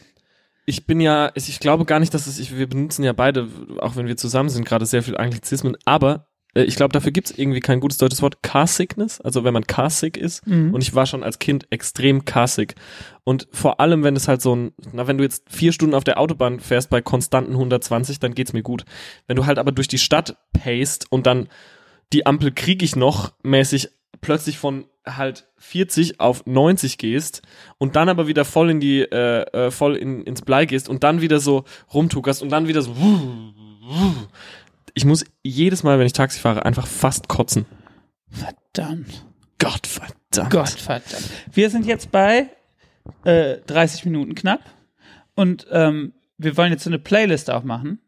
ich 0.65 0.85
bin 0.85 0.99
ja, 0.99 1.31
ich, 1.35 1.59
glaube 1.59 1.85
gar 1.85 1.99
nicht, 1.99 2.13
dass 2.13 2.27
es, 2.27 2.39
ich, 2.39 2.57
wir 2.57 2.67
benutzen 2.67 3.03
ja 3.03 3.13
beide, 3.13 3.47
auch 3.79 3.95
wenn 3.95 4.07
wir 4.07 4.17
zusammen 4.17 4.49
sind, 4.49 4.65
gerade 4.65 4.85
sehr 4.85 5.03
viel 5.03 5.17
Anglizismen, 5.17 5.77
aber 5.85 6.27
äh, 6.57 6.63
ich 6.63 6.75
glaube, 6.75 6.91
dafür 6.91 7.11
gibt 7.11 7.29
es 7.29 7.37
irgendwie 7.37 7.59
kein 7.59 7.79
gutes 7.79 7.97
deutsches 7.97 8.21
Wort. 8.21 8.41
Car 8.41 8.67
Sickness, 8.67 9.21
also 9.21 9.43
wenn 9.43 9.53
man 9.53 9.65
car 9.65 9.89
sick 9.89 10.17
ist. 10.17 10.45
Mhm. 10.47 10.73
Und 10.73 10.81
ich 10.81 10.95
war 10.95 11.05
schon 11.05 11.23
als 11.23 11.39
Kind 11.39 11.67
extrem 11.69 12.25
car 12.25 12.47
sick. 12.47 12.75
Und 13.23 13.47
vor 13.51 13.79
allem, 13.79 14.03
wenn 14.03 14.15
es 14.15 14.27
halt 14.27 14.41
so 14.41 14.55
ein, 14.55 14.73
na, 14.91 15.07
wenn 15.07 15.17
du 15.17 15.23
jetzt 15.23 15.43
vier 15.49 15.71
Stunden 15.71 15.95
auf 15.95 16.03
der 16.03 16.19
Autobahn 16.19 16.59
fährst 16.59 16.89
bei 16.89 17.01
konstanten 17.01 17.51
120, 17.51 18.19
dann 18.19 18.33
geht's 18.33 18.53
mir 18.53 18.63
gut. 18.63 18.85
Wenn 19.27 19.37
du 19.37 19.45
halt 19.45 19.59
aber 19.59 19.71
durch 19.71 19.87
die 19.87 19.97
Stadt 19.97 20.37
paced 20.53 21.05
und 21.09 21.25
dann 21.27 21.47
die 22.13 22.25
Ampel 22.25 22.51
krieg 22.51 22.81
ich 22.83 22.95
noch 22.95 23.33
mäßig 23.43 23.89
plötzlich 24.21 24.57
von 24.57 24.85
halt 25.15 25.47
40 25.57 26.19
auf 26.19 26.45
90 26.45 26.97
gehst 26.97 27.41
und 27.77 27.95
dann 27.95 28.09
aber 28.09 28.27
wieder 28.27 28.45
voll 28.45 28.69
in 28.69 28.79
die 28.79 29.01
äh, 29.01 29.43
äh, 29.51 29.71
voll 29.71 29.95
in, 29.95 30.23
ins 30.23 30.41
Blei 30.41 30.65
gehst 30.65 30.89
und 30.89 31.03
dann 31.03 31.21
wieder 31.21 31.39
so 31.39 31.63
rumtuckerst 31.93 32.41
und 32.41 32.49
dann 32.49 32.67
wieder 32.67 32.81
so 32.81 32.93
ich 34.93 35.05
muss 35.05 35.23
jedes 35.43 35.83
Mal, 35.83 35.99
wenn 35.99 36.07
ich 36.07 36.13
Taxi 36.13 36.39
fahre, 36.39 36.65
einfach 36.65 36.87
fast 36.87 37.27
kotzen. 37.27 37.65
Verdammt. 38.29 39.25
Gott 39.59 39.87
verdammt. 39.87 40.51
Gott 40.51 40.69
verdammt. 40.69 41.29
Wir 41.51 41.69
sind 41.69 41.85
jetzt 41.85 42.11
bei 42.11 42.49
äh, 43.23 43.57
30 43.67 44.05
Minuten 44.05 44.35
knapp 44.35 44.61
und 45.35 45.67
ähm, 45.71 46.13
wir 46.37 46.57
wollen 46.57 46.71
jetzt 46.71 46.83
so 46.83 46.89
eine 46.89 46.99
Playlist 46.99 47.49
auch 47.49 47.63
machen. 47.63 47.99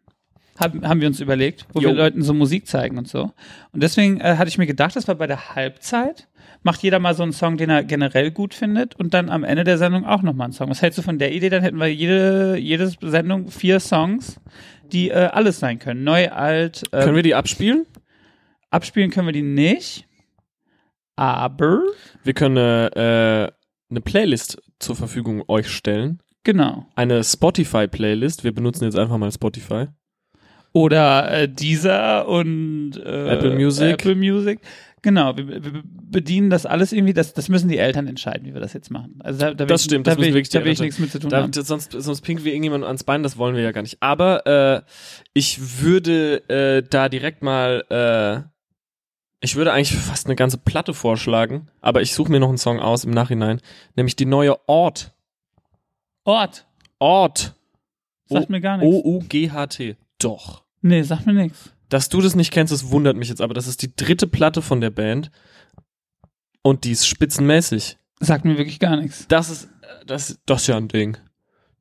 Haben, 0.58 0.88
haben 0.88 1.00
wir 1.00 1.08
uns 1.08 1.20
überlegt, 1.20 1.66
wo 1.74 1.80
Jo. 1.80 1.90
wir 1.90 1.96
Leuten 1.96 2.22
so 2.22 2.34
Musik 2.34 2.68
zeigen 2.68 2.98
und 2.98 3.08
so. 3.08 3.32
Und 3.72 3.82
deswegen 3.82 4.20
äh, 4.20 4.36
hatte 4.38 4.50
ich 4.50 4.58
mir 4.58 4.68
gedacht, 4.68 4.96
das 4.96 5.08
war 5.08 5.16
bei 5.16 5.28
der 5.28 5.56
Halbzeit. 5.56 6.28
Macht 6.62 6.84
jeder 6.84 7.00
mal 7.00 7.14
so 7.16 7.24
einen 7.24 7.32
Song, 7.32 7.56
den 7.58 7.70
er 7.70 7.84
generell 7.84 8.32
gut 8.32 8.54
findet 8.54 8.94
und 8.96 9.14
dann 9.14 9.30
am 9.30 9.44
Ende 9.46 9.64
der 9.64 9.78
Sendung 9.78 10.06
auch 10.06 10.22
nochmal 10.22 10.46
einen 10.46 10.54
Song. 10.54 10.70
Was 10.70 10.82
hältst 10.82 10.98
du 10.98 11.02
von 11.02 11.18
der 11.18 11.34
Idee? 11.34 11.50
Dann 11.50 11.64
hätten 11.64 11.78
wir 11.80 11.88
jede, 11.94 12.58
jede 12.58 12.88
Sendung 13.02 13.50
vier 13.50 13.80
Songs, 13.80 14.42
die 14.92 15.10
äh, 15.10 15.30
alles 15.32 15.60
sein 15.60 15.80
können. 15.80 16.04
Neu, 16.04 16.30
alt, 16.30 16.84
äh, 16.92 17.02
Können 17.04 17.16
wir 17.16 17.24
die 17.24 17.36
abspielen? 17.36 17.86
abspielen 18.72 19.10
können 19.10 19.28
wir 19.28 19.32
die 19.34 19.42
nicht. 19.42 20.06
Aber, 21.16 21.82
Wir 22.24 22.34
können 22.34 22.58
äh, 22.58 23.52
eine 23.90 24.02
Playlist 24.02 24.62
zur 24.80 24.96
Verfügung 24.96 25.44
euch 25.48 25.70
stellen. 25.70 26.20
genau. 26.44 26.86
Eine 26.96 27.24
Spotify-Playlist. 27.24 28.44
Wir 28.44 28.54
benutzen 28.54 28.86
jetzt 28.86 28.98
einfach 28.98 29.18
mal 29.18 29.32
Spotify. 29.32 29.88
Oder 30.72 31.32
äh, 31.32 31.50
Deezer 31.50 32.28
und 32.28 32.94
äh, 33.04 33.30
Apple 33.34 33.56
Music. 33.56 33.94
Apple 33.94 34.16
Music. 34.16 34.60
Genau, 35.02 35.38
wir, 35.38 35.48
wir 35.48 35.82
bedienen 35.84 36.50
das 36.50 36.66
alles 36.66 36.92
irgendwie, 36.92 37.14
das, 37.14 37.34
das 37.34 37.48
müssen 37.50 37.70
die 37.70 37.78
Eltern 37.78 38.08
entscheiden, 38.08 38.46
wie 38.48 38.54
wir 38.54 38.60
das 38.62 38.74
jetzt 38.74 38.92
machen. 38.92 39.20
Also 39.24 39.40
da, 39.40 39.54
da 39.54 39.66
Das 39.66 39.82
ich, 39.82 39.86
stimmt, 39.86 40.08
da 40.08 40.12
das 40.12 40.20
will, 40.20 40.34
wirklich 40.34 40.50
da 40.50 40.64
will 40.66 40.72
ich 40.74 40.80
nichts 40.80 41.00
mit 41.00 41.12
zu 41.12 41.20
tun 41.20 41.30
Da, 41.30 41.42
haben. 41.44 41.54
sonst, 41.54 41.92
sonst 41.94 42.22
pinken 42.22 42.44
wir 42.46 42.52
irgendjemand 42.54 42.84
ans 42.84 43.04
Bein, 43.04 43.24
das 43.24 43.38
wollen 43.38 43.56
wir 43.56 43.64
ja 43.64 43.72
gar 43.72 43.82
nicht. 43.82 43.98
Aber 44.02 44.46
äh, 44.46 44.82
ich 45.34 45.82
würde 45.82 46.48
äh, 46.50 46.84
da 46.88 47.08
direkt 47.08 47.42
mal, 47.44 47.84
äh, 47.90 48.50
ich 49.42 49.56
würde 49.56 49.72
eigentlich 49.72 49.96
fast 49.96 50.26
eine 50.28 50.36
ganze 50.36 50.58
Platte 50.58 50.94
vorschlagen, 50.94 51.70
aber 51.82 52.02
ich 52.02 52.14
suche 52.14 52.30
mir 52.32 52.40
noch 52.42 52.50
einen 52.50 52.58
Song 52.58 52.80
aus 52.80 53.06
im 53.06 53.12
Nachhinein, 53.12 53.62
nämlich 53.96 54.16
die 54.18 54.26
neue 54.26 54.58
Ort. 54.68 55.14
Ort, 56.26 56.68
Ort. 57.00 57.56
sagt 58.28 58.50
mir 58.50 58.60
gar 58.62 58.78
nichts. 58.78 58.94
O-U-G-H-T. 58.94 59.96
Doch. 60.20 60.64
Nee, 60.82 61.02
sagt 61.04 61.26
mir 61.26 61.34
nichts. 61.34 61.74
Dass 61.90 62.10
du 62.10 62.22
das 62.22 62.36
nicht 62.36 62.52
kennst, 62.52 62.72
das 62.72 62.92
wundert 62.92 63.18
mich 63.18 63.30
jetzt, 63.30 63.42
aber 63.42 63.54
das 63.54 63.68
ist 63.68 63.82
die 63.82 63.96
dritte 63.96 64.28
Platte 64.28 64.62
von 64.62 64.80
der 64.80 64.92
Band 64.92 65.32
und 66.62 66.84
die 66.84 66.92
ist 66.92 67.08
spitzenmäßig. 67.08 67.98
Sagt 68.20 68.46
mir 68.46 68.58
wirklich 68.58 68.80
gar 68.80 68.98
nichts. 68.98 69.26
Das 69.28 69.50
ist, 69.50 69.66
äh, 69.66 70.06
das, 70.06 70.40
das 70.46 70.62
ist 70.62 70.68
ja 70.68 70.78
ein 70.78 70.88
Ding. 70.88 71.18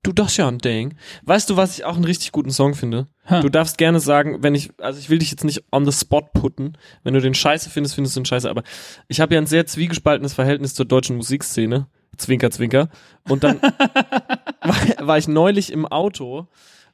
Du, 0.02 0.12
das 0.12 0.32
ist 0.32 0.36
ja 0.36 0.48
ein 0.48 0.58
Ding. 0.58 0.94
Weißt 1.24 1.50
du, 1.50 1.56
was 1.56 1.76
ich 1.76 1.84
auch 1.84 1.96
einen 1.96 2.04
richtig 2.04 2.30
guten 2.30 2.50
Song 2.50 2.74
finde? 2.74 3.08
Ha. 3.28 3.40
Du 3.40 3.48
darfst 3.48 3.78
gerne 3.78 3.98
sagen, 3.98 4.42
wenn 4.42 4.54
ich, 4.54 4.70
also 4.78 4.98
ich 4.98 5.10
will 5.10 5.18
dich 5.18 5.30
jetzt 5.30 5.44
nicht 5.44 5.64
on 5.72 5.84
the 5.84 5.92
spot 5.92 6.30
putten. 6.32 6.78
Wenn 7.02 7.14
du 7.14 7.20
den 7.20 7.34
scheiße 7.34 7.68
findest, 7.68 7.96
findest 7.96 8.16
du 8.16 8.20
den 8.20 8.26
scheiße. 8.26 8.48
Aber 8.48 8.62
ich 9.08 9.20
habe 9.20 9.34
ja 9.34 9.40
ein 9.40 9.46
sehr 9.46 9.66
zwiegespaltenes 9.66 10.34
Verhältnis 10.34 10.74
zur 10.74 10.86
deutschen 10.86 11.16
Musikszene. 11.16 11.88
Zwinker, 12.16 12.50
zwinker. 12.50 12.88
Und 13.28 13.42
dann 13.44 13.60
war, 14.62 14.76
war 15.00 15.18
ich 15.18 15.28
neulich 15.28 15.72
im 15.72 15.84
Auto 15.84 16.46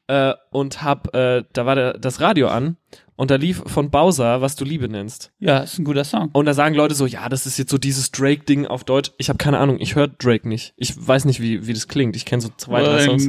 äh, 0.06 0.34
und 0.50 0.82
hab, 0.82 1.14
äh, 1.14 1.44
da 1.52 1.66
war 1.66 1.74
der, 1.74 1.94
das 1.94 2.20
Radio 2.20 2.48
an 2.48 2.76
und 3.16 3.30
da 3.30 3.36
lief 3.36 3.62
von 3.66 3.90
Bowser, 3.90 4.40
was 4.40 4.56
du 4.56 4.64
Liebe 4.64 4.88
nennst. 4.88 5.32
Ja, 5.38 5.58
ist 5.60 5.78
ein 5.78 5.84
guter 5.84 6.04
Song. 6.04 6.30
Und 6.32 6.46
da 6.46 6.54
sagen 6.54 6.74
Leute 6.74 6.94
so, 6.94 7.06
ja, 7.06 7.28
das 7.28 7.46
ist 7.46 7.58
jetzt 7.58 7.70
so 7.70 7.78
dieses 7.78 8.10
Drake-Ding 8.10 8.66
auf 8.66 8.84
Deutsch. 8.84 9.12
Ich 9.18 9.28
habe 9.28 9.38
keine 9.38 9.58
Ahnung, 9.58 9.78
ich 9.78 9.94
höre 9.94 10.08
Drake 10.08 10.48
nicht. 10.48 10.74
Ich 10.76 10.94
weiß 10.96 11.24
nicht, 11.24 11.40
wie, 11.40 11.66
wie 11.66 11.72
das 11.72 11.88
klingt. 11.88 12.16
Ich 12.16 12.24
kenne 12.24 12.42
so 12.42 12.50
zwei, 12.56 12.82
drei 12.82 13.04
Songs. 13.04 13.28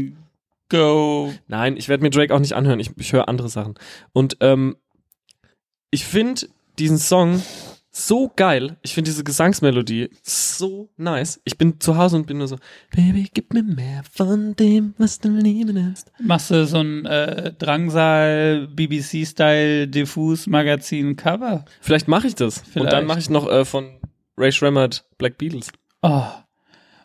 Go. 0.70 1.32
Nein, 1.48 1.78
ich 1.78 1.88
werde 1.90 2.02
mir 2.02 2.10
Drake 2.10 2.34
auch 2.34 2.40
nicht 2.40 2.54
anhören. 2.54 2.80
Ich, 2.80 2.92
ich 2.98 3.14
höre 3.14 3.30
andere 3.30 3.50
Sachen. 3.50 3.76
Und 4.14 4.38
ähm, 4.40 4.76
ich 5.92 6.06
finde 6.06 6.48
diesen 6.80 6.98
Song 6.98 7.44
so 7.98 8.30
geil. 8.36 8.76
Ich 8.82 8.94
finde 8.94 9.10
diese 9.10 9.24
Gesangsmelodie 9.24 10.10
so 10.22 10.90
nice. 10.98 11.40
Ich 11.46 11.58
bin 11.58 11.80
zu 11.80 11.96
Hause 11.96 12.18
und 12.18 12.28
bin 12.28 12.40
nur 12.40 12.48
so, 12.48 12.58
Baby, 12.94 13.30
gib 13.34 13.54
mir 13.54 13.64
mehr 13.64 14.04
von 14.12 14.54
dem, 14.56 14.94
was 14.98 15.20
du 15.20 15.30
lieben 15.30 15.78
ist. 15.94 16.12
Machst 16.20 16.52
du 16.52 16.66
so 16.66 16.80
ein 16.80 17.06
äh, 17.06 17.54
Drangsal, 17.54 18.68
BBC-Style, 18.68 19.88
diffus 19.88 20.46
Magazin-Cover? 20.46 21.64
Vielleicht 21.80 22.10
mache 22.10 22.28
ich 22.28 22.36
das. 22.36 22.60
Und 22.60 22.68
Vielleicht. 22.68 22.94
dann 22.94 23.06
mache 23.06 23.20
ich 23.20 23.30
noch 23.30 23.50
äh, 23.50 23.64
von 23.64 23.98
Ray 24.38 24.52
Shremmerd 24.52 25.06
Black 25.18 25.38
Beatles. 25.38 25.72
Oh. 26.02 26.24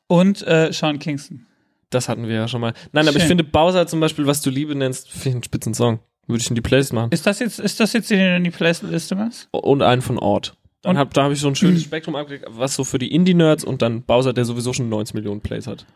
Und 0.09 0.45
äh, 0.47 0.73
Sean 0.73 0.99
Kingston. 0.99 1.47
Das 1.91 2.09
hatten 2.09 2.27
wir 2.27 2.35
ja 2.35 2.49
schon 2.49 2.61
mal. 2.61 2.73
Nein, 2.91 3.07
aber 3.07 3.17
ich 3.17 3.23
Schön. 3.23 3.29
finde 3.29 3.45
Bowser 3.45 3.87
zum 3.87 4.01
Beispiel, 4.01 4.27
was 4.27 4.43
du 4.43 4.51
Liebe 4.51 4.75
nennst, 4.75 5.09
finde 5.09 5.29
ich 5.29 5.35
einen 5.35 5.45
spitzen 5.45 5.75
Song. 5.75 6.01
Würde 6.27 6.43
ich 6.43 6.49
in 6.49 6.55
die 6.55 6.61
Playlist 6.61 6.93
machen. 6.93 7.11
Ist 7.13 7.27
das 7.27 7.39
jetzt, 7.39 7.59
ist 7.59 7.79
das 7.81 7.93
jetzt 7.93 8.11
den 8.11 8.19
du 8.19 8.37
in 8.37 8.45
die 8.45 8.51
Playliste 8.51 9.15
machst? 9.15 9.49
Und 9.53 9.83
einen 9.83 10.03
von 10.03 10.19
Ort. 10.19 10.57
Dann 10.83 10.93
Und- 10.93 10.99
hab, 10.99 11.13
da 11.15 11.25
habe 11.25 11.35
ich 11.35 11.41
so 11.41 11.49
ein 11.49 11.55
schönes 11.55 11.83
Spektrum 11.85 12.17
abgelegt, 12.17 12.47
was 12.49 12.75
so 12.75 12.85
für 12.85 12.99
die 12.99 13.13
Indie-Nerds 13.15 13.65
und 13.65 13.83
dann 13.83 14.03
Bowser, 14.03 14.33
der 14.33 14.45
sowieso 14.45 14.73
schon 14.73 14.89
90 14.89 15.15
Millionen 15.15 15.41
Plays 15.41 15.67
hat. 15.67 15.87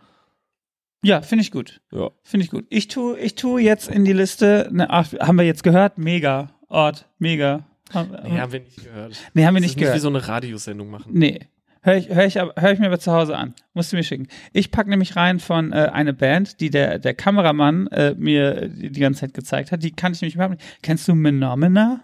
Ja, 1.03 1.21
finde 1.21 1.43
ich 1.43 1.51
gut. 1.51 1.81
Ja. 1.93 2.11
Finde 2.23 2.45
ich 2.45 2.51
gut. 2.51 2.65
Ich 2.71 2.89
tu, 2.89 3.15
ich 3.15 3.35
tu 3.35 3.59
jetzt 3.59 3.89
in 3.89 4.05
die 4.05 4.13
Liste, 4.15 4.69
ne, 4.73 4.89
ach, 4.89 5.13
haben 5.21 5.37
wir 5.37 5.45
jetzt 5.45 5.63
gehört? 5.63 5.99
Mega. 5.99 6.51
Ort, 6.69 7.07
mega. 7.19 7.67
Haben, 7.93 8.11
Nee, 8.25 8.41
haben 8.41 8.53
wir 8.53 8.61
nicht 8.61 8.83
gehört. 8.83 9.17
nee, 9.35 9.45
haben 9.45 9.55
wir 9.55 9.61
Das 9.61 9.69
nicht 9.69 9.79
gehört. 9.79 9.97
wie 9.97 10.01
so 10.01 10.09
eine 10.09 10.27
Radiosendung 10.27 10.89
machen. 10.91 11.13
Nee. 11.15 11.41
Hör 11.83 11.97
ich, 11.99 12.09
hör, 12.09 12.25
ich, 12.25 12.37
hör 12.37 12.73
ich 12.73 12.79
mir 12.79 12.87
aber 12.87 12.99
zu 12.99 13.13
Hause 13.13 13.37
an. 13.37 13.53
Musst 13.75 13.93
du 13.93 13.97
mir 13.97 14.03
schicken. 14.03 14.29
Ich 14.55 14.71
pack 14.71 14.87
nämlich 14.87 15.17
rein 15.17 15.39
von 15.39 15.71
äh, 15.73 15.91
eine 15.93 16.15
Band, 16.15 16.61
die 16.61 16.71
der, 16.71 16.99
der 16.99 17.13
Kameramann 17.13 17.89
äh, 17.89 18.15
mir 18.17 18.69
die, 18.71 18.91
die 18.91 19.01
ganze 19.01 19.21
Zeit 19.21 19.35
gezeigt 19.35 19.71
hat. 19.71 19.83
Die 19.83 19.91
kannte 19.93 20.17
ich 20.17 20.23
nämlich 20.23 20.35
überhaupt 20.37 20.55
nicht. 20.55 20.65
Kennst 20.83 21.07
du 21.07 21.15
Menomina? 21.15 22.01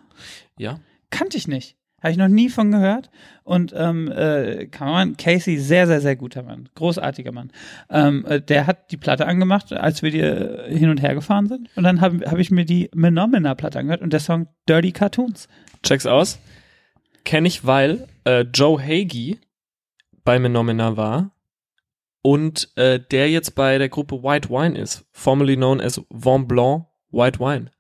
Ja. 0.59 0.79
Kannte 1.09 1.39
ich 1.39 1.49
nicht. 1.49 1.77
Habe 2.01 2.13
ich 2.13 2.17
noch 2.17 2.29
nie 2.29 2.49
von 2.49 2.71
gehört. 2.71 3.11
Und 3.45 3.75
ähm, 3.77 4.11
äh, 4.11 4.67
Kameramann 4.67 5.17
Casey, 5.17 5.59
sehr, 5.59 5.87
sehr, 5.87 6.01
sehr 6.01 6.17
guter 6.17 6.43
Mann. 6.43 6.69
Großartiger 6.75 7.33
Mann. 7.33 7.51
Ähm, 7.91 8.25
äh, 8.27 8.41
der 8.41 8.67
hat 8.67 8.91
die 8.91 8.97
Platte 8.97 9.27
angemacht, 9.27 9.73
als 9.73 10.03
wir 10.03 10.11
die 10.11 10.21
äh, 10.21 10.77
hin 10.77 10.89
und 10.89 11.03
her 11.03 11.15
gefahren 11.15 11.49
sind. 11.49 11.69
Und 11.77 11.85
dann 11.85 12.01
habe 12.01 12.31
hab 12.31 12.39
ich 12.39 12.51
mir 12.51 12.65
die 12.65 12.91
Menomina-Platte 12.95 13.79
angehört 13.79 14.03
und 14.03 14.13
der 14.13 14.21
Song 14.21 14.47
Dirty 14.69 14.93
Cartoons. 14.93 15.49
Check's 15.83 16.07
aus. 16.07 16.39
Kenne 17.25 17.49
ich, 17.49 17.67
weil 17.67 18.07
äh, 18.25 18.43
Joe 18.43 18.81
Hagee 18.81 19.39
bei 20.25 20.39
Menomina 20.39 20.97
war 20.97 21.33
und 22.23 22.71
äh, 22.77 23.01
der 23.01 23.31
jetzt 23.31 23.55
bei 23.55 23.79
der 23.79 23.89
Gruppe 23.89 24.23
White 24.23 24.51
Wine 24.51 24.79
ist, 24.79 25.07
formerly 25.13 25.57
known 25.57 25.81
as 25.81 26.01
Vent 26.11 26.49
Blanc 26.49 26.87
White 27.11 27.41
Wine. 27.41 27.71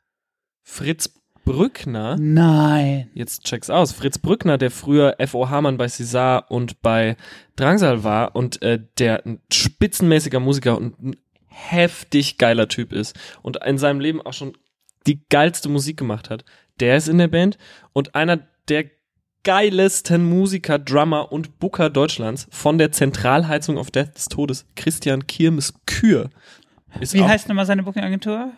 Fritz 0.62 1.19
Brückner 1.50 2.16
Nein. 2.18 3.10
Jetzt 3.12 3.44
check's 3.44 3.70
aus. 3.70 3.90
Fritz 3.90 4.18
Brückner, 4.18 4.56
der 4.56 4.70
früher 4.70 5.16
F.O. 5.18 5.48
Hamann 5.48 5.78
bei 5.78 5.86
César 5.86 6.44
und 6.48 6.80
bei 6.80 7.16
Drangsal 7.56 8.04
war 8.04 8.36
und 8.36 8.62
äh, 8.62 8.78
der 8.98 9.26
ein 9.26 9.40
spitzenmäßiger 9.52 10.38
Musiker 10.38 10.76
und 10.76 11.02
ein 11.02 11.16
heftig 11.48 12.38
geiler 12.38 12.68
Typ 12.68 12.92
ist 12.92 13.18
und 13.42 13.64
in 13.64 13.78
seinem 13.78 13.98
Leben 13.98 14.22
auch 14.22 14.32
schon 14.32 14.52
die 15.08 15.24
geilste 15.28 15.68
Musik 15.68 15.96
gemacht 15.96 16.30
hat, 16.30 16.44
der 16.78 16.96
ist 16.96 17.08
in 17.08 17.18
der 17.18 17.28
Band 17.28 17.58
und 17.92 18.14
einer 18.14 18.38
der 18.68 18.84
geilesten 19.42 20.28
Musiker, 20.28 20.78
Drummer 20.78 21.32
und 21.32 21.58
Booker 21.58 21.90
Deutschlands 21.90 22.46
von 22.50 22.78
der 22.78 22.92
Zentralheizung 22.92 23.76
auf 23.76 23.90
Death 23.90 24.14
des 24.14 24.26
Todes, 24.26 24.66
Christian 24.76 25.26
Kirmes 25.26 25.74
Kür. 25.86 26.30
Wie 26.98 27.24
heißt 27.24 27.48
nochmal 27.48 27.66
seine 27.66 27.82
Booking-Agentur? 27.82 28.52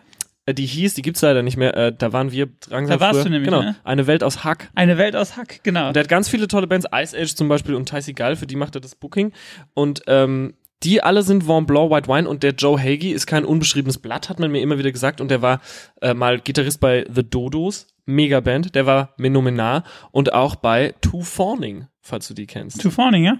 Äh, 0.45 0.53
die 0.53 0.65
hieß, 0.65 0.93
die 0.93 1.01
gibt's 1.01 1.21
leider 1.21 1.41
nicht 1.41 1.57
mehr, 1.57 1.75
äh, 1.75 1.93
da 1.95 2.13
waren 2.13 2.31
wir 2.31 2.47
Drangsal 2.47 2.97
Da 2.97 3.01
warst 3.01 3.15
früher. 3.15 3.23
du 3.25 3.29
nämlich, 3.31 3.49
genau, 3.49 3.61
ne? 3.61 3.75
eine 3.83 4.07
Welt 4.07 4.23
aus 4.23 4.43
Hack. 4.43 4.69
Eine 4.75 4.97
Welt 4.97 5.15
aus 5.15 5.37
Hack, 5.37 5.61
genau. 5.63 5.87
Und 5.87 5.95
der 5.95 6.03
hat 6.03 6.09
ganz 6.09 6.29
viele 6.29 6.47
tolle 6.47 6.67
Bands, 6.67 6.87
Ice 6.93 7.17
Age 7.17 7.33
zum 7.35 7.47
Beispiel 7.47 7.75
und 7.75 7.89
Ticey 7.89 8.13
Gull, 8.13 8.35
für 8.35 8.47
die 8.47 8.55
macht 8.55 8.75
er 8.75 8.81
das 8.81 8.95
Booking. 8.95 9.31
Und 9.73 10.01
ähm, 10.07 10.55
die 10.83 11.01
alle 11.01 11.23
sind 11.23 11.47
Vent 11.47 11.67
Blanc 11.67 11.91
White 11.91 12.09
Wine 12.09 12.27
und 12.27 12.43
der 12.43 12.51
Joe 12.51 12.77
Hagee 12.77 13.11
ist 13.11 13.25
kein 13.25 13.45
unbeschriebenes 13.45 13.99
Blatt, 13.99 14.29
hat 14.29 14.39
man 14.39 14.51
mir 14.51 14.61
immer 14.61 14.77
wieder 14.77 14.91
gesagt. 14.91 15.21
Und 15.21 15.31
der 15.31 15.41
war 15.41 15.61
äh, 16.01 16.13
mal 16.13 16.39
Gitarrist 16.39 16.81
bei 16.81 17.05
The 17.09 17.23
Dodos, 17.23 17.87
Megaband. 18.05 18.75
Der 18.75 18.85
war 18.85 19.13
Menomenar 19.17 19.83
und 20.11 20.33
auch 20.33 20.55
bei 20.55 20.93
Two 20.99 21.21
Fawning, 21.21 21.87
falls 22.01 22.27
du 22.27 22.33
die 22.33 22.47
kennst. 22.47 22.81
Two 22.81 22.91
Fawning, 22.91 23.23
ja? 23.23 23.39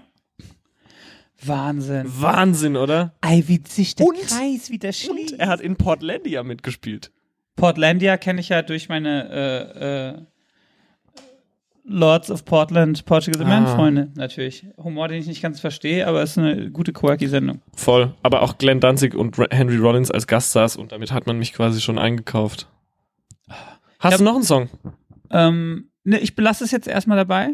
Wahnsinn. 1.46 2.04
Wahnsinn, 2.06 2.76
oder? 2.76 3.14
Ei, 3.20 3.42
wie 3.46 3.60
sich 3.66 3.94
der 3.94 4.06
Und- 4.06 4.18
Kreis 4.18 4.70
wieder 4.70 4.92
schließt. 4.92 5.32
Und 5.34 5.40
er 5.40 5.48
hat 5.48 5.60
in 5.60 5.76
Portlandia 5.76 6.42
mitgespielt. 6.42 7.10
Portlandia 7.56 8.16
kenne 8.16 8.40
ich 8.40 8.48
ja 8.48 8.62
durch 8.62 8.88
meine 8.88 9.30
äh, 9.30 10.08
äh, 10.10 10.22
Lords 11.86 12.30
of 12.30 12.44
Portland, 12.46 13.04
Portugal 13.04 13.38
the 13.38 13.44
Man 13.46 13.66
Ah. 13.66 13.74
Freunde, 13.76 14.10
natürlich. 14.14 14.66
Humor, 14.78 15.08
den 15.08 15.20
ich 15.20 15.26
nicht 15.26 15.42
ganz 15.42 15.60
verstehe, 15.60 16.06
aber 16.06 16.22
es 16.22 16.30
ist 16.30 16.38
eine 16.38 16.70
gute 16.70 16.92
quirky-Sendung. 16.94 17.60
Voll. 17.76 18.14
Aber 18.22 18.40
auch 18.42 18.56
Glenn 18.56 18.80
Danzig 18.80 19.14
und 19.14 19.36
Henry 19.50 19.76
Rollins 19.76 20.10
als 20.10 20.26
Gaststars 20.26 20.76
und 20.76 20.92
damit 20.92 21.12
hat 21.12 21.26
man 21.26 21.38
mich 21.38 21.52
quasi 21.52 21.80
schon 21.82 21.98
eingekauft. 21.98 22.68
Hast 23.98 24.12
hab- 24.12 24.18
du 24.18 24.24
noch 24.24 24.34
einen 24.34 24.44
Song? 24.44 24.68
Ähm, 25.30 25.90
ne, 26.04 26.18
ich 26.20 26.34
belasse 26.34 26.64
es 26.64 26.70
jetzt 26.70 26.88
erstmal 26.88 27.18
dabei. 27.18 27.50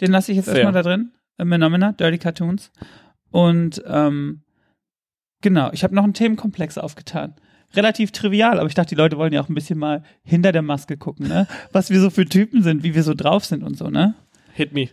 Den 0.00 0.10
lasse 0.10 0.32
ich 0.32 0.36
jetzt 0.36 0.46
Fair. 0.46 0.56
erstmal 0.56 0.72
da 0.72 0.82
drin. 0.82 1.12
Äh, 1.40 1.44
Menomina, 1.44 1.92
Dirty 1.92 2.18
Cartoons. 2.18 2.70
Und 3.30 3.82
ähm, 3.86 4.42
genau, 5.40 5.70
ich 5.72 5.82
habe 5.84 5.94
noch 5.94 6.04
einen 6.04 6.14
Themenkomplex 6.14 6.78
aufgetan. 6.78 7.34
Relativ 7.74 8.10
trivial, 8.10 8.58
aber 8.58 8.68
ich 8.68 8.74
dachte, 8.74 8.90
die 8.90 8.94
Leute 8.96 9.16
wollen 9.16 9.32
ja 9.32 9.40
auch 9.40 9.48
ein 9.48 9.54
bisschen 9.54 9.78
mal 9.78 10.02
hinter 10.24 10.50
der 10.50 10.62
Maske 10.62 10.96
gucken, 10.96 11.28
ne? 11.28 11.46
Was 11.70 11.90
wir 11.90 12.00
so 12.00 12.10
für 12.10 12.24
Typen 12.24 12.62
sind, 12.64 12.82
wie 12.82 12.96
wir 12.96 13.04
so 13.04 13.14
drauf 13.14 13.44
sind 13.44 13.62
und 13.62 13.78
so, 13.78 13.88
ne? 13.90 14.14
Hit 14.52 14.72
me. 14.72 14.88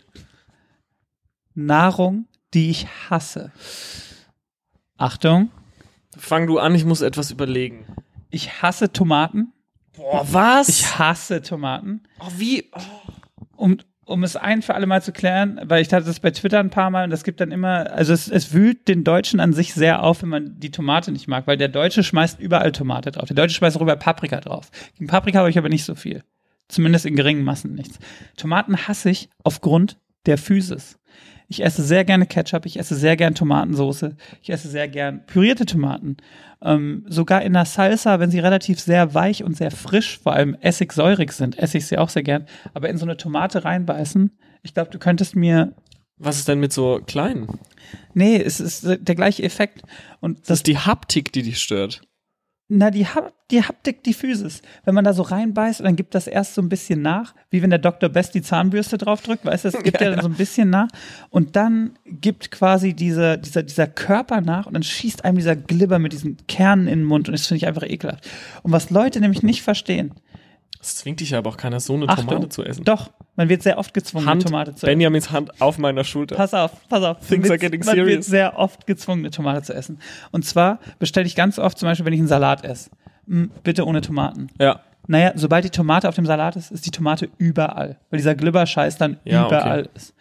Nahrung, 1.55 2.27
die 2.53 2.69
ich 2.69 2.87
hasse. 3.09 3.51
Achtung, 4.97 5.49
Fang 6.15 6.47
du 6.47 6.57
an, 6.59 6.73
ich 6.73 6.85
muss 6.85 7.01
etwas 7.01 7.31
überlegen. 7.31 7.85
ich 8.29 8.61
hasse 8.61 8.91
Tomaten. 8.91 9.53
Boah, 9.95 10.25
was? 10.31 10.69
Ich 10.69 10.99
hasse 10.99 11.41
Tomaten. 11.41 12.03
oh, 12.19 12.31
wie? 12.37 12.69
Oh. 12.73 12.81
um, 13.55 13.77
um 14.07 14.23
es 14.23 14.37
ein 14.37 14.61
für 14.61 14.73
alle 14.73 14.87
Mal 14.87 15.03
zu 15.03 15.11
klären, 15.11 15.59
weil 15.65 15.81
ich 15.81 15.91
hatte 15.93 16.05
das 16.05 16.21
bei 16.21 16.31
Twitter 16.31 16.59
ein 16.59 16.69
paar 16.69 16.89
Mal 16.89 17.03
und 17.03 17.09
das 17.09 17.25
gibt 17.25 17.41
dann 17.41 17.51
immer, 17.51 17.91
also 17.91 18.13
es, 18.13 18.29
es 18.29 18.53
wühlt 18.53 18.87
den 18.87 19.03
Deutschen 19.03 19.39
an 19.41 19.51
sich 19.51 19.73
sehr 19.73 20.01
auf, 20.01 20.21
wenn 20.21 20.29
man 20.29 20.59
die 20.59 20.71
Tomate 20.71 21.11
nicht 21.11 21.27
mag, 21.27 21.45
weil 21.45 21.57
der 21.57 21.67
Deutsche 21.67 22.03
schmeißt 22.03 22.39
überall 22.39 22.71
Tomate 22.71 23.11
drauf. 23.11 23.27
Der 23.27 23.35
Deutsche 23.35 23.55
schmeißt 23.55 23.75
auch 23.75 23.81
überall 23.81 23.99
Paprika 23.99 24.39
drauf. 24.39 24.71
Gegen 24.97 25.07
Paprika 25.07 25.39
habe 25.39 25.49
ich 25.49 25.57
aber 25.57 25.69
nicht 25.69 25.83
so 25.83 25.93
viel. 25.93 26.23
Zumindest 26.69 27.05
in 27.05 27.15
geringen 27.15 27.43
Massen 27.43 27.75
nichts. 27.75 27.99
Tomaten 28.37 28.87
hasse 28.87 29.09
ich 29.09 29.29
aufgrund 29.43 29.97
der 30.25 30.37
Physis. 30.37 30.97
Ich 31.49 31.63
esse 31.63 31.81
sehr 31.81 32.03
gerne 32.03 32.25
Ketchup, 32.25 32.65
ich 32.65 32.77
esse 32.77 32.95
sehr 32.95 33.15
gern 33.15 33.33
Tomatensoße, 33.33 34.17
ich 34.41 34.49
esse 34.49 34.67
sehr 34.67 34.87
gern 34.89 35.25
pürierte 35.25 35.65
Tomaten. 35.65 36.17
Ähm, 36.61 37.05
sogar 37.07 37.41
in 37.41 37.53
der 37.53 37.65
Salsa, 37.65 38.19
wenn 38.19 38.31
sie 38.31 38.39
relativ 38.39 38.79
sehr 38.79 39.13
weich 39.13 39.43
und 39.43 39.55
sehr 39.55 39.71
frisch, 39.71 40.19
vor 40.19 40.33
allem 40.33 40.55
essigsäurig 40.59 41.31
sind, 41.31 41.57
esse 41.57 41.77
ich 41.77 41.87
sie 41.87 41.97
auch 41.97 42.09
sehr 42.09 42.23
gern. 42.23 42.47
Aber 42.73 42.89
in 42.89 42.97
so 42.97 43.05
eine 43.05 43.15
Tomate 43.15 43.63
reinbeißen, 43.63 44.37
ich 44.63 44.73
glaube, 44.73 44.91
du 44.91 44.99
könntest 44.99 45.35
mir. 45.35 45.73
Was 46.17 46.37
ist 46.37 46.47
denn 46.47 46.59
mit 46.59 46.73
so 46.73 46.99
kleinen? 47.05 47.47
Nee, 48.13 48.41
es 48.41 48.59
ist 48.59 48.85
der 48.85 49.15
gleiche 49.15 49.43
Effekt. 49.43 49.83
Und 50.19 50.39
Das 50.39 50.47
das, 50.47 50.59
ist 50.59 50.67
die 50.67 50.79
Haptik, 50.79 51.31
die 51.31 51.43
dich 51.43 51.59
stört. 51.59 52.01
Na, 52.69 52.91
die, 52.91 53.05
Hap 53.05 53.33
die 53.49 53.63
Haptik, 53.63 54.03
die 54.03 54.13
Physis. 54.13 54.61
Wenn 54.83 54.93
man 54.93 55.05
da 55.05 55.13
so 55.13 55.21
reinbeißt 55.21 55.79
und 55.79 55.85
dann 55.85 55.95
gibt 55.95 56.13
das 56.13 56.27
erst 56.27 56.53
so 56.53 56.61
ein 56.61 56.67
bisschen 56.67 57.01
nach, 57.01 57.33
wie 57.49 57.61
wenn 57.61 57.69
der 57.69 57.79
Dr. 57.79 58.09
Best 58.09 58.35
die 58.35 58.41
Zahnbürste 58.41 58.97
draufdrückt, 58.97 59.45
weißt 59.45 59.63
du, 59.63 59.69
es 59.69 59.79
gibt 59.83 60.01
ja, 60.01 60.09
dann 60.11 60.21
so 60.21 60.27
ein 60.27 60.33
bisschen 60.33 60.69
nach. 60.69 60.89
Und 61.29 61.55
dann 61.55 61.97
gibt 62.05 62.51
quasi 62.51 62.93
diese, 62.93 63.37
dieser, 63.37 63.63
dieser 63.63 63.87
Körper 63.87 64.41
nach 64.41 64.65
und 64.65 64.73
dann 64.73 64.83
schießt 64.83 65.23
einem 65.23 65.37
dieser 65.37 65.55
Glibber 65.55 65.97
mit 65.97 66.11
diesen 66.11 66.37
Kernen 66.47 66.87
in 66.87 66.99
den 66.99 67.05
Mund 67.05 67.29
und 67.29 67.33
das 67.33 67.47
finde 67.47 67.59
ich 67.59 67.67
einfach 67.67 67.83
ekelhaft. 67.83 68.27
Und 68.63 68.73
was 68.73 68.89
Leute 68.89 69.21
nämlich 69.21 69.43
nicht 69.43 69.61
verstehen, 69.61 70.11
Das 70.87 70.95
zwingt 70.95 71.19
dich 71.19 71.35
aber 71.35 71.49
auch 71.49 71.57
keiner, 71.57 71.81
so 71.81 71.95
eine 71.95 72.07
Achtung, 72.07 72.27
Tomate 72.27 72.47
zu 72.47 72.63
essen. 72.63 72.85
Doch, 72.85 73.11
man 73.35 73.49
wird 73.49 73.61
sehr 73.61 73.77
oft 73.77 73.93
gezwungen, 73.93 74.25
Hand, 74.25 74.43
eine 74.43 74.51
Tomate 74.51 74.71
zu 74.71 74.85
essen. 74.85 74.85
Benjamins 74.85 75.31
Hand 75.31 75.59
auf 75.61 75.77
meiner 75.77 76.05
Schulter. 76.05 76.37
Pass 76.37 76.53
auf, 76.53 76.71
pass 76.87 77.03
auf. 77.03 77.19
Things 77.27 77.43
man 77.49 77.51
are 77.51 77.57
getting 77.59 77.83
man 77.83 77.97
wird 77.97 78.07
serious. 78.07 78.25
sehr 78.25 78.57
oft 78.57 78.87
gezwungen, 78.87 79.19
eine 79.19 79.31
Tomate 79.31 79.63
zu 79.63 79.73
essen. 79.73 79.99
Und 80.31 80.45
zwar 80.45 80.79
bestelle 80.97 81.27
ich 81.27 81.35
ganz 81.35 81.59
oft, 81.59 81.77
zum 81.77 81.89
Beispiel, 81.89 82.05
wenn 82.05 82.13
ich 82.13 82.19
einen 82.19 82.29
Salat 82.29 82.63
esse, 82.63 82.89
mm, 83.25 83.47
bitte 83.63 83.85
ohne 83.85 83.99
Tomaten. 83.99 84.47
Ja. 84.61 84.79
Naja, 85.07 85.33
sobald 85.35 85.65
die 85.65 85.71
Tomate 85.71 86.07
auf 86.07 86.15
dem 86.15 86.25
Salat 86.25 86.55
ist, 86.55 86.71
ist 86.71 86.85
die 86.85 86.91
Tomate 86.91 87.27
überall. 87.37 87.99
Weil 88.09 88.17
dieser 88.19 88.35
Glibberscheiß 88.35 88.97
dann 88.97 89.17
Ja, 89.25 89.45
überall 89.45 89.81
okay. 89.81 89.89
ist. 89.93 90.13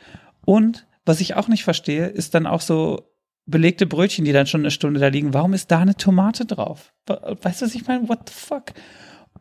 Und 0.45 0.85
was 1.05 1.21
ich 1.21 1.37
auch 1.37 1.47
nicht 1.47 1.63
verstehe, 1.63 2.07
ist 2.07 2.35
dann 2.35 2.49
auch 2.49 2.61
so 2.61 3.09
belegte 3.47 3.87
Brötchen, 3.87 4.25
die 4.25 4.33
dann 4.33 4.49
schon 4.49 4.63
eine 4.63 4.73
Stunde 4.73 4.99
da 4.99 5.07
liegen. 5.07 5.33
Warum 5.33 5.55
ist 5.55 5.71
da 5.71 5.79
eine 5.79 5.95
Tomate 5.95 6.45
drauf? 6.45 6.93
Weißt 7.07 7.63
du, 7.63 7.67
was 7.67 7.75
ich 7.77 7.87
meine? 7.87 8.09
What 8.09 8.29
the 8.29 8.35
fuck? 8.35 8.73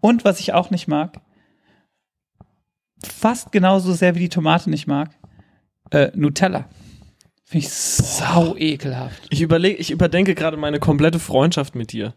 Und 0.06 0.24
was 0.24 0.40
ich 0.40 0.54
auch 0.54 0.70
nicht 0.70 0.88
mag, 0.88 1.20
fast 3.04 3.52
genauso 3.52 3.92
sehr 3.94 4.14
wie 4.14 4.20
die 4.20 4.30
Tomate 4.30 4.70
nicht 4.70 4.86
mag, 4.86 5.10
äh, 5.90 6.12
Nutella. 6.14 6.70
Finde 7.44 7.66
ich 7.66 7.74
sau 7.74 8.56
ekelhaft. 8.56 9.26
Ich 9.32 9.42
überlege, 9.42 9.78
ich 9.78 9.90
überdenke 9.90 10.36
gerade 10.36 10.58
meine 10.58 10.80
komplette 10.80 11.18
Freundschaft 11.18 11.74
mit 11.74 11.92
dir. 11.92 12.14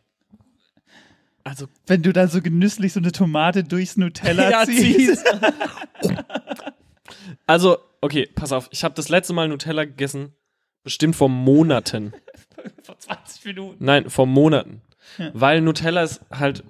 Also, 1.44 1.66
Wenn 1.86 2.02
du 2.02 2.12
da 2.12 2.28
so 2.28 2.42
genüsslich 2.42 2.92
so 2.92 3.00
eine 3.00 3.10
Tomate 3.10 3.64
durchs 3.64 3.96
Nutella 3.96 4.50
Ja, 4.50 4.66
ziehst. 4.66 5.24
also, 7.46 7.78
okay, 8.02 8.28
pass 8.34 8.52
auf. 8.52 8.68
Ich 8.70 8.84
habe 8.84 8.96
das 8.96 9.08
letzte 9.08 9.32
Mal 9.32 9.48
Nutella 9.48 9.86
gegessen, 9.86 10.34
bestimmt 10.84 11.16
vor 11.16 11.30
Monaten. 11.30 12.12
Vor 12.82 12.98
20 12.98 13.46
Minuten. 13.46 13.82
Nein, 13.82 14.10
vor 14.10 14.26
Monaten. 14.26 14.82
Ja. 15.16 15.30
Weil 15.32 15.62
Nutella 15.62 16.02
ist 16.02 16.20
halt. 16.30 16.64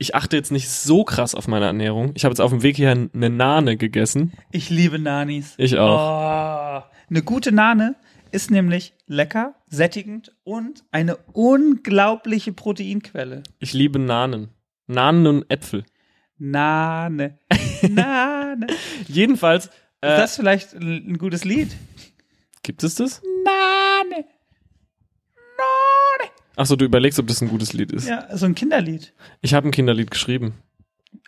Ich 0.00 0.14
achte 0.14 0.36
jetzt 0.36 0.52
nicht 0.52 0.68
so 0.70 1.02
krass 1.02 1.34
auf 1.34 1.48
meine 1.48 1.66
Ernährung. 1.66 2.12
Ich 2.14 2.24
habe 2.24 2.32
jetzt 2.32 2.40
auf 2.40 2.50
dem 2.50 2.62
Weg 2.62 2.76
hier 2.76 2.90
eine 2.92 3.30
Nane 3.30 3.76
gegessen. 3.76 4.32
Ich 4.52 4.70
liebe 4.70 4.98
Nanis. 5.00 5.54
Ich 5.58 5.76
auch. 5.76 6.84
Oh. 6.84 6.88
Eine 7.10 7.22
gute 7.22 7.50
Nane 7.50 7.96
ist 8.30 8.50
nämlich 8.52 8.92
lecker, 9.06 9.56
sättigend 9.66 10.32
und 10.44 10.84
eine 10.92 11.16
unglaubliche 11.32 12.52
Proteinquelle. 12.52 13.42
Ich 13.58 13.72
liebe 13.72 13.98
Nanen. 13.98 14.50
Nanen 14.86 15.26
und 15.26 15.50
Äpfel. 15.50 15.84
Nane. 16.36 17.38
Nane. 17.82 18.68
Jedenfalls. 19.08 19.66
Ist 19.66 19.72
Äh, 20.02 20.16
das 20.16 20.36
vielleicht 20.36 20.74
ein 20.74 21.08
ein 21.08 21.18
gutes 21.18 21.44
Lied? 21.44 21.74
gibt 22.62 22.84
es 22.84 22.94
das? 22.96 23.20
Nane. 23.44 23.77
Achso, 26.58 26.74
du 26.74 26.84
überlegst, 26.84 27.20
ob 27.20 27.28
das 27.28 27.40
ein 27.40 27.48
gutes 27.48 27.72
Lied 27.72 27.92
ist. 27.92 28.08
Ja, 28.08 28.36
so 28.36 28.44
ein 28.44 28.56
Kinderlied. 28.56 29.12
Ich 29.42 29.54
habe 29.54 29.68
ein 29.68 29.70
Kinderlied 29.70 30.10
geschrieben. 30.10 30.54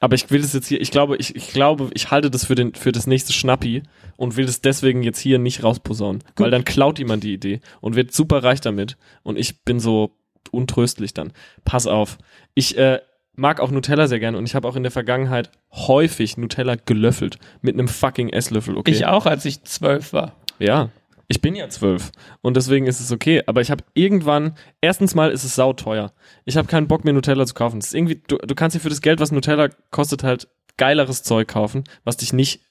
Aber 0.00 0.16
ich 0.16 0.28
will 0.30 0.42
das 0.42 0.52
jetzt 0.54 0.66
hier, 0.66 0.80
ich 0.80 0.90
glaube, 0.90 1.16
ich, 1.18 1.36
ich 1.36 1.52
glaube, 1.52 1.88
ich 1.94 2.10
halte 2.10 2.32
das 2.32 2.46
für, 2.46 2.56
den, 2.56 2.74
für 2.74 2.90
das 2.90 3.06
nächste 3.06 3.32
Schnappi 3.32 3.84
und 4.16 4.36
will 4.36 4.46
das 4.46 4.60
deswegen 4.60 5.04
jetzt 5.04 5.20
hier 5.20 5.38
nicht 5.38 5.62
rausposaunen. 5.62 6.24
Weil 6.34 6.50
dann 6.50 6.64
klaut 6.64 6.98
jemand 6.98 7.22
die 7.22 7.32
Idee 7.32 7.60
und 7.80 7.94
wird 7.94 8.12
super 8.12 8.42
reich 8.42 8.60
damit. 8.60 8.96
Und 9.22 9.38
ich 9.38 9.62
bin 9.62 9.78
so 9.78 10.16
untröstlich 10.50 11.14
dann. 11.14 11.32
Pass 11.64 11.86
auf. 11.86 12.18
Ich 12.54 12.76
äh, 12.76 13.00
mag 13.36 13.60
auch 13.60 13.70
Nutella 13.70 14.08
sehr 14.08 14.18
gerne 14.18 14.36
und 14.36 14.46
ich 14.46 14.56
habe 14.56 14.66
auch 14.66 14.74
in 14.74 14.82
der 14.82 14.90
Vergangenheit 14.90 15.52
häufig 15.70 16.38
Nutella 16.38 16.74
gelöffelt. 16.74 17.38
Mit 17.62 17.74
einem 17.74 17.86
fucking 17.86 18.30
Esslöffel, 18.30 18.76
okay? 18.76 18.90
Ich 18.90 19.06
auch, 19.06 19.26
als 19.26 19.44
ich 19.44 19.62
zwölf 19.62 20.12
war. 20.12 20.34
Ja. 20.58 20.90
Ich 21.32 21.40
bin 21.40 21.54
ja 21.54 21.68
zwölf 21.68 22.10
und 22.40 22.56
deswegen 22.56 22.88
ist 22.88 22.98
es 22.98 23.12
okay. 23.12 23.44
Aber 23.46 23.60
ich 23.60 23.70
habe 23.70 23.84
irgendwann, 23.94 24.56
erstens 24.80 25.14
mal 25.14 25.30
ist 25.30 25.44
es 25.44 25.54
sauteuer. 25.54 26.12
Ich 26.44 26.56
habe 26.56 26.66
keinen 26.66 26.88
Bock 26.88 27.04
mehr 27.04 27.14
Nutella 27.14 27.46
zu 27.46 27.54
kaufen. 27.54 27.78
Das 27.78 27.90
ist 27.90 27.94
irgendwie, 27.94 28.20
du, 28.26 28.36
du 28.38 28.54
kannst 28.56 28.74
dir 28.74 28.80
für 28.80 28.88
das 28.88 29.00
Geld, 29.00 29.20
was 29.20 29.30
Nutella 29.30 29.68
kostet, 29.92 30.24
halt 30.24 30.48
geileres 30.76 31.22
Zeug 31.22 31.46
kaufen, 31.46 31.84
was 32.02 32.16
dich 32.16 32.32
nicht 32.32 32.62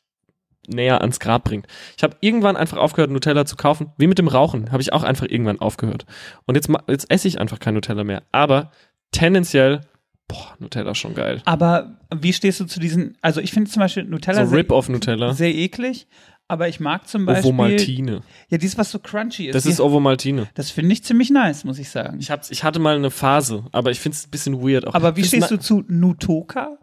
näher 0.68 1.00
ans 1.00 1.22
Grab 1.22 1.46
bringt. 1.46 1.68
Ich 1.96 2.04
habe 2.04 2.18
irgendwann 2.20 2.58
einfach 2.58 2.76
aufgehört, 2.76 3.12
Nutella 3.12 3.46
zu 3.46 3.56
kaufen. 3.56 3.94
Wie 3.98 4.08
mit 4.08 4.20
dem 4.20 4.28
Rauchen 4.28 4.74
habe 4.74 4.82
ich 4.82 4.92
auch 4.92 5.04
einfach 5.04 5.28
irgendwann 5.30 5.62
aufgehört. 5.62 6.06
Und 6.46 6.56
jetzt, 6.56 6.70
jetzt 6.90 7.10
esse 7.10 7.30
ich 7.30 7.40
einfach 7.40 7.60
kein 7.60 7.76
Nutella 7.76 8.04
mehr. 8.04 8.24
Aber 8.34 8.72
tendenziell, 9.14 9.88
boah, 10.30 10.56
Nutella 10.60 10.96
schon 10.96 11.14
geil. 11.14 11.42
Aber 11.44 11.98
wie 12.16 12.32
stehst 12.32 12.62
du 12.62 12.66
zu 12.66 12.80
diesen, 12.80 13.18
also 13.22 13.42
ich 13.42 13.52
finde 13.52 13.70
zum 13.70 13.82
Beispiel 13.82 14.06
Nutella 14.06 14.46
So 14.46 14.52
sehr, 14.52 14.60
Rip-Off 14.60 14.88
Nutella. 14.88 15.34
sehr 15.34 15.54
eklig, 15.54 16.08
aber 16.48 16.70
ich 16.70 16.80
mag 16.80 17.08
zum 17.08 17.26
Beispiel, 17.26 17.50
Ovomaltine. 17.50 18.22
ja, 18.50 18.58
dieses, 18.58 18.78
was 18.78 18.92
so 18.92 19.00
crunchy 19.00 19.48
ist. 19.48 19.56
Das 19.56 19.66
ist 19.66 19.82
Ovomaltine. 19.82 20.48
das 20.54 20.72
finde 20.72 20.94
ich 20.94 21.04
ziemlich 21.04 21.30
nice, 21.30 21.66
muss 21.66 21.78
ich 21.80 21.90
sagen. 21.90 22.18
Ich, 22.22 22.32
hab's, 22.32 22.50
ich 22.50 22.64
hatte 22.64 22.80
mal 22.80 22.96
eine 22.96 23.12
Phase, 23.12 23.66
aber 23.72 23.92
ich 23.92 24.00
finde 24.00 24.16
es 24.16 24.26
ein 24.28 24.32
bisschen 24.32 24.62
weird. 24.62 24.88
Auch. 24.88 24.94
aber 24.96 25.16
wie 25.18 25.24
stehst 25.26 25.52
du 25.52 25.58
zu 25.58 25.84
Nutoka? 25.88 26.78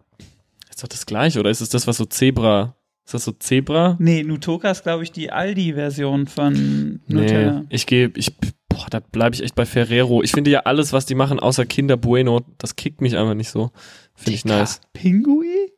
Ist 0.69 0.83
doch 0.83 0.89
das 0.89 1.07
gleiche, 1.07 1.41
oder 1.41 1.49
ist 1.51 1.63
es 1.63 1.71
das, 1.71 1.87
was 1.87 1.97
so 1.97 2.05
Zebra. 2.05 2.77
Ist 3.07 3.15
das 3.15 3.25
so 3.25 3.33
Zebra? 3.33 3.97
Nee, 4.01 4.25
Nutoka 4.25 4.69
ist, 4.71 4.83
glaube 4.83 5.05
ich, 5.05 5.13
die 5.13 5.31
Aldi-Version 5.31 6.27
von 6.27 7.01
Nutella. 7.07 7.61
Nee, 7.61 7.67
ich 7.71 7.87
gehe, 7.87 8.11
ich, 8.17 8.35
boah, 8.77 8.87
da 8.91 9.01
bleibe 9.01 9.35
ich 9.35 9.43
echt 9.43 9.55
bei 9.55 9.67
Ferrero. 9.67 10.23
Ich 10.23 10.33
finde 10.33 10.51
ja 10.51 10.61
alles, 10.61 10.93
was 10.93 11.07
die 11.07 11.15
machen, 11.15 11.41
außer 11.41 11.65
Kinder 11.67 11.97
Bueno, 11.97 12.43
das 12.59 12.77
kickt 12.77 13.01
mich 13.01 13.17
einfach 13.17 13.35
nicht 13.35 13.51
so. 13.51 13.71
Finde 14.15 14.35
ich 14.35 14.45
nice. 14.45 14.81
Pinguin? 14.93 15.69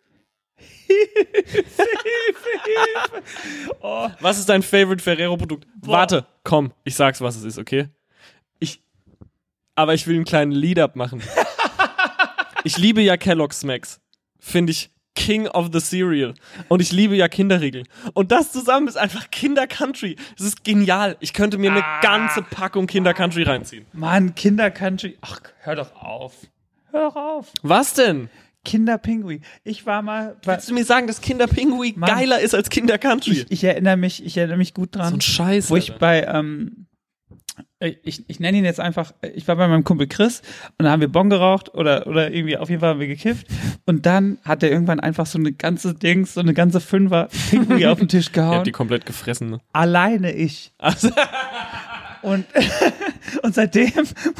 Hilfe, 0.56 1.64
Hilfe. 2.34 3.22
Oh, 3.80 4.08
Was 4.20 4.38
ist 4.38 4.48
dein 4.48 4.62
Favorite 4.62 5.02
Ferrero-Produkt? 5.02 5.66
Warte, 5.82 6.26
komm, 6.44 6.72
ich 6.84 6.94
sag's, 6.94 7.20
was 7.20 7.36
es 7.36 7.44
ist, 7.44 7.58
okay? 7.58 7.88
Ich, 8.58 8.82
aber 9.74 9.94
ich 9.94 10.06
will 10.06 10.16
einen 10.16 10.24
kleinen 10.24 10.52
Lead-Up 10.52 10.96
machen. 10.96 11.22
ich 12.64 12.78
liebe 12.78 13.00
ja 13.02 13.16
Kellogg's 13.16 13.60
Smacks. 13.60 14.00
Finde 14.40 14.72
ich 14.72 14.90
King 15.18 15.48
of 15.48 15.70
the 15.72 15.80
Cereal. 15.80 16.32
Und 16.68 16.80
ich 16.80 16.92
liebe 16.92 17.16
ja 17.16 17.26
Kinderriegel. 17.28 17.82
Und 18.14 18.30
das 18.30 18.52
zusammen 18.52 18.86
ist 18.86 18.96
einfach 18.96 19.30
Kinder 19.32 19.66
Country. 19.66 20.14
Das 20.36 20.46
ist 20.46 20.62
genial. 20.64 21.16
Ich 21.18 21.32
könnte 21.32 21.58
mir 21.58 21.72
eine 21.72 21.84
Ah. 21.84 22.00
ganze 22.00 22.40
Packung 22.42 22.86
Kinder 22.86 23.12
Country 23.14 23.42
reinziehen. 23.42 23.84
Mann, 23.92 24.34
Kinder-Country. 24.36 25.18
Ach, 25.20 25.40
hör 25.60 25.74
doch 25.74 25.94
auf. 26.00 26.34
Hör 26.92 27.08
doch 27.10 27.16
auf. 27.16 27.52
Was 27.62 27.94
denn? 27.94 28.30
Kinderpinguin. 28.64 29.42
Ich 29.64 29.86
war 29.86 30.02
mal 30.02 30.36
bei, 30.44 30.54
Willst 30.54 30.68
du 30.70 30.74
mir 30.74 30.84
sagen, 30.84 31.06
dass 31.06 31.20
Kinder 31.20 31.46
Pinguin 31.46 31.98
Mann. 31.98 32.10
geiler 32.10 32.38
ist 32.40 32.54
als 32.54 32.68
Kinder 32.70 32.98
Country? 32.98 33.32
ich, 33.32 33.46
ich 33.50 33.64
erinnere 33.64 33.96
mich, 33.96 34.24
ich 34.24 34.36
erinnere 34.36 34.58
mich 34.58 34.74
gut 34.74 34.90
so 34.94 35.00
dran, 35.00 35.14
ein 35.14 35.20
Scheiß. 35.20 35.70
wo 35.70 35.76
ich 35.76 35.94
bei, 35.96 36.24
ähm, 36.24 36.86
ich, 37.80 38.28
ich 38.28 38.40
nenne 38.40 38.58
ihn 38.58 38.64
jetzt 38.64 38.80
einfach, 38.80 39.12
ich 39.34 39.46
war 39.46 39.56
bei 39.56 39.68
meinem 39.68 39.84
Kumpel 39.84 40.08
Chris 40.08 40.42
und 40.78 40.84
da 40.84 40.90
haben 40.90 41.00
wir 41.00 41.08
Bon 41.08 41.30
geraucht 41.30 41.74
oder, 41.74 42.06
oder 42.06 42.32
irgendwie 42.32 42.56
auf 42.56 42.68
jeden 42.68 42.80
Fall 42.80 42.90
haben 42.90 43.00
wir 43.00 43.06
gekifft 43.06 43.46
und 43.86 44.04
dann 44.04 44.38
hat 44.44 44.62
er 44.62 44.70
irgendwann 44.70 45.00
einfach 45.00 45.26
so 45.26 45.38
eine 45.38 45.52
ganze 45.52 45.94
Dings, 45.94 46.34
so 46.34 46.40
eine 46.40 46.54
ganze 46.54 46.80
Fünfer 46.80 47.28
Pinguin 47.50 47.86
auf 47.86 47.98
den 47.98 48.08
Tisch 48.08 48.26
Ihr 48.34 48.42
habt 48.42 48.50
gehauen. 48.50 48.64
die 48.64 48.72
komplett 48.72 49.06
gefressen. 49.06 49.50
Ne? 49.50 49.60
Alleine 49.72 50.32
ich. 50.32 50.72
Also, 50.78 51.10
Und, 52.22 52.46
und 53.42 53.54
seitdem, 53.54 53.92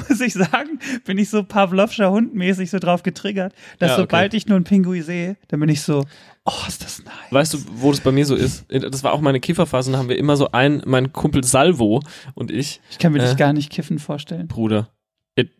muss 0.08 0.20
ich 0.20 0.34
sagen, 0.34 0.78
bin 1.04 1.18
ich 1.18 1.30
so 1.30 1.44
Pavlovscher 1.44 2.10
Hund-mäßig 2.10 2.70
so 2.70 2.78
drauf 2.78 3.02
getriggert, 3.02 3.54
dass 3.78 3.90
Ja, 3.90 3.94
okay. 3.94 4.02
sobald 4.02 4.34
ich 4.34 4.46
nur 4.46 4.56
einen 4.56 4.64
Pinguin 4.64 5.02
sehe, 5.02 5.36
dann 5.48 5.60
bin 5.60 5.68
ich 5.68 5.82
so, 5.82 6.04
oh, 6.45 6.53
ist 6.66 6.82
das 6.82 7.03
nice. 7.05 7.12
Weißt 7.30 7.55
du, 7.55 7.59
wo 7.74 7.91
das 7.91 8.01
bei 8.01 8.12
mir 8.12 8.26
so 8.26 8.34
ist? 8.34 8.64
Das 8.68 9.03
war 9.05 9.12
auch 9.12 9.20
meine 9.20 9.41
Kifferphase 9.41 9.89
und 9.91 9.93
da 9.95 9.99
haben 9.99 10.09
wir 10.09 10.18
immer 10.18 10.36
so 10.36 10.51
einen, 10.53 10.82
mein 10.86 11.12
Kumpel 11.12 11.45
Salvo 11.45 12.03
und 12.34 12.51
ich, 12.51 12.80
Ich 12.91 12.99
kann 12.99 13.12
mir 13.12 13.22
Äh. 13.22 13.26
dich 13.28 13.36
gar 13.36 13.53
nicht 13.53 13.70
kiffen 13.70 13.99
vorstellen. 13.99 14.49
Bruder, 14.49 14.89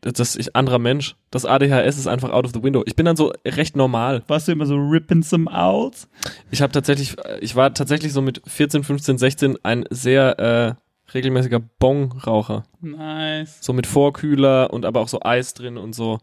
das 0.01 0.35
ist 0.35 0.57
anderer 0.57 0.79
Mensch. 0.81 1.15
Das 1.31 1.45
ADHS 1.45 1.99
ist 1.99 2.07
einfach 2.09 2.31
out 2.31 2.45
of 2.45 2.53
the 2.53 2.63
window. 2.63 2.83
Ich 2.87 2.97
bin 2.97 3.07
dann 3.07 3.17
so 3.17 3.33
recht 3.47 3.77
normal. 3.77 4.23
Warst 4.27 4.49
du 4.49 4.53
immer 4.53 4.67
so 4.67 4.75
ripping 4.77 5.23
some 5.23 5.49
Owls? 5.53 6.09
Ich 6.51 6.63
habe 6.63 6.73
tatsächlich, 6.73 7.15
ich 7.41 7.55
war 7.55 7.73
tatsächlich 7.73 8.13
so 8.13 8.21
mit 8.21 8.43
14, 8.47 8.83
15, 8.83 9.19
16 9.19 9.59
ein 9.63 9.85
sehr 9.91 10.39
äh, 10.41 10.75
regelmäßiger 11.15 11.61
Bong-Raucher. 11.79 12.65
Nice. 12.81 13.59
So 13.61 13.73
mit 13.73 13.87
Vorkühler 13.87 14.73
und 14.73 14.85
aber 14.85 15.01
auch 15.01 15.09
so 15.09 15.21
Eis 15.23 15.55
drin 15.55 15.77
und 15.79 15.95
so 15.95 16.19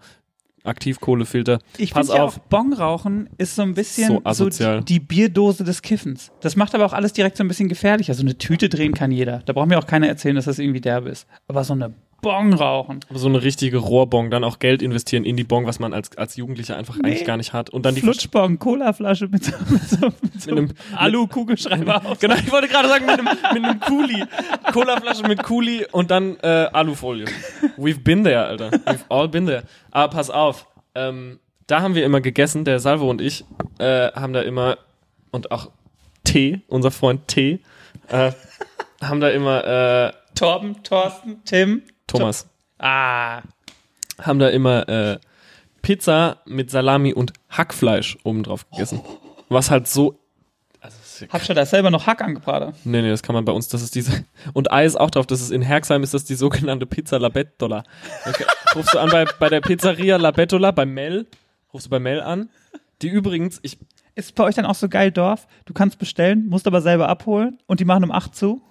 Aktivkohlefilter. 0.65 1.59
Ich 1.77 1.91
Pass 1.91 2.09
ja 2.09 2.23
auf. 2.23 2.37
auch, 2.37 2.39
Bongrauchen 2.43 3.29
ist 3.37 3.55
so 3.55 3.61
ein 3.61 3.73
bisschen 3.73 4.19
So 4.23 4.49
so, 4.49 4.49
die, 4.49 4.85
die 4.85 4.99
Bierdose 4.99 5.63
des 5.63 5.81
Kiffens. 5.81 6.31
Das 6.41 6.55
macht 6.55 6.75
aber 6.75 6.85
auch 6.85 6.93
alles 6.93 7.13
direkt 7.13 7.37
so 7.37 7.43
ein 7.43 7.47
bisschen 7.47 7.69
gefährlicher. 7.69 8.13
So 8.13 8.21
eine 8.21 8.37
Tüte 8.37 8.69
drehen 8.69 8.93
kann 8.93 9.11
jeder. 9.11 9.41
Da 9.45 9.53
braucht 9.53 9.67
mir 9.67 9.77
auch 9.77 9.87
keiner 9.87 10.07
erzählen, 10.07 10.35
dass 10.35 10.45
das 10.45 10.59
irgendwie 10.59 10.81
derbe 10.81 11.09
ist. 11.09 11.27
Aber 11.47 11.63
so 11.63 11.73
eine 11.73 11.93
Bong 12.21 12.53
rauchen. 12.53 13.01
Aber 13.09 13.19
so 13.19 13.27
eine 13.27 13.43
richtige 13.43 13.77
Rohrbong, 13.77 14.31
dann 14.31 14.43
auch 14.43 14.57
Geld 14.59 14.81
investieren 14.81 15.25
in 15.25 15.37
die 15.37 15.43
Bong, 15.43 15.65
was 15.67 15.77
man 15.79 15.93
als, 15.93 16.17
als 16.17 16.35
Jugendlicher 16.35 16.75
einfach 16.75 16.95
Nee. 16.97 17.07
eigentlich 17.09 17.25
gar 17.25 17.37
nicht 17.37 17.53
hat. 17.53 17.69
Und 17.69 17.85
dann 17.85 17.93
die 17.95 18.01
Flutschbong, 18.01 18.57
Colaflasche 18.57 19.27
mit 19.27 19.43
so, 19.45 19.51
mit 19.69 19.83
so, 19.83 20.07
mit 20.21 20.41
so 20.41 20.49
Mit 20.55 20.57
einem- 20.57 20.73
Alu-Kugelschreiber. 20.95 22.01
Genau, 22.19 22.35
ich 22.35 22.51
wollte 22.51 22.67
gerade 22.67 22.87
sagen, 22.87 23.05
mit 23.05 23.19
einem, 23.19 23.25
mit 23.53 23.63
einem 23.65 23.79
Kuli. 23.79 24.23
Colaflasche 24.73 25.23
mit 25.27 25.43
Kuli 25.43 25.85
und 25.91 26.09
dann 26.11 26.37
äh, 26.41 26.47
Alufolie. 26.73 27.25
We've 27.77 28.01
been 28.03 28.23
there, 28.23 28.45
Alter. 28.45 28.69
We've 28.71 29.05
all 29.09 29.27
been 29.27 29.45
there. 29.45 29.63
Aber 29.91 30.09
pass 30.15 30.29
auf, 30.29 30.67
ähm, 30.95 31.39
da 31.67 31.81
haben 31.81 31.95
wir 31.95 32.05
immer 32.05 32.21
gegessen, 32.21 32.65
der 32.65 32.79
Salvo 32.79 33.09
und 33.09 33.21
ich 33.21 33.45
äh, 33.79 34.11
haben 34.13 34.33
da 34.33 34.41
immer, 34.41 34.77
und 35.31 35.51
auch 35.51 35.69
T, 36.23 36.61
unser 36.67 36.91
Freund 36.91 37.27
T, 37.27 37.59
äh, 38.09 38.31
haben 39.01 39.19
da 39.19 39.29
immer, 39.29 39.63
äh, 39.65 40.13
Torben, 40.35 40.83
Thorsten, 40.83 41.43
Tim. 41.45 41.81
Thomas, 42.07 42.47
Ah. 42.79 43.41
haben 44.21 44.39
da 44.39 44.49
immer 44.49 44.87
äh, 44.89 45.19
Pizza 45.81 46.37
mit 46.45 46.69
Salami 46.71 47.13
und 47.13 47.33
Hackfleisch 47.49 48.17
oben 48.23 48.43
drauf 48.43 48.69
gegessen. 48.69 49.01
Was 49.49 49.69
halt 49.71 49.87
so. 49.87 50.19
Also, 50.81 50.97
Habt 51.29 51.47
ihr 51.49 51.55
da 51.55 51.65
selber 51.65 51.89
noch 51.91 52.05
Hack 52.07 52.21
angebraten? 52.21 52.73
Nee, 52.83 53.01
nee, 53.01 53.09
das 53.09 53.23
kann 53.23 53.33
man 53.33 53.45
bei 53.45 53.51
uns, 53.53 53.67
das 53.69 53.81
ist 53.81 53.95
diese, 53.95 54.25
und 54.53 54.71
Ei 54.71 54.85
ist 54.85 54.95
auch 54.99 55.09
drauf, 55.09 55.25
das 55.25 55.41
ist 55.41 55.51
in 55.51 55.61
Herxheim, 55.61 56.03
ist 56.03 56.13
das 56.13 56.25
die 56.25 56.35
sogenannte 56.35 56.85
Pizza 56.85 57.17
La 57.19 57.29
Bettola. 57.29 57.83
Okay. 58.25 58.45
Rufst 58.75 58.93
du 58.93 58.99
an 58.99 59.09
bei, 59.09 59.25
bei 59.39 59.49
der 59.49 59.61
Pizzeria 59.61 60.17
La 60.17 60.31
Bettola, 60.31 60.71
bei 60.71 60.85
Mel, 60.85 61.25
rufst 61.73 61.87
du 61.87 61.89
bei 61.89 61.99
Mel 61.99 62.21
an, 62.21 62.49
die 63.01 63.07
übrigens, 63.07 63.59
ich, 63.63 63.77
Ist 64.15 64.35
bei 64.35 64.43
euch 64.43 64.55
dann 64.55 64.65
auch 64.65 64.75
so 64.75 64.89
geil 64.89 65.11
Dorf? 65.11 65.47
Du 65.65 65.73
kannst 65.73 65.97
bestellen, 65.99 66.47
musst 66.47 66.67
aber 66.67 66.81
selber 66.81 67.07
abholen 67.09 67.57
und 67.67 67.79
die 67.79 67.85
machen 67.85 68.03
um 68.03 68.11
8 68.11 68.35
zu. 68.35 68.61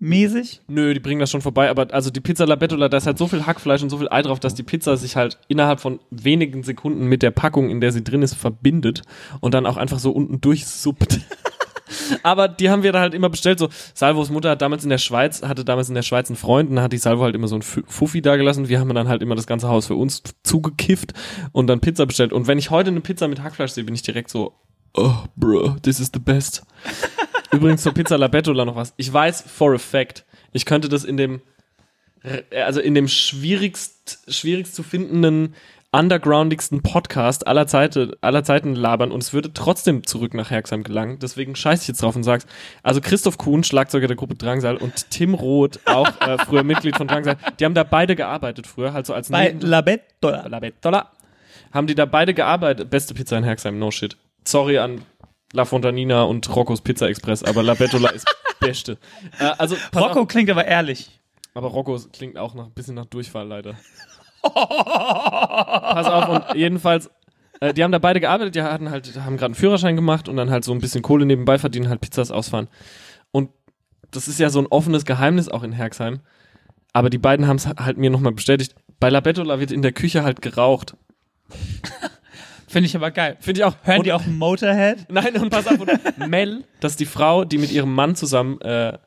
Mäßig. 0.00 0.60
nö, 0.66 0.92
die 0.92 1.00
bringen 1.00 1.20
das 1.20 1.30
schon 1.30 1.40
vorbei, 1.40 1.70
aber 1.70 1.92
also 1.94 2.10
die 2.10 2.20
Pizza 2.20 2.46
La 2.46 2.56
Bettola, 2.56 2.88
da 2.88 2.96
ist 2.96 3.06
halt 3.06 3.16
so 3.16 3.26
viel 3.28 3.46
Hackfleisch 3.46 3.82
und 3.82 3.90
so 3.90 3.98
viel 3.98 4.08
Ei 4.10 4.22
drauf, 4.22 4.40
dass 4.40 4.54
die 4.54 4.62
Pizza 4.64 4.96
sich 4.96 5.16
halt 5.16 5.38
innerhalb 5.48 5.80
von 5.80 6.00
wenigen 6.10 6.62
Sekunden 6.62 7.06
mit 7.06 7.22
der 7.22 7.30
Packung, 7.30 7.70
in 7.70 7.80
der 7.80 7.92
sie 7.92 8.02
drin 8.04 8.22
ist, 8.22 8.34
verbindet 8.34 9.02
und 9.40 9.54
dann 9.54 9.66
auch 9.66 9.76
einfach 9.76 9.98
so 9.98 10.10
unten 10.10 10.40
durchsuppt. 10.40 11.20
Aber 12.22 12.48
die 12.48 12.70
haben 12.70 12.82
wir 12.82 12.92
da 12.92 13.00
halt 13.00 13.14
immer 13.14 13.28
bestellt. 13.30 13.58
So, 13.58 13.68
Salvos 13.94 14.28
Mutter 14.30 14.50
hat 14.50 14.62
damals 14.62 14.82
in 14.84 14.90
der 14.90 14.98
Schweiz, 14.98 15.42
hatte 15.42 15.64
damals 15.64 15.88
in 15.88 15.94
der 15.94 16.02
Schweiz 16.02 16.28
einen 16.28 16.36
Freund 16.36 16.68
und 16.70 16.76
dann 16.76 16.84
hat 16.84 16.92
die 16.92 16.98
Salvo 16.98 17.22
halt 17.22 17.34
immer 17.34 17.46
so 17.48 17.54
ein 17.54 17.62
Fu- 17.62 17.82
Fuffi 17.86 18.20
da 18.20 18.36
gelassen. 18.36 18.68
Wir 18.68 18.80
haben 18.80 18.92
dann 18.94 19.08
halt 19.08 19.22
immer 19.22 19.36
das 19.36 19.46
ganze 19.46 19.68
Haus 19.68 19.86
für 19.86 19.94
uns 19.94 20.22
zugekifft 20.42 21.12
und 21.52 21.66
dann 21.68 21.80
Pizza 21.80 22.04
bestellt. 22.04 22.32
Und 22.32 22.46
wenn 22.46 22.58
ich 22.58 22.70
heute 22.70 22.90
eine 22.90 23.00
Pizza 23.00 23.28
mit 23.28 23.42
Hackfleisch 23.42 23.70
sehe, 23.72 23.84
bin 23.84 23.94
ich 23.94 24.02
direkt 24.02 24.28
so, 24.30 24.54
oh, 24.94 25.14
bro, 25.36 25.76
this 25.82 26.00
is 26.00 26.10
the 26.12 26.18
best. 26.20 26.64
Übrigens 27.54 27.82
zur 27.82 27.94
Pizza 27.94 28.16
La 28.18 28.28
Bettola 28.28 28.64
noch 28.64 28.76
was. 28.76 28.94
Ich 28.96 29.12
weiß 29.12 29.42
for 29.46 29.74
a 29.74 29.78
fact, 29.78 30.24
ich 30.52 30.64
könnte 30.66 30.88
das 30.88 31.04
in 31.04 31.16
dem, 31.16 31.40
also 32.54 32.80
in 32.80 32.94
dem 32.94 33.08
schwierigst, 33.08 34.18
schwierigst 34.28 34.74
zu 34.74 34.82
findenden, 34.82 35.54
undergroundigsten 35.92 36.82
Podcast 36.82 37.46
aller, 37.46 37.68
Zeite, 37.68 38.16
aller 38.20 38.42
Zeiten 38.42 38.74
labern 38.74 39.12
und 39.12 39.22
es 39.22 39.32
würde 39.32 39.52
trotzdem 39.52 40.04
zurück 40.04 40.34
nach 40.34 40.50
Herxheim 40.50 40.82
gelangen. 40.82 41.18
Deswegen 41.20 41.54
scheiß 41.54 41.82
ich 41.82 41.88
jetzt 41.88 42.02
drauf 42.02 42.16
und 42.16 42.24
sag's. 42.24 42.46
Also 42.82 43.00
Christoph 43.00 43.38
Kuhn, 43.38 43.62
Schlagzeuger 43.62 44.08
der 44.08 44.16
Gruppe 44.16 44.34
Drangsal 44.34 44.76
und 44.76 45.10
Tim 45.10 45.34
Roth, 45.34 45.78
auch 45.84 46.08
äh, 46.20 46.38
früher 46.38 46.64
Mitglied 46.64 46.96
von 46.96 47.06
Drangsal, 47.06 47.36
die 47.60 47.64
haben 47.64 47.74
da 47.74 47.84
beide 47.84 48.16
gearbeitet 48.16 48.66
früher, 48.66 48.92
halt 48.92 49.06
so 49.06 49.14
als 49.14 49.28
Bei 49.28 49.48
Neben- 49.52 49.60
La 49.60 49.82
Bettola. 49.82 50.46
La 50.48 50.58
Bettola. 50.58 51.12
Haben 51.72 51.86
die 51.86 51.94
da 51.94 52.06
beide 52.06 52.34
gearbeitet? 52.34 52.90
Beste 52.90 53.14
Pizza 53.14 53.38
in 53.38 53.44
Herxheim, 53.44 53.78
no 53.78 53.90
shit. 53.92 54.16
Sorry 54.44 54.78
an 54.78 55.02
La 55.54 55.64
Fontanina 55.64 56.24
und 56.24 56.54
Roccos 56.54 56.80
Pizza 56.80 57.08
Express, 57.08 57.44
aber 57.44 57.62
La 57.62 57.74
Bettola 57.74 58.10
ist 58.10 58.26
beste. 58.58 58.98
Äh, 59.38 59.52
also, 59.56 59.76
Rocco 59.94 60.22
auf, 60.22 60.28
klingt 60.28 60.50
aber 60.50 60.64
ehrlich. 60.66 61.20
aber 61.54 61.68
Rocco 61.68 61.98
klingt 62.12 62.36
auch 62.36 62.54
noch 62.54 62.66
ein 62.66 62.72
bisschen 62.72 62.96
nach 62.96 63.06
Durchfall 63.06 63.46
leider. 63.46 63.76
pass 64.42 66.06
auf, 66.06 66.28
und 66.28 66.56
jedenfalls, 66.56 67.08
äh, 67.60 67.72
die 67.72 67.84
haben 67.84 67.92
da 67.92 67.98
beide 67.98 68.20
gearbeitet, 68.20 68.56
die 68.56 68.62
hatten 68.62 68.90
halt, 68.90 69.06
haben 69.20 69.36
gerade 69.36 69.46
einen 69.46 69.54
Führerschein 69.54 69.94
gemacht 69.94 70.28
und 70.28 70.36
dann 70.36 70.50
halt 70.50 70.64
so 70.64 70.72
ein 70.72 70.80
bisschen 70.80 71.02
Kohle 71.02 71.24
nebenbei 71.24 71.56
verdienen, 71.58 71.88
halt 71.88 72.00
Pizzas 72.00 72.32
ausfahren. 72.32 72.68
Und 73.30 73.50
das 74.10 74.26
ist 74.26 74.40
ja 74.40 74.50
so 74.50 74.58
ein 74.58 74.66
offenes 74.66 75.04
Geheimnis 75.04 75.48
auch 75.48 75.62
in 75.62 75.72
Herxheim. 75.72 76.20
Aber 76.92 77.10
die 77.10 77.18
beiden 77.18 77.46
haben 77.46 77.56
es 77.56 77.66
halt 77.66 77.96
mir 77.96 78.10
nochmal 78.10 78.32
bestätigt. 78.32 78.74
Bei 78.98 79.08
La 79.08 79.20
Bettola 79.20 79.60
wird 79.60 79.70
in 79.70 79.82
der 79.82 79.92
Küche 79.92 80.24
halt 80.24 80.42
geraucht. 80.42 80.96
Finde 82.74 82.88
ich 82.88 82.96
aber 82.96 83.12
geil. 83.12 83.36
Finde 83.38 83.60
ich 83.60 83.64
auch. 83.64 83.76
Hören 83.84 83.98
Und- 83.98 84.06
die 84.06 84.12
auch 84.12 84.26
Motorhead? 84.26 85.06
Nein, 85.08 85.36
und 85.36 85.48
pass 85.50 85.68
auf, 85.68 85.78
und 85.78 85.88
Mel, 86.28 86.64
das 86.80 86.94
ist 86.94 86.98
die 87.00 87.06
Frau, 87.06 87.44
die 87.44 87.58
mit 87.58 87.70
ihrem 87.70 87.94
Mann 87.94 88.16
zusammen 88.16 88.60
äh, 88.62 88.98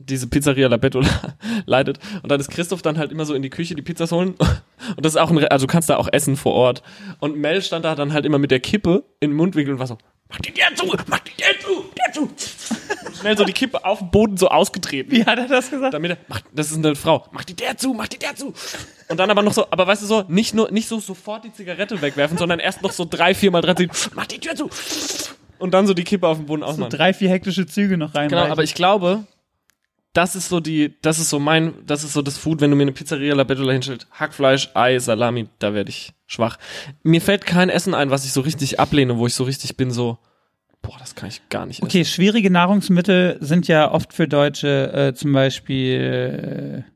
diese 0.00 0.26
Pizzeria 0.26 0.66
La 0.66 0.76
Bettola 0.76 1.08
leitet. 1.66 2.00
Und 2.24 2.32
dann 2.32 2.40
ist 2.40 2.50
Christoph 2.50 2.82
dann 2.82 2.98
halt 2.98 3.12
immer 3.12 3.24
so 3.26 3.34
in 3.34 3.42
die 3.42 3.48
Küche 3.50 3.76
die 3.76 3.82
Pizzas 3.82 4.10
holen. 4.10 4.34
Und 4.96 5.06
das 5.06 5.12
ist 5.14 5.20
auch 5.20 5.30
ein, 5.30 5.38
also 5.46 5.66
du 5.68 5.72
kannst 5.72 5.88
da 5.88 5.98
auch 5.98 6.08
essen 6.10 6.34
vor 6.36 6.52
Ort. 6.54 6.82
Und 7.20 7.36
Mel 7.36 7.62
stand 7.62 7.84
da 7.84 7.94
dann 7.94 8.12
halt 8.12 8.26
immer 8.26 8.38
mit 8.38 8.50
der 8.50 8.58
Kippe 8.58 9.04
im 9.20 9.34
Mundwinkel 9.34 9.74
und 9.74 9.78
war 9.78 9.86
so, 9.86 9.96
mach 10.28 10.38
die 10.40 10.52
der 10.52 10.74
zu, 10.74 10.84
mach 11.06 11.20
die 11.20 11.36
der 11.38 11.60
zu, 11.60 11.84
der 11.96 12.12
zu. 12.12 12.28
Schnell 13.20 13.36
so 13.36 13.44
die 13.44 13.52
Kippe 13.52 13.84
auf 13.84 13.98
den 14.00 14.10
Boden 14.10 14.36
so 14.36 14.48
ausgetreten. 14.48 15.10
Wie 15.12 15.24
hat 15.24 15.38
er 15.38 15.46
das 15.48 15.70
gesagt? 15.70 15.94
Damit 15.94 16.12
er, 16.12 16.16
mach, 16.28 16.40
das 16.52 16.70
ist 16.70 16.78
eine 16.78 16.94
Frau, 16.96 17.26
mach 17.32 17.44
die 17.44 17.54
der 17.54 17.76
zu, 17.76 17.92
mach 17.94 18.08
die 18.08 18.18
der 18.18 18.34
zu. 18.34 18.52
Und 19.08 19.18
dann 19.18 19.30
aber 19.30 19.42
noch 19.42 19.52
so, 19.52 19.66
aber 19.70 19.86
weißt 19.86 20.02
du 20.02 20.06
so, 20.06 20.24
nicht 20.28 20.54
nur, 20.54 20.70
nicht 20.70 20.88
so 20.88 20.98
sofort 21.00 21.44
die 21.44 21.52
Zigarette 21.52 22.00
wegwerfen, 22.00 22.38
sondern 22.38 22.58
erst 22.60 22.82
noch 22.82 22.92
so 22.92 23.06
drei, 23.08 23.34
vier 23.34 23.50
Mal 23.50 23.60
dran 23.60 23.76
ziehen, 23.76 23.90
mach 24.14 24.26
die 24.26 24.38
Tür 24.38 24.54
zu. 24.54 24.70
Und 25.58 25.72
dann 25.74 25.86
so 25.86 25.92
die 25.94 26.04
Kippe 26.04 26.26
auf 26.26 26.38
den 26.38 26.46
Boden 26.46 26.62
So 26.62 26.68
ausmachen. 26.68 26.90
drei, 26.90 27.12
vier 27.12 27.28
hektische 27.28 27.66
Züge 27.66 27.96
noch 27.98 28.14
rein. 28.14 28.28
Genau, 28.30 28.46
aber 28.46 28.62
ich 28.62 28.74
glaube, 28.74 29.24
das 30.14 30.34
ist 30.34 30.48
so 30.48 30.58
die, 30.58 30.94
das 31.02 31.18
ist 31.18 31.28
so 31.30 31.38
mein, 31.38 31.74
das 31.86 32.02
ist 32.02 32.14
so 32.14 32.22
das 32.22 32.38
Food, 32.38 32.60
wenn 32.60 32.70
du 32.70 32.76
mir 32.76 32.82
eine 32.82 32.92
Pizzeria 32.92 33.34
La 33.34 33.44
Bettola 33.44 33.72
hinstellst, 33.72 34.06
Hackfleisch, 34.12 34.70
Ei, 34.74 34.98
Salami, 34.98 35.48
da 35.58 35.74
werde 35.74 35.90
ich 35.90 36.12
schwach. 36.26 36.58
Mir 37.02 37.20
fällt 37.20 37.44
kein 37.46 37.68
Essen 37.68 37.94
ein, 37.94 38.10
was 38.10 38.24
ich 38.24 38.32
so 38.32 38.40
richtig 38.40 38.80
ablehne, 38.80 39.18
wo 39.18 39.26
ich 39.26 39.34
so 39.34 39.44
richtig 39.44 39.76
bin, 39.76 39.90
so, 39.90 40.18
boah, 40.82 40.96
das 40.98 41.14
kann 41.14 41.28
ich 41.28 41.48
gar 41.48 41.66
nicht 41.66 41.78
essen. 41.78 41.86
Okay, 41.86 42.04
schwierige 42.04 42.50
Nahrungsmittel 42.50 43.38
sind 43.40 43.68
ja 43.68 43.90
oft 43.90 44.12
für 44.12 44.28
Deutsche 44.28 44.92
äh, 44.92 45.14
zum 45.14 45.32
Beispiel 45.32 46.84
äh, 46.86 46.90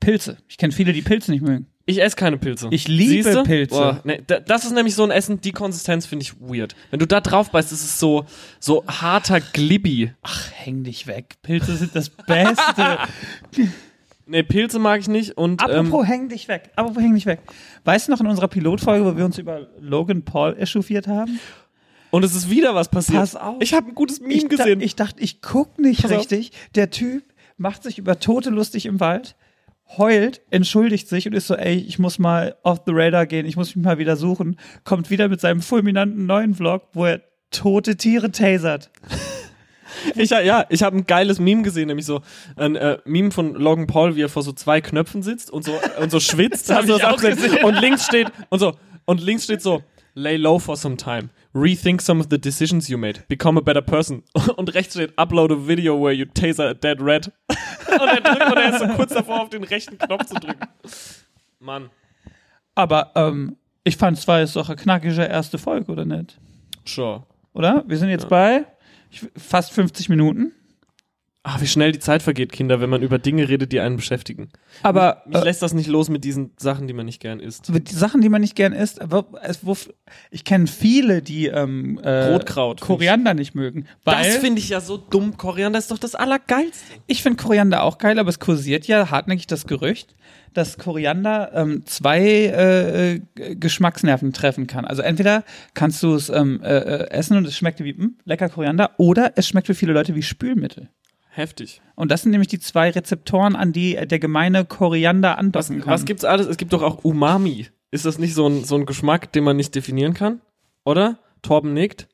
Pilze. 0.00 0.38
Ich 0.48 0.58
kenne 0.58 0.72
viele, 0.72 0.92
die 0.92 1.02
Pilze 1.02 1.30
nicht 1.30 1.42
mögen. 1.42 1.66
Ich 1.86 2.02
esse 2.02 2.16
keine 2.16 2.36
Pilze. 2.36 2.68
Ich 2.70 2.86
liebe 2.86 3.24
Siehste? 3.24 3.42
Pilze. 3.44 3.74
Boah, 3.74 4.00
nee, 4.04 4.20
da, 4.26 4.40
das 4.40 4.66
ist 4.66 4.74
nämlich 4.74 4.94
so 4.94 5.04
ein 5.04 5.10
Essen, 5.10 5.40
die 5.40 5.52
Konsistenz 5.52 6.04
finde 6.04 6.22
ich 6.22 6.38
weird. 6.38 6.76
Wenn 6.90 6.98
du 6.98 7.06
da 7.06 7.22
drauf 7.22 7.50
beißt, 7.50 7.72
ist 7.72 7.82
es 7.82 7.98
so, 7.98 8.26
so 8.60 8.84
harter 8.86 9.40
Glibby. 9.40 10.12
Ach, 10.20 10.50
häng 10.52 10.84
dich 10.84 11.06
weg. 11.06 11.36
Pilze 11.42 11.76
sind 11.76 11.96
das 11.96 12.10
Beste. 12.10 12.98
Nee, 14.30 14.42
Pilze 14.42 14.78
mag 14.78 15.00
ich 15.00 15.08
nicht 15.08 15.38
und 15.38 15.62
ähm, 15.62 15.86
Apropos 15.86 16.06
häng 16.06 16.28
dich 16.28 16.48
weg. 16.48 16.70
Apropos 16.76 17.02
häng 17.02 17.14
dich 17.14 17.24
weg. 17.24 17.40
Weißt 17.84 18.08
du 18.08 18.12
noch 18.12 18.20
in 18.20 18.26
unserer 18.26 18.48
Pilotfolge, 18.48 19.02
wo 19.06 19.16
wir 19.16 19.24
uns 19.24 19.38
über 19.38 19.68
Logan 19.80 20.22
Paul 20.22 20.54
echauffiert 20.58 21.06
haben? 21.06 21.40
Und 22.10 22.24
es 22.24 22.34
ist 22.34 22.50
wieder 22.50 22.74
was 22.74 22.88
passiert. 22.88 23.18
Pass 23.18 23.36
auf. 23.36 23.56
Ich 23.60 23.74
habe 23.74 23.88
ein 23.88 23.94
gutes 23.94 24.20
Meme 24.20 24.34
ich, 24.34 24.42
da- 24.48 24.56
gesehen. 24.56 24.80
ich 24.80 24.96
dachte, 24.96 25.20
ich 25.22 25.40
guck 25.42 25.78
nicht 25.78 26.02
Pass 26.02 26.12
auf. 26.12 26.18
richtig. 26.20 26.52
Der 26.74 26.90
Typ 26.90 27.22
macht 27.56 27.82
sich 27.82 27.98
über 27.98 28.18
Tote 28.20 28.50
lustig 28.50 28.86
im 28.86 29.00
Wald, 29.00 29.36
heult, 29.96 30.40
entschuldigt 30.50 31.08
sich 31.08 31.26
und 31.26 31.32
ist 31.32 31.46
so, 31.46 31.54
ey, 31.56 31.74
ich 31.76 31.98
muss 31.98 32.18
mal 32.18 32.56
off 32.62 32.82
the 32.86 32.92
radar 32.94 33.26
gehen, 33.26 33.46
ich 33.46 33.56
muss 33.56 33.74
mich 33.74 33.84
mal 33.84 33.98
wieder 33.98 34.16
suchen. 34.16 34.58
Kommt 34.84 35.10
wieder 35.10 35.28
mit 35.28 35.40
seinem 35.40 35.60
fulminanten 35.62 36.26
neuen 36.26 36.54
Vlog, 36.54 36.82
wo 36.92 37.06
er 37.06 37.22
tote 37.50 37.96
Tiere 37.96 38.30
tasert. 38.30 38.90
Ich, 40.14 40.30
ja, 40.30 40.66
ich 40.68 40.82
habe 40.82 40.96
ein 40.98 41.06
geiles 41.06 41.40
Meme 41.40 41.62
gesehen, 41.62 41.88
nämlich 41.88 42.04
so 42.06 42.20
ein 42.56 42.76
äh, 42.76 42.98
Meme 43.04 43.30
von 43.30 43.54
Logan 43.54 43.86
Paul, 43.86 44.16
wie 44.16 44.22
er 44.22 44.28
vor 44.28 44.42
so 44.42 44.52
zwei 44.52 44.80
Knöpfen 44.82 45.22
sitzt 45.22 45.50
und 45.50 45.64
so 45.64 45.72
und 46.00 46.10
so 46.10 46.20
schwitzt. 46.20 46.68
Das 46.70 46.86
gesehen? 46.86 47.36
gesehen. 47.36 47.64
Und 47.64 47.74
links 47.80 48.04
steht 48.04 48.28
und 48.50 48.58
so 48.58 48.74
und 49.06 49.22
links 49.22 49.44
steht 49.44 49.62
so 49.62 49.82
Lay 50.14 50.36
low 50.36 50.58
for 50.58 50.76
some 50.76 50.96
time. 50.96 51.30
Rethink 51.54 52.02
some 52.02 52.20
of 52.20 52.28
the 52.30 52.38
decisions 52.38 52.88
you 52.88 52.98
made. 52.98 53.24
Become 53.28 53.58
a 53.58 53.62
better 53.62 53.82
person. 53.82 54.22
Und 54.56 54.74
rechts 54.74 54.94
steht, 54.94 55.18
upload 55.18 55.52
a 55.52 55.56
video 55.56 56.00
where 56.00 56.12
you 56.12 56.26
taser 56.26 56.70
a 56.70 56.74
dead 56.74 56.98
rat. 57.00 57.32
und 57.88 58.08
er 58.08 58.20
drückt 58.20 58.46
und 58.46 58.56
er 58.56 58.70
ist 58.70 58.78
so 58.80 58.88
kurz 58.88 59.14
davor, 59.14 59.42
auf 59.42 59.48
den 59.48 59.64
rechten 59.64 59.96
Knopf 59.96 60.26
zu 60.26 60.34
drücken. 60.34 60.68
Mann. 61.58 61.90
Aber 62.74 63.12
ähm, 63.14 63.56
ich 63.82 63.96
fand 63.96 64.18
es 64.18 64.28
war 64.28 64.40
jetzt 64.40 64.54
doch 64.54 64.68
eine 64.68 64.76
knackige 64.76 65.22
erste 65.22 65.58
Folge, 65.58 65.90
oder 65.90 66.04
nicht? 66.04 66.38
Sure. 66.84 67.24
Oder? 67.54 67.82
Wir 67.86 67.96
sind 67.96 68.10
jetzt 68.10 68.28
bei 68.28 68.66
ich, 69.10 69.26
fast 69.36 69.72
50 69.72 70.08
Minuten. 70.10 70.52
Ah, 71.50 71.56
wie 71.60 71.66
schnell 71.66 71.92
die 71.92 71.98
Zeit 71.98 72.22
vergeht, 72.22 72.52
Kinder, 72.52 72.82
wenn 72.82 72.90
man 72.90 73.00
über 73.00 73.18
Dinge 73.18 73.48
redet, 73.48 73.72
die 73.72 73.80
einen 73.80 73.96
beschäftigen. 73.96 74.50
Aber 74.82 75.22
Mich 75.24 75.36
äh, 75.38 75.44
lässt 75.44 75.62
das 75.62 75.72
nicht 75.72 75.86
los 75.86 76.10
mit 76.10 76.22
diesen 76.22 76.50
Sachen, 76.58 76.86
die 76.86 76.92
man 76.92 77.06
nicht 77.06 77.20
gern 77.22 77.40
isst. 77.40 77.70
die 77.70 77.94
Sachen, 77.94 78.20
die 78.20 78.28
man 78.28 78.42
nicht 78.42 78.54
gern 78.54 78.74
isst, 78.74 79.00
aber 79.00 79.24
es, 79.42 79.64
wo, 79.64 79.74
ich 80.30 80.44
kenne 80.44 80.66
viele, 80.66 81.22
die 81.22 81.46
ähm, 81.46 81.98
äh, 82.02 82.32
Rotkraut. 82.32 82.82
Koriander 82.82 83.32
nicht 83.32 83.54
mögen. 83.54 83.86
Das 84.04 84.36
finde 84.36 84.58
ich 84.60 84.68
ja 84.68 84.82
so 84.82 84.98
dumm. 84.98 85.38
Koriander 85.38 85.78
ist 85.78 85.90
doch 85.90 85.96
das 85.98 86.14
Allergeilste. 86.14 86.76
ich 87.06 87.22
finde 87.22 87.42
Koriander 87.42 87.82
auch 87.82 87.96
geil, 87.96 88.18
aber 88.18 88.28
es 88.28 88.40
kursiert 88.40 88.86
ja 88.86 89.10
hartnäckig 89.10 89.46
das 89.46 89.66
Gerücht, 89.66 90.16
dass 90.52 90.76
Koriander 90.76 91.52
ähm, 91.54 91.86
zwei 91.86 92.20
äh, 92.20 93.14
äh, 93.14 93.20
Geschmacksnerven 93.56 94.34
treffen 94.34 94.66
kann. 94.66 94.84
Also 94.84 95.00
entweder 95.00 95.44
kannst 95.72 96.02
du 96.02 96.14
es 96.14 96.28
ähm, 96.28 96.60
äh, 96.62 96.76
äh, 96.76 97.10
essen 97.10 97.38
und 97.38 97.46
es 97.46 97.56
schmeckt 97.56 97.82
wie 97.82 97.94
mh, 97.94 98.08
lecker 98.26 98.50
Koriander, 98.50 98.90
oder 98.98 99.32
es 99.36 99.48
schmeckt 99.48 99.66
für 99.66 99.74
viele 99.74 99.94
Leute 99.94 100.14
wie 100.14 100.22
Spülmittel. 100.22 100.90
Heftig. 101.38 101.80
Und 101.94 102.10
das 102.10 102.22
sind 102.22 102.32
nämlich 102.32 102.48
die 102.48 102.58
zwei 102.58 102.90
Rezeptoren, 102.90 103.54
an 103.54 103.72
die 103.72 103.94
der 103.94 104.18
gemeine 104.18 104.64
Koriander 104.64 105.30
Was, 105.30 105.38
andocken 105.38 105.80
kann. 105.82 105.92
was 105.92 106.04
gibt's 106.04 106.24
alles? 106.24 106.48
Es 106.48 106.56
gibt 106.56 106.72
doch 106.72 106.82
auch 106.82 107.04
Umami. 107.04 107.68
Ist 107.92 108.04
das 108.04 108.18
nicht 108.18 108.34
so 108.34 108.48
ein, 108.48 108.64
so 108.64 108.74
ein 108.74 108.86
Geschmack, 108.86 109.32
den 109.32 109.44
man 109.44 109.56
nicht 109.56 109.72
definieren 109.72 110.14
kann? 110.14 110.40
Oder? 110.84 111.18
Torben 111.42 111.74
nickt. 111.74 112.08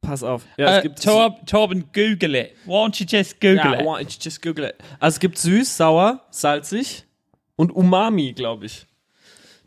Pass 0.00 0.24
auf. 0.24 0.44
Ja, 0.56 0.78
äh, 0.78 0.94
Tor, 0.94 1.38
Torben, 1.46 1.84
google 1.92 2.34
it. 2.34 2.50
Won't 2.66 2.98
you 2.98 3.06
just 3.08 3.40
google 3.40 3.56
ja, 3.58 3.74
it? 3.74 3.80
why 3.80 4.02
don't 4.02 4.10
you 4.10 4.18
just 4.20 4.42
Google 4.42 4.64
it. 4.64 4.74
Also 4.98 5.16
es 5.16 5.20
gibt 5.20 5.38
süß, 5.38 5.76
sauer, 5.76 6.24
salzig 6.30 7.04
und 7.54 7.70
Umami, 7.70 8.32
glaube 8.32 8.66
ich. 8.66 8.88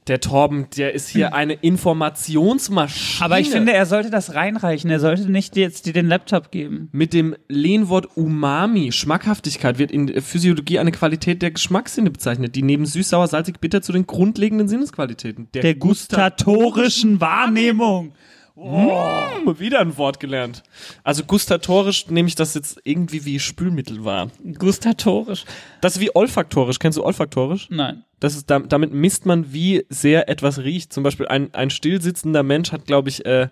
Der 0.07 0.19
Torben, 0.19 0.67
der 0.75 0.93
ist 0.93 1.07
hier 1.07 1.33
eine 1.33 1.53
Informationsmaschine. 1.53 3.25
Aber 3.25 3.39
ich 3.39 3.49
finde, 3.49 3.73
er 3.73 3.85
sollte 3.85 4.09
das 4.09 4.35
reinreichen. 4.35 4.89
Er 4.89 4.99
sollte 4.99 5.31
nicht 5.31 5.55
jetzt 5.55 5.85
dir 5.85 5.93
den 5.93 6.07
Laptop 6.07 6.51
geben. 6.51 6.89
Mit 6.91 7.13
dem 7.13 7.35
Lehnwort 7.47 8.17
Umami, 8.17 8.91
Schmackhaftigkeit, 8.91 9.79
wird 9.79 9.91
in 9.91 10.07
der 10.07 10.21
Physiologie 10.21 10.79
eine 10.79 10.91
Qualität 10.91 11.41
der 11.41 11.51
Geschmackssinne 11.51 12.11
bezeichnet, 12.11 12.55
die 12.55 12.63
neben 12.63 12.85
süß, 12.85 13.09
sauer, 13.09 13.27
salzig, 13.27 13.59
bitter 13.61 13.81
zu 13.81 13.93
den 13.93 14.05
grundlegenden 14.05 14.67
Sinnesqualitäten 14.67 15.47
Der 15.53 15.75
gustatorischen 15.75 17.21
Wahrnehmung. 17.21 18.13
Hm, 18.55 19.59
wieder 19.59 19.79
ein 19.79 19.97
Wort 19.97 20.19
gelernt. 20.19 20.61
Also 21.03 21.23
gustatorisch 21.23 22.07
nehme 22.09 22.27
ich 22.27 22.35
das 22.35 22.53
jetzt 22.53 22.79
irgendwie 22.83 23.25
wie 23.25 23.39
Spülmittel 23.39 24.05
wahr. 24.05 24.29
Gustatorisch. 24.59 25.45
Das 25.81 25.95
ist 25.95 26.01
wie 26.01 26.15
olfaktorisch. 26.15 26.77
Kennst 26.79 26.97
du 26.99 27.03
olfaktorisch? 27.03 27.67
Nein. 27.71 28.03
Das 28.19 28.35
ist, 28.35 28.49
dam- 28.49 28.69
damit 28.69 28.93
misst 28.93 29.25
man, 29.25 29.51
wie 29.53 29.85
sehr 29.89 30.29
etwas 30.29 30.59
riecht. 30.59 30.93
Zum 30.93 31.03
Beispiel 31.03 31.27
ein, 31.27 31.53
ein 31.53 31.71
stillsitzender 31.71 32.43
Mensch 32.43 32.71
hat, 32.71 32.85
glaube 32.85 33.09
ich, 33.09 33.25
äh, 33.25 33.49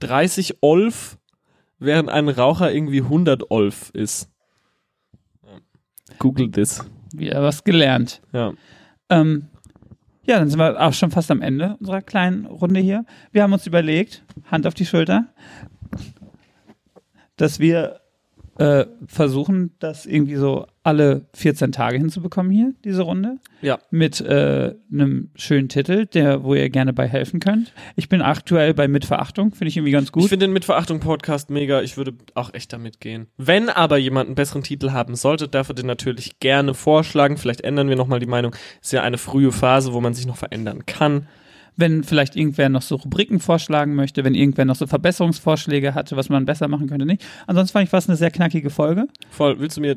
30 0.00 0.56
Olf, 0.62 1.16
während 1.78 2.08
ein 2.10 2.28
Raucher 2.28 2.72
irgendwie 2.72 3.02
100 3.02 3.50
Olf 3.50 3.90
ist. 3.94 4.28
Google 6.18 6.50
this. 6.50 6.84
Wieder 7.14 7.42
was 7.42 7.64
gelernt. 7.64 8.20
Ja. 8.32 8.52
Ähm, 9.08 9.46
ja, 10.30 10.38
dann 10.38 10.48
sind 10.48 10.60
wir 10.60 10.80
auch 10.80 10.92
schon 10.92 11.10
fast 11.10 11.28
am 11.32 11.42
Ende 11.42 11.76
unserer 11.80 12.02
kleinen 12.02 12.46
Runde 12.46 12.78
hier. 12.78 13.04
Wir 13.32 13.42
haben 13.42 13.52
uns 13.52 13.66
überlegt, 13.66 14.22
Hand 14.48 14.64
auf 14.64 14.74
die 14.74 14.86
Schulter, 14.86 15.26
dass 17.34 17.58
wir 17.58 18.00
äh, 18.56 18.86
versuchen, 19.08 19.74
das 19.80 20.06
irgendwie 20.06 20.36
so 20.36 20.68
alle 20.82 21.26
14 21.34 21.72
Tage 21.72 21.98
hinzubekommen 21.98 22.50
hier, 22.50 22.72
diese 22.84 23.02
Runde. 23.02 23.36
Ja. 23.60 23.78
Mit 23.90 24.20
äh, 24.22 24.74
einem 24.90 25.30
schönen 25.34 25.68
Titel, 25.68 26.06
der, 26.06 26.42
wo 26.42 26.54
ihr 26.54 26.70
gerne 26.70 26.92
bei 26.94 27.06
helfen 27.06 27.38
könnt. 27.38 27.74
Ich 27.96 28.08
bin 28.08 28.22
aktuell 28.22 28.72
bei 28.72 28.88
Mitverachtung, 28.88 29.50
finde 29.52 29.68
ich 29.68 29.76
irgendwie 29.76 29.92
ganz 29.92 30.06
Ich 30.08 30.12
gut. 30.12 30.28
finde 30.28 30.46
den 30.46 30.52
Mitverachtung-Podcast 30.54 31.50
mega. 31.50 31.82
Ich 31.82 31.96
würde 31.98 32.14
auch 32.34 32.54
echt 32.54 32.72
damit 32.72 33.00
gehen. 33.00 33.26
Wenn 33.36 33.68
aber 33.68 33.98
jemand 33.98 34.28
einen 34.28 34.34
besseren 34.36 34.62
Titel 34.62 34.92
haben 34.92 35.16
sollte, 35.16 35.48
darf 35.48 35.68
er 35.68 35.74
den 35.74 35.86
natürlich 35.86 36.38
gerne 36.40 36.72
vorschlagen. 36.72 37.36
Vielleicht 37.36 37.60
ändern 37.60 37.88
wir 37.90 37.96
nochmal 37.96 38.20
die 38.20 38.26
Meinung. 38.26 38.56
Ist 38.80 38.92
ja 38.92 39.02
eine 39.02 39.18
frühe 39.18 39.52
Phase, 39.52 39.92
wo 39.92 40.00
man 40.00 40.14
sich 40.14 40.26
noch 40.26 40.36
verändern 40.38 40.86
kann. 40.86 41.28
wenn 41.76 42.04
vielleicht 42.04 42.36
irgendwer 42.36 42.68
noch 42.68 42.82
so 42.82 42.96
Rubriken 42.96 43.38
vorschlagen 43.40 43.94
möchte, 43.94 44.22
wenn 44.24 44.34
irgendwer 44.34 44.66
noch 44.66 44.74
so 44.76 44.86
Verbesserungsvorschläge 44.86 45.94
hatte, 45.94 46.14
was 46.16 46.28
man 46.28 46.44
besser 46.44 46.68
machen 46.68 46.88
könnte, 46.88 47.06
nicht. 47.06 47.24
Ansonsten 47.46 47.72
fand 47.72 47.84
ich 47.84 47.90
fast 47.90 48.08
eine 48.10 48.16
sehr 48.16 48.30
knackige 48.30 48.68
Folge. 48.70 49.06
Voll. 49.30 49.58
Willst 49.60 49.76
du 49.78 49.80
mir 49.80 49.96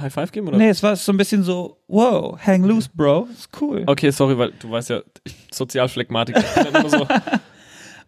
High 0.00 0.12
Five 0.12 0.32
geben? 0.32 0.48
Oder? 0.48 0.58
Nee, 0.58 0.68
es 0.68 0.82
war 0.82 0.96
so 0.96 1.12
ein 1.12 1.16
bisschen 1.16 1.42
so, 1.42 1.78
wow, 1.88 2.38
hang 2.44 2.64
loose, 2.64 2.88
Bro. 2.94 3.28
Ist 3.32 3.48
cool. 3.60 3.84
Okay, 3.86 4.10
sorry, 4.10 4.36
weil 4.38 4.52
du 4.58 4.70
weißt 4.70 4.90
ja, 4.90 5.02
Sozialphlegmatik. 5.50 6.36
So, 6.88 7.06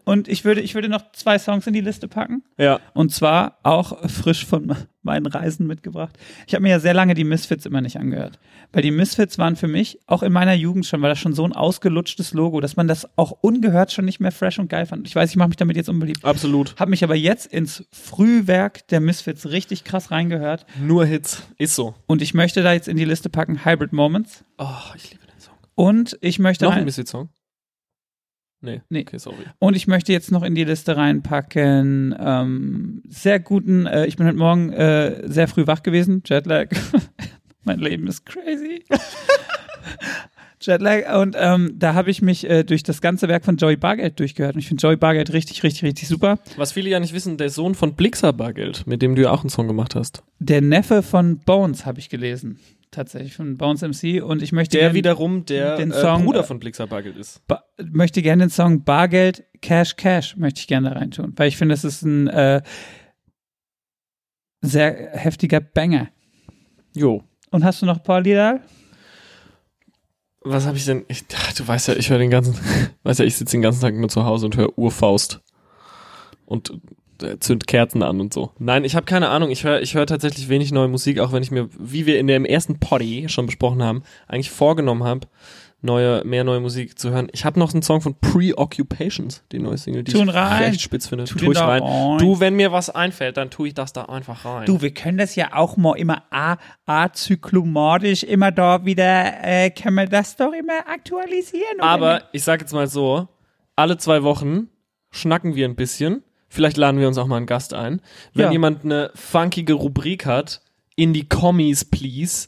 Und 0.05 0.29
ich 0.29 0.45
würde, 0.45 0.61
ich 0.61 0.75
würde 0.75 0.89
noch 0.89 1.13
zwei 1.13 1.39
Songs 1.39 1.67
in 1.67 1.73
die 1.73 1.81
Liste 1.81 2.09
packen. 2.09 2.43
ja. 2.59 2.79
Und 2.93 3.11
zwar 3.13 3.59
auch 3.63 4.09
frisch 4.09 4.45
von 4.45 4.77
meinen 5.03 5.27
Reisen 5.27 5.67
mitgebracht. 5.67 6.17
Ich 6.47 6.55
habe 6.55 6.63
mir 6.63 6.71
ja 6.71 6.81
sehr 6.81 6.95
lange 6.95 7.15
die 7.15 7.25
Misfits 7.25 7.67
immer 7.67 7.81
nicht 7.81 7.99
angehört. 7.99 8.39
Weil 8.73 8.83
die 8.83 8.91
Misfits 8.91 9.39
waren 9.39 9.57
für 9.57 9.69
mich, 9.69 9.99
auch 10.07 10.23
in 10.23 10.33
meiner 10.33 10.55
Jugend 10.55 10.85
schon, 10.87 11.01
war 11.03 11.09
das 11.09 11.19
schon 11.19 11.35
so 11.35 11.45
ein 11.45 11.53
ausgelutschtes 11.53 12.33
Logo, 12.33 12.61
dass 12.61 12.77
man 12.77 12.89
das 12.89 13.09
auch 13.17 13.31
ungehört 13.43 13.93
schon 13.93 14.05
nicht 14.05 14.21
mehr 14.21 14.33
fresh 14.33 14.59
und 14.59 14.69
geil 14.69 14.87
fand. 14.87 15.07
Ich 15.07 15.15
weiß, 15.15 15.31
ich 15.31 15.37
mache 15.37 15.49
mich 15.49 15.57
damit 15.57 15.77
jetzt 15.77 15.89
unbeliebt. 15.89 16.25
Absolut. 16.25 16.75
Habe 16.79 16.91
mich 16.91 17.05
aber 17.05 17.15
jetzt 17.15 17.47
ins 17.47 17.85
Frühwerk 17.93 18.87
der 18.89 19.01
Misfits 19.01 19.49
richtig 19.51 19.85
krass 19.85 20.11
reingehört. 20.11 20.67
Nur 20.81 21.05
Hits. 21.07 21.43
Ist 21.59 21.77
so. 21.77 21.95
Und 22.07 22.23
ich 22.23 22.35
möchte 22.35 22.63
da 22.63 22.73
jetzt 22.73 22.89
in 22.89 22.97
die 22.97 23.05
Liste 23.05 23.29
packen 23.31 23.65
Hybrid 23.65 23.93
Moments. 23.93 24.45
Oh, 24.59 24.67
ich 24.97 25.11
liebe 25.11 25.25
den 25.27 25.41
Song. 25.41 25.55
Und 25.75 26.17
ich 26.21 26.39
möchte 26.39 26.65
Noch 26.65 26.73
ein 26.73 26.79
rein, 26.79 26.85
Misfit-Song? 26.85 27.29
Nee. 28.65 28.81
Nee. 28.89 29.03
Okay, 29.03 29.19
sorry. 29.19 29.45
und 29.59 29.77
ich 29.77 29.87
möchte 29.87 30.13
jetzt 30.13 30.33
noch 30.33 30.43
in 30.43 30.55
die 30.55 30.65
Liste 30.65 30.97
reinpacken 30.97 32.17
ähm, 32.19 33.03
sehr 33.07 33.39
guten. 33.39 33.85
Äh, 33.87 34.07
ich 34.07 34.17
bin 34.17 34.27
heute 34.27 34.39
Morgen 34.39 34.73
äh, 34.73 35.23
sehr 35.25 35.49
früh 35.49 35.67
wach 35.67 35.83
gewesen. 35.83 36.23
Jetlag. 36.25 36.69
mein 37.65 37.79
Leben 37.79 38.07
ist 38.07 38.25
crazy. 38.25 38.85
Jetlag 40.61 41.21
und 41.21 41.37
ähm, 41.39 41.75
da 41.79 41.93
habe 41.93 42.11
ich 42.11 42.23
mich 42.23 42.49
äh, 42.49 42.65
durch 42.65 42.83
das 42.83 43.03
ganze 43.03 43.29
Werk 43.29 43.45
von 43.45 43.59
Joey 43.59 43.77
Bargeld 43.77 44.19
durchgehört 44.19 44.55
und 44.55 44.61
ich 44.61 44.69
finde 44.69 44.81
Joey 44.81 44.97
Bargeld 44.97 45.33
richtig, 45.35 45.63
richtig, 45.63 45.83
richtig 45.83 46.09
super. 46.09 46.39
Was 46.57 46.73
viele 46.73 46.89
ja 46.89 47.01
nicht 47.01 47.13
wissen, 47.13 47.37
der 47.37 47.51
Sohn 47.51 47.75
von 47.75 47.95
Blixer 47.95 48.33
Bargeld, 48.33 48.87
mit 48.87 49.03
dem 49.03 49.15
du 49.15 49.23
ja 49.23 49.31
auch 49.31 49.41
einen 49.41 49.51
Song 49.51 49.69
gemacht 49.69 49.95
hast. 49.95 50.23
Der 50.39 50.63
Neffe 50.63 51.03
von 51.03 51.39
Bones 51.39 51.85
habe 51.85 51.99
ich 51.99 52.09
gelesen, 52.09 52.59
tatsächlich 52.95 53.35
von 53.35 53.57
Bones 53.57 53.83
MC 53.83 54.23
und 54.23 54.43
ich 54.43 54.53
möchte 54.53 54.79
Der 54.79 54.89
gern- 54.89 54.95
wiederum 54.95 55.45
der 55.45 55.77
den 55.77 55.91
äh, 55.91 56.01
Song, 56.01 56.25
Bruder 56.25 56.41
äh, 56.41 56.45
von 56.45 56.59
Blixer 56.59 56.87
Bargeld 56.87 57.17
ist. 57.17 57.47
ba 57.47 57.63
möchte 57.83 58.23
gerne 58.23 58.45
den 58.45 58.51
Song 58.51 58.85
Bargeld 58.85 59.45
Cash 59.61 59.97
Cash 59.97 60.37
möchte 60.37 60.61
ich 60.61 60.67
gerne 60.67 60.91
da 60.91 60.97
reintun, 60.97 61.33
weil 61.37 61.49
ich 61.49 61.57
finde, 61.57 61.75
es 61.75 61.85
ist 61.85 62.03
ein 62.03 62.29
äh, 62.29 62.63
sehr 64.61 65.11
heftiger 65.13 65.61
Banger. 65.61 66.09
Jo. 66.95 67.23
Und 67.51 67.65
hast 67.65 67.83
du 67.83 67.87
noch 67.87 67.99
ein 67.99 68.03
paar 68.03 68.21
Lieder? 68.21 68.61
Was 70.41 70.67
habe 70.67 70.77
ich 70.77 70.85
denn? 70.85 71.05
Ich, 71.09 71.25
ach, 71.35 71.53
du 71.55 71.67
weißt 71.67 71.89
ja, 71.89 71.95
ich 71.97 72.11
höre 72.11 72.19
den 72.19 72.31
ganzen, 72.31 72.55
weißt 73.03 73.21
ja, 73.21 73.27
ich 73.27 73.37
sitze 73.37 73.53
den 73.57 73.63
ganzen 73.63 73.81
Tag 73.81 73.95
immer 73.95 74.09
zu 74.09 74.25
Hause 74.25 74.47
und 74.47 74.57
höre 74.57 74.77
Urfaust 74.79 75.41
und 76.47 76.79
zünd 77.41 77.67
Kerzen 77.67 78.03
an 78.03 78.21
und 78.21 78.33
so. 78.35 78.51
Nein, 78.59 78.85
ich 78.85 78.97
habe 78.97 79.07
keine 79.07 79.29
Ahnung. 79.29 79.51
Ich 79.51 79.65
höre, 79.65 79.81
ich 79.83 79.95
höre 79.95 80.07
tatsächlich 80.07 80.49
wenig 80.49 80.73
neue 80.73 80.89
Musik, 80.89 81.19
auch 81.21 81.33
wenn 81.33 81.43
ich 81.43 81.51
mir, 81.51 81.69
wie 81.79 82.07
wir 82.07 82.19
in 82.19 82.27
dem 82.27 82.45
ersten 82.45 82.79
Poddy 82.81 83.29
schon 83.29 83.47
besprochen 83.47 83.83
haben, 83.83 84.03
eigentlich 84.29 84.51
vorgenommen 84.51 85.05
habe, 85.05 85.27
neue, 85.83 86.25
mehr 86.25 86.45
neue 86.45 86.61
Musik 86.61 86.99
zu 86.99 87.11
hören. 87.11 87.29
Ich 87.33 87.45
habe 87.45 87.59
noch 87.59 87.73
einen 87.75 87.83
Song 87.83 88.01
von 88.01 88.15
Preoccupations, 88.19 89.43
die 89.53 89.59
neue 89.59 89.77
Single, 89.77 90.03
die 90.03 90.13
Tu 90.13 90.19
ihn 90.19 90.29
ich 90.29 90.35
rein. 90.35 90.63
recht 90.65 90.81
spitz 90.81 91.09
finde. 91.09 91.25
Tu 91.25 91.37
Tu 91.39 91.53
ich 91.53 91.61
rein. 91.61 91.83
rein. 91.83 92.19
Du, 92.19 92.41
wenn 92.41 92.55
mir 92.57 92.73
was 92.73 92.89
einfällt, 92.91 93.37
dann 93.37 93.51
tue 93.51 93.69
ich 93.69 93.75
das 93.75 93.93
da 93.93 94.05
einfach 94.07 94.45
rein. 94.47 94.65
Du, 94.67 94.81
wir 94.81 94.93
können 94.95 95.19
das 95.19 95.37
ja 95.37 95.49
auch 95.55 95.77
mal 95.77 95.95
immer 95.99 96.23
a 96.31 96.57
azyklomatisch 96.87 98.23
immer 98.23 98.51
da 98.53 98.85
wieder, 98.85 99.33
äh, 99.43 99.71
können 99.71 99.97
wir 99.97 100.07
das 100.07 100.37
doch 100.37 100.53
immer 100.53 100.89
aktualisieren? 100.89 101.77
oder 101.79 101.85
Aber 101.85 102.15
nicht? 102.15 102.27
ich 102.33 102.45
sag 102.45 102.61
jetzt 102.61 102.73
mal 102.73 102.87
so, 102.87 103.29
alle 103.77 103.97
zwei 103.99 104.23
Wochen 104.23 104.69
schnacken 105.11 105.55
wir 105.55 105.67
ein 105.69 105.77
bisschen. 105.77 106.23
Vielleicht 106.55 106.77
laden 106.77 107.01
wir 107.01 107.09
uns 107.09 107.19
auch 107.19 107.27
mal 107.27 107.39
einen 107.39 107.47
Gast 107.47 107.75
ein. 107.75 108.01
Wenn 108.33 108.47
Ja. 108.47 108.53
jemand 108.53 108.85
eine 108.85 109.11
funkige 109.17 109.73
Rubrik 109.73 110.25
hat, 110.25 110.63
in 110.95 111.13
die 111.13 111.29
Kommis, 111.29 111.85
please. 111.85 112.47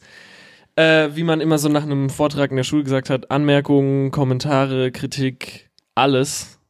Äh, 0.76 1.08
wie 1.14 1.24
man 1.24 1.40
immer 1.40 1.58
so 1.58 1.68
nach 1.68 1.82
einem 1.82 2.08
Vortrag 2.08 2.50
in 2.50 2.56
der 2.56 2.62
Schule 2.64 2.84
gesagt 2.84 3.10
hat, 3.10 3.30
Anmerkungen, 3.32 4.12
Kommentare, 4.12 4.92
Kritik, 4.92 5.70
alles. 5.96 6.60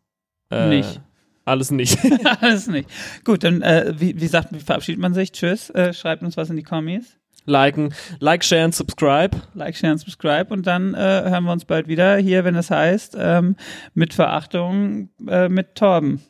Äh, 0.51 0.69
Nicht. 0.69 1.01
Alles 1.45 1.71
nicht. 1.71 1.99
Alles 2.41 2.67
nicht. 2.69 2.89
Gut, 3.25 3.45
dann, 3.45 3.61
äh, 3.63 3.93
wie, 3.99 4.19
wie 4.21 4.27
sagt, 4.29 4.53
wie 4.55 4.59
verabschiedet 4.61 5.01
man 5.01 5.13
sich? 5.13 5.31
Tschüss, 5.33 5.69
äh, 5.71 5.93
schreibt 5.93 6.23
uns 6.23 6.37
was 6.37 6.49
in 6.51 6.57
die 6.57 6.63
Kommis. 6.63 7.19
liken, 7.45 7.95
like, 8.19 8.43
share 8.45 8.65
und 8.65 8.75
subscribe. 8.75 9.37
Like, 9.55 9.77
share 9.77 9.93
und 9.93 9.99
subscribe 9.99 10.53
und 10.53 10.67
dann 10.67 10.95
äh, 10.95 10.99
hören 10.99 11.45
wir 11.45 11.53
uns 11.53 11.65
bald 11.65 11.87
wieder 11.87 12.17
hier, 12.17 12.45
wenn 12.45 12.57
es 12.57 12.71
heißt, 12.73 13.17
ähm, 13.21 13.55
mit 13.95 14.15
Verachtung 14.15 15.11
äh, 15.29 15.49
mit 15.49 15.75
Torben. 15.77 16.21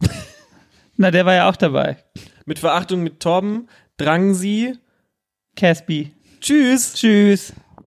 Na, 1.00 1.10
der 1.10 1.24
war 1.24 1.32
ja 1.32 1.48
auch 1.48 1.56
dabei. 1.56 1.96
Mit 2.44 2.58
Verachtung 2.58 3.02
mit 3.02 3.20
Torben, 3.20 3.70
Drang 3.96 4.34
Sie. 4.34 4.76
Caspi. 5.56 6.12
Tschüss. 6.42 6.92
Tschüss. 6.92 7.54